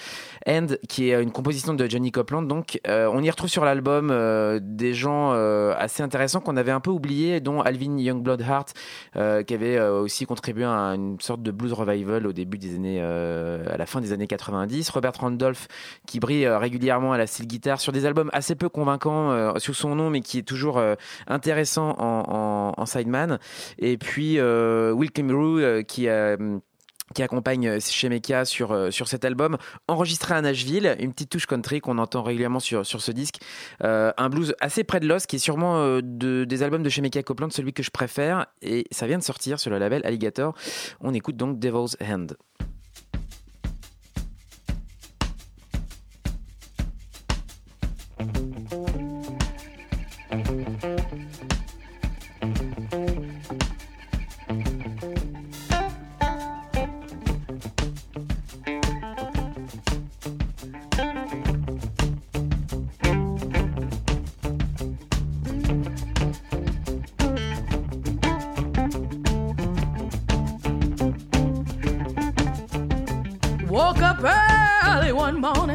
[0.88, 2.44] qui est une composition de Johnny Copeland.
[2.44, 5.32] Donc, euh, on y retrouve sur l'album euh, des gens
[5.72, 8.76] assez intéressants qu'on avait un peu oubliés, dont Alvin Youngblood Hart,
[9.16, 13.02] euh, qui avait aussi contribué à une sorte de blues revival au début des années,
[13.02, 14.92] à la fin des années 90.
[14.92, 15.68] Robert Randolph,
[16.06, 19.96] qui brille régulièrement à la style guitare sur des albums assez peu convaincants sous son
[19.96, 20.80] nom, mais qui est toujours
[21.26, 23.40] intéressant en, en sideman.
[23.80, 29.58] Et puis euh, Will Kimbrough, euh, qui accompagne Shemeka sur, euh, sur cet album,
[29.88, 33.38] enregistré à Nashville, une petite touche country qu'on entend régulièrement sur, sur ce disque,
[33.84, 36.90] Euh, un blues assez près de l'os, qui est sûrement euh, de, des albums de
[36.90, 40.54] Shemeka Copeland, celui que je préfère, et ça vient de sortir sur le label Alligator.
[41.00, 42.36] On écoute donc Devil's Hand.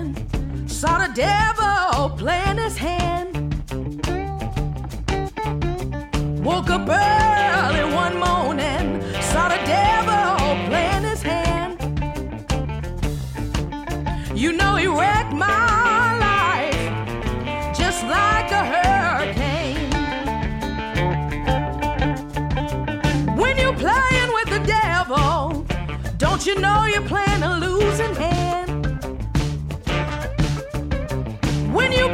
[0.02, 3.54] Morning, saw the devil playing his hand.
[6.44, 11.78] Woke up early one morning, saw the devil playing his hand.
[14.34, 16.84] You know he wrecked my life
[17.76, 19.92] just like a hurricane.
[23.36, 25.64] When you're playing with the devil,
[26.18, 28.61] don't you know you're playing a losing hand?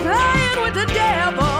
[0.09, 1.58] Playing with the devil,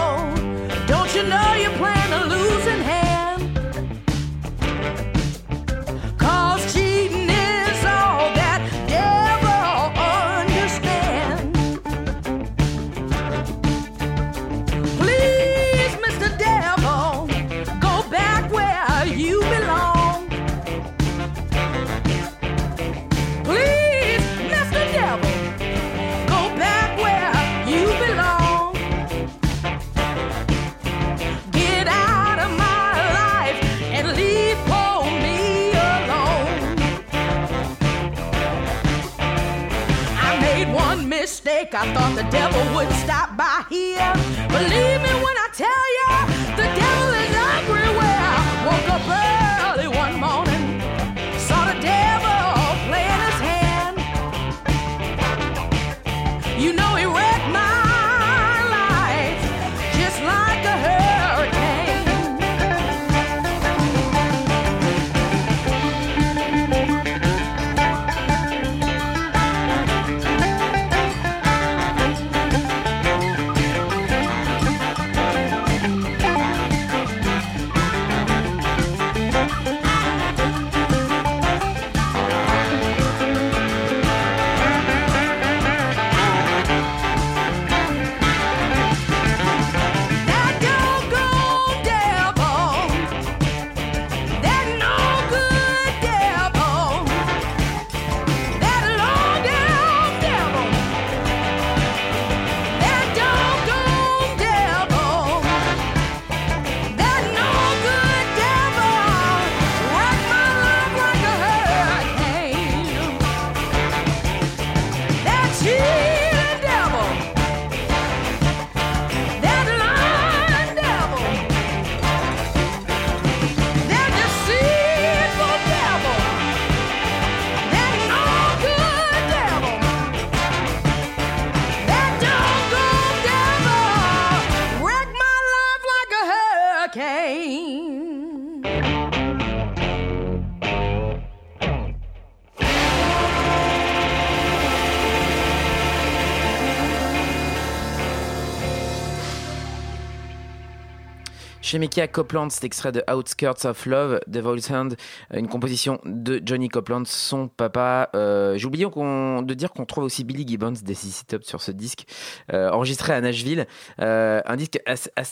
[151.69, 154.95] Chez Mekia Copeland, cet extrait de Outskirts of Love, Devil's Hand,
[155.31, 158.09] une composition de Johnny Copeland, son papa.
[158.15, 161.69] Euh, J'ai oublié de dire qu'on trouve aussi Billy Gibbons des CC Top sur ce
[161.69, 162.07] disque,
[162.51, 163.67] euh, enregistré à Nashville.
[164.01, 164.79] Euh, un disque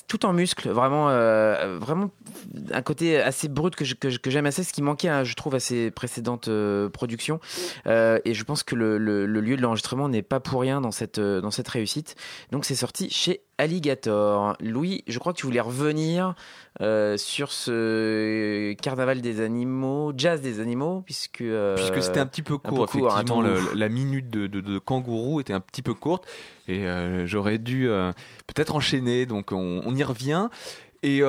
[0.08, 1.08] tout en muscle, vraiment,
[1.80, 2.12] vraiment
[2.72, 5.90] un côté assez brut que j'aime assez, ce qui manquait, hein, je trouve, à ses
[5.90, 6.52] précédentes
[6.94, 7.40] productions.
[7.88, 11.20] Et je pense que le, lieu de l'enregistrement n'est pas pour rien dans cette
[11.68, 12.16] réussite.
[12.52, 14.56] Donc c'est sorti chez Alligator.
[14.60, 16.36] Louis, je crois que tu voulais revenir
[16.82, 21.42] euh, sur ce carnaval des animaux, jazz des animaux, puisque...
[21.42, 24.80] euh, Puisque c'était un petit peu court, un effectivement, le- la minute de, de, de
[24.80, 26.26] kangourou était un petit peu courte
[26.68, 27.88] et euh, j'aurais dû
[28.48, 30.50] peut-être enchaîner, donc on, on y revient.
[31.04, 31.22] Et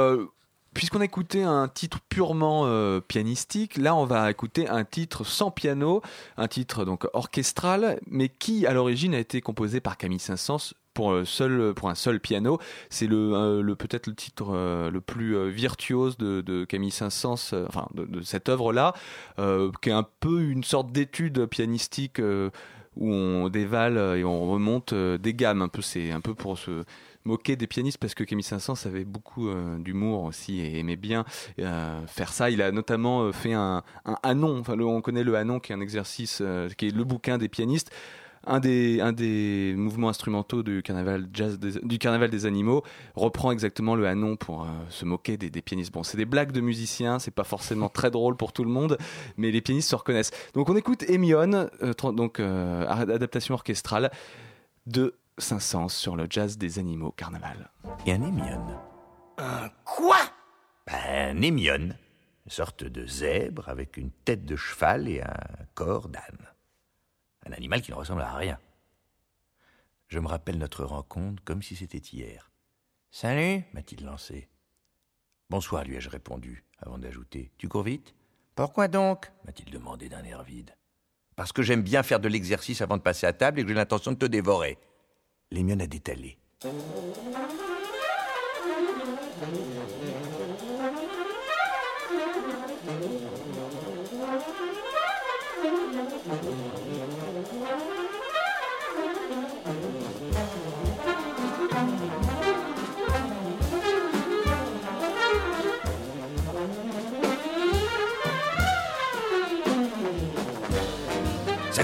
[0.74, 5.50] puisqu'on a écouté un titre purement euh, pianistique, là on va écouter un titre sans
[5.50, 6.02] piano,
[6.36, 11.12] un titre donc orchestral, mais qui à l'origine a été composé par Camille Saint-Saëns pour,
[11.12, 12.58] euh, seul, pour un seul piano.
[12.90, 16.90] C'est le, euh, le peut-être le titre euh, le plus euh, virtuose de, de Camille
[16.90, 18.94] Saint-Saëns, euh, enfin de, cette œuvre-là,
[19.38, 22.50] euh, qui est un peu une sorte d'étude pianistique euh,
[22.96, 25.62] où on dévale et on remonte euh, des gammes.
[25.62, 26.82] Un peu, c'est un peu pour se
[27.24, 31.24] moquer des pianistes parce que Camille Saint-Saëns avait beaucoup euh, d'humour aussi et aimait bien
[31.60, 32.50] euh, faire ça.
[32.50, 34.58] Il a notamment euh, fait un, un Hanon.
[34.58, 37.48] Enfin, on connaît le Hanon qui est un exercice euh, qui est le bouquin des
[37.48, 37.92] pianistes.
[38.50, 42.82] Un des, un des mouvements instrumentaux du carnaval, jazz des, du carnaval des animaux
[43.14, 45.92] reprend exactement le Hanon pour euh, se moquer des, des pianistes.
[45.92, 48.96] Bon, c'est des blagues de musiciens, c'est pas forcément très drôle pour tout le monde,
[49.36, 50.30] mais les pianistes se reconnaissent.
[50.54, 54.10] Donc on écoute Emion, euh, donc euh, adaptation orchestrale
[54.86, 57.70] de Saint-Saëns sur le jazz des animaux carnaval.
[58.06, 58.66] Et un émion.
[59.36, 60.16] Un quoi?
[60.86, 61.90] Ben, Un émion.
[62.46, 65.36] Une sorte de zèbre avec une tête de cheval et un
[65.74, 66.47] corps d'âne.
[67.48, 68.58] Un animal qui ne ressemble à rien.
[70.08, 72.50] Je me rappelle notre rencontre comme si c'était hier.
[73.10, 74.48] Salut, m'a-t-il lancé.
[75.48, 77.50] Bonsoir, lui ai-je répondu, avant d'ajouter.
[77.56, 78.14] Tu cours vite?
[78.54, 79.30] Pourquoi donc?
[79.44, 80.74] m'a-t-il demandé d'un air vide.
[81.36, 83.74] Parce que j'aime bien faire de l'exercice avant de passer à table et que j'ai
[83.74, 84.76] l'intention de te dévorer.
[85.50, 86.36] L'émion a détalé.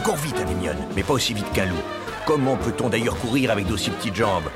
[0.04, 1.82] Court vite, un émion, mais pas aussi vite qu'un loup.
[2.26, 4.50] Comment peut-on d'ailleurs courir avec d'aussi petites jambes?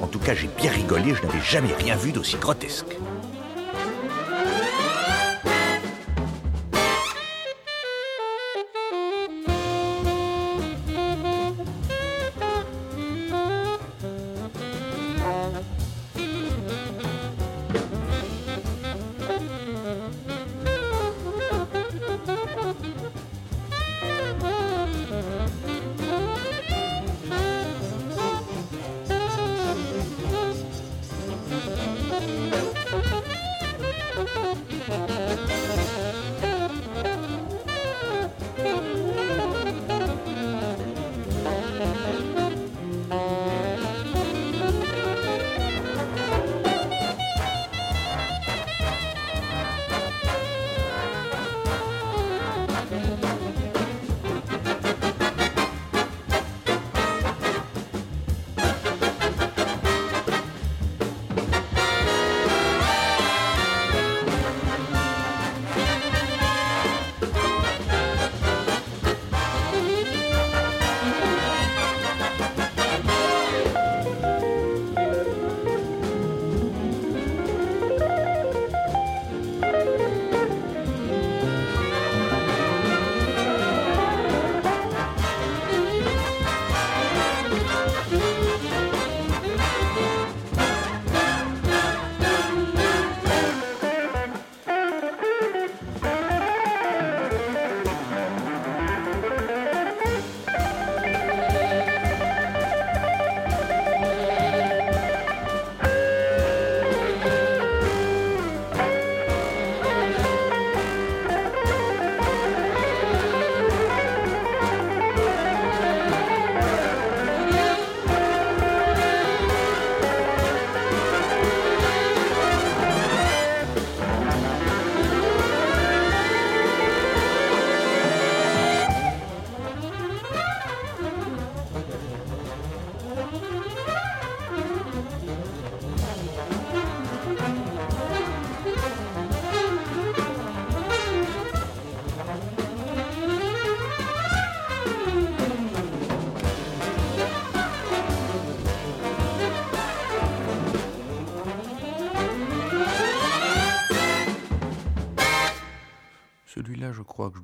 [0.00, 2.96] En tout cas, j'ai bien rigolé, je n'avais jamais rien vu d'aussi grotesque.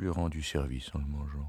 [0.03, 1.49] Lui rendu service en le mangeant.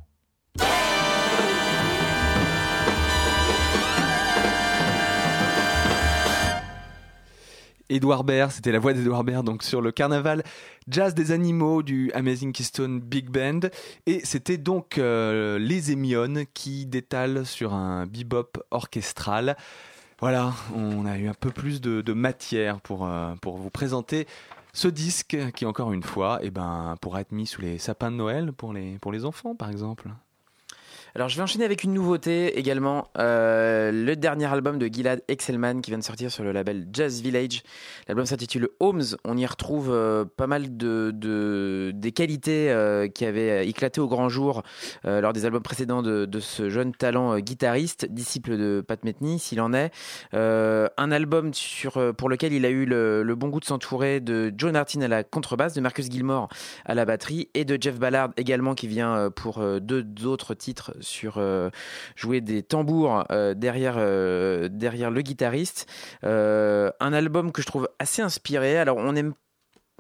[7.90, 10.44] Édouard Baird, c'était la voix d'Édouard Baird donc sur le carnaval
[10.88, 13.70] jazz des animaux du Amazing Keystone Big Band
[14.06, 19.58] et c'était donc euh, les Émiones qui détalent sur un bebop orchestral.
[20.20, 24.28] Voilà, on a eu un peu plus de, matière euh, pour vous présenter
[24.74, 28.18] ce disque qui encore une fois eh ben, pourra être mis sous les sapins de
[28.18, 30.10] Noël pour les, pour les enfants par exemple.
[31.16, 35.82] Alors je vais enchaîner avec une nouveauté également, euh, le dernier album de Gilad Excelman
[35.82, 37.62] qui vient de sortir sur le label Jazz Village.
[38.08, 39.04] L'album s'intitule Homes.
[39.24, 44.08] On y retrouve euh, pas mal de, de des qualités euh, qui avaient éclaté au
[44.08, 44.64] grand jour
[45.04, 49.72] lors des albums précédents de, ce jeune talent guitariste, disciple de Pat Metheny s'il en
[49.74, 49.92] est.
[50.34, 54.72] Un album sur, pour lequel il a eu le, bon goût de s'entourer de Joe
[54.72, 56.50] Martin à la contrebasse, de Marcus Gilmore
[56.86, 61.38] à la batterie et de Jeff Ballard également qui vient pour deux autres titres sur
[61.38, 61.70] euh,
[62.16, 65.88] jouer des tambours euh, derrière, euh, derrière le guitariste.
[66.24, 68.78] Un album que je trouve assez inspiré.
[68.78, 69.34] Alors on aime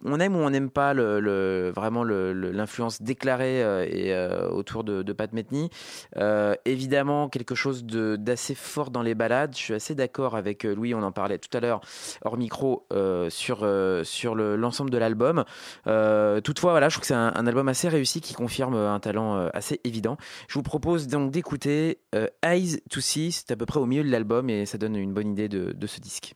[0.06, 5.70] on aime ou on n'aime pas vraiment l'influence déclarée euh, euh, autour de, Pat Metheny.
[6.18, 9.56] Euh, évidemment, quelque chose d'assez fort dans les balades.
[9.56, 11.82] Je suis assez d'accord avec Louis, on en parlait tout à l'heure
[12.24, 12.88] hors micro
[13.30, 13.68] sur,
[14.03, 15.44] sur le- l'ensemble de l'album.
[15.86, 19.80] Toutefois, voilà, je trouve que c'est un, album assez réussi qui confirme un talent assez
[19.84, 20.18] évident.
[20.48, 21.99] Je vous propose donc d'écouter
[22.44, 25.14] Eyes to See, c'est à peu près au milieu de l'album et ça donne une
[25.14, 26.36] bonne idée de, de ce disque.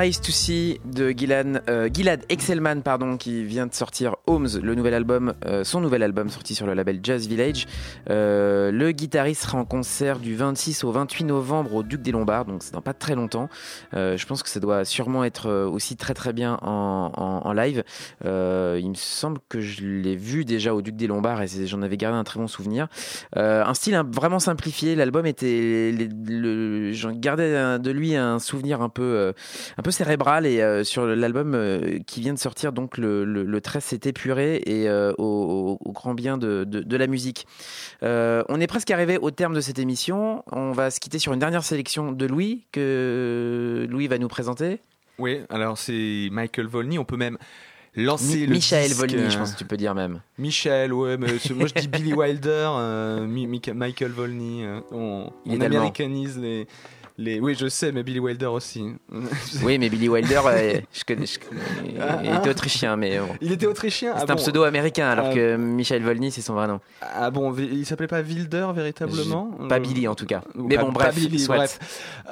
[0.00, 4.76] Eyes to See de Gilad, euh, Gilad Excelman pardon, qui vient de sortir Homes, le
[4.76, 7.66] nouvel album, euh, son nouvel album sorti sur le label Jazz Village.
[8.08, 12.44] Euh, le guitariste sera en concert du 26 au 28 novembre au Duc des Lombards,
[12.44, 13.48] donc c'est dans pas très longtemps.
[13.94, 17.10] Euh, je pense que ça doit sûrement être aussi très très bien en,
[17.44, 17.82] en- live.
[18.24, 21.96] Il me semble que je l'ai vu déjà au Duc des Lombards et j'en avais
[21.96, 22.86] gardé un très bon souvenir.
[23.34, 24.94] Un style vraiment simplifié.
[24.94, 25.92] L'album était,
[26.92, 29.32] j'en gardais de lui un souvenir un peu
[29.90, 33.82] cérébral et euh, sur l'album euh, qui vient de sortir, donc le, le, le 13
[33.84, 37.46] s'est épuré et euh, au, grand bien de, de, de la musique.
[38.02, 40.42] On est presque arrivé au terme de cette émission.
[40.52, 44.80] On va se quitter sur une dernière sélection de Louis que Louis va nous présenter.
[45.18, 46.98] Oui, alors c'est Michael Volney.
[46.98, 47.38] On peut même
[47.96, 50.20] lancer Mi- le Michael disque, Volney, euh, je pense que tu peux dire même.
[50.38, 52.70] Michel, ouais, mais moi je dis Billy Wilder,
[53.26, 54.64] Mi- Michael Volney.
[54.64, 56.68] euh, on on américanise les,
[57.18, 57.40] les.
[57.40, 58.84] Oui, je sais, mais Billy Wilder aussi.
[59.62, 61.60] Oui, mais Billy Wilder, euh, je connais, je connais-
[62.24, 63.28] il était autrichien, mais bon.
[63.40, 64.40] Il était autrichien C'est ah un bon.
[64.40, 66.80] pseudo américain, alors Euh, que Michel Volney, c'est son vrai nom.
[67.02, 70.42] Ah bon, il s'appelait pas Wilder véritablement Je- pas Billy, en tout cas.
[70.54, 71.56] ou Mais pas- bon, pas bref, Billy, soit.
[71.56, 71.78] bref.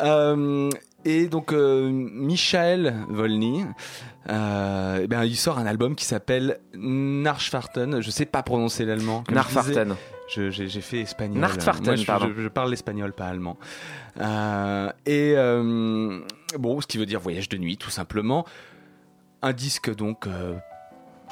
[0.03, 0.71] Euh,
[1.05, 3.65] et donc euh, Michael Volny,
[4.31, 8.01] euh, eh ben, il sort un album qui s'appelle Narschfarten.
[8.01, 9.25] Je sais pas prononcer l'allemand.
[10.29, 11.41] Je- J'ai fait espagnol.
[11.61, 12.29] Je, pardon.
[12.37, 13.57] je- je parle l'espagnol, pas allemand.
[14.21, 16.21] Euh, et euh,
[16.59, 18.45] bon, ce qui veut dire voyage de nuit, tout simplement.
[19.43, 20.55] Un disque donc euh,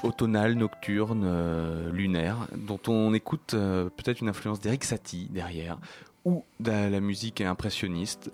[0.03, 5.79] automnal, nocturne, euh, lunaire, dont on écoute euh, peut-être une influence d'Eric Satie derrière,
[6.25, 8.31] ou de la musique impressionniste.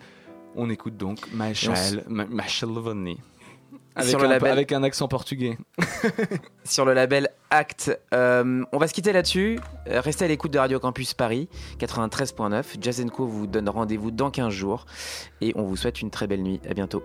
[0.56, 3.18] On écoute donc Michael, Ma- Michael Volney.
[3.97, 5.59] Avec, Sur le un, label- avec un accent portugais.
[6.64, 7.98] sur le label Act.
[8.14, 9.59] Euh, on va se quitter là-dessus.
[9.88, 11.48] Euh, Restez à l'écoute de Radio Campus Paris
[11.78, 12.64] 93.9.
[12.80, 14.86] Jazz Co vous donne rendez-vous dans 15 jours
[15.40, 16.60] et on vous souhaite une très belle nuit.
[16.68, 17.02] À bientôt.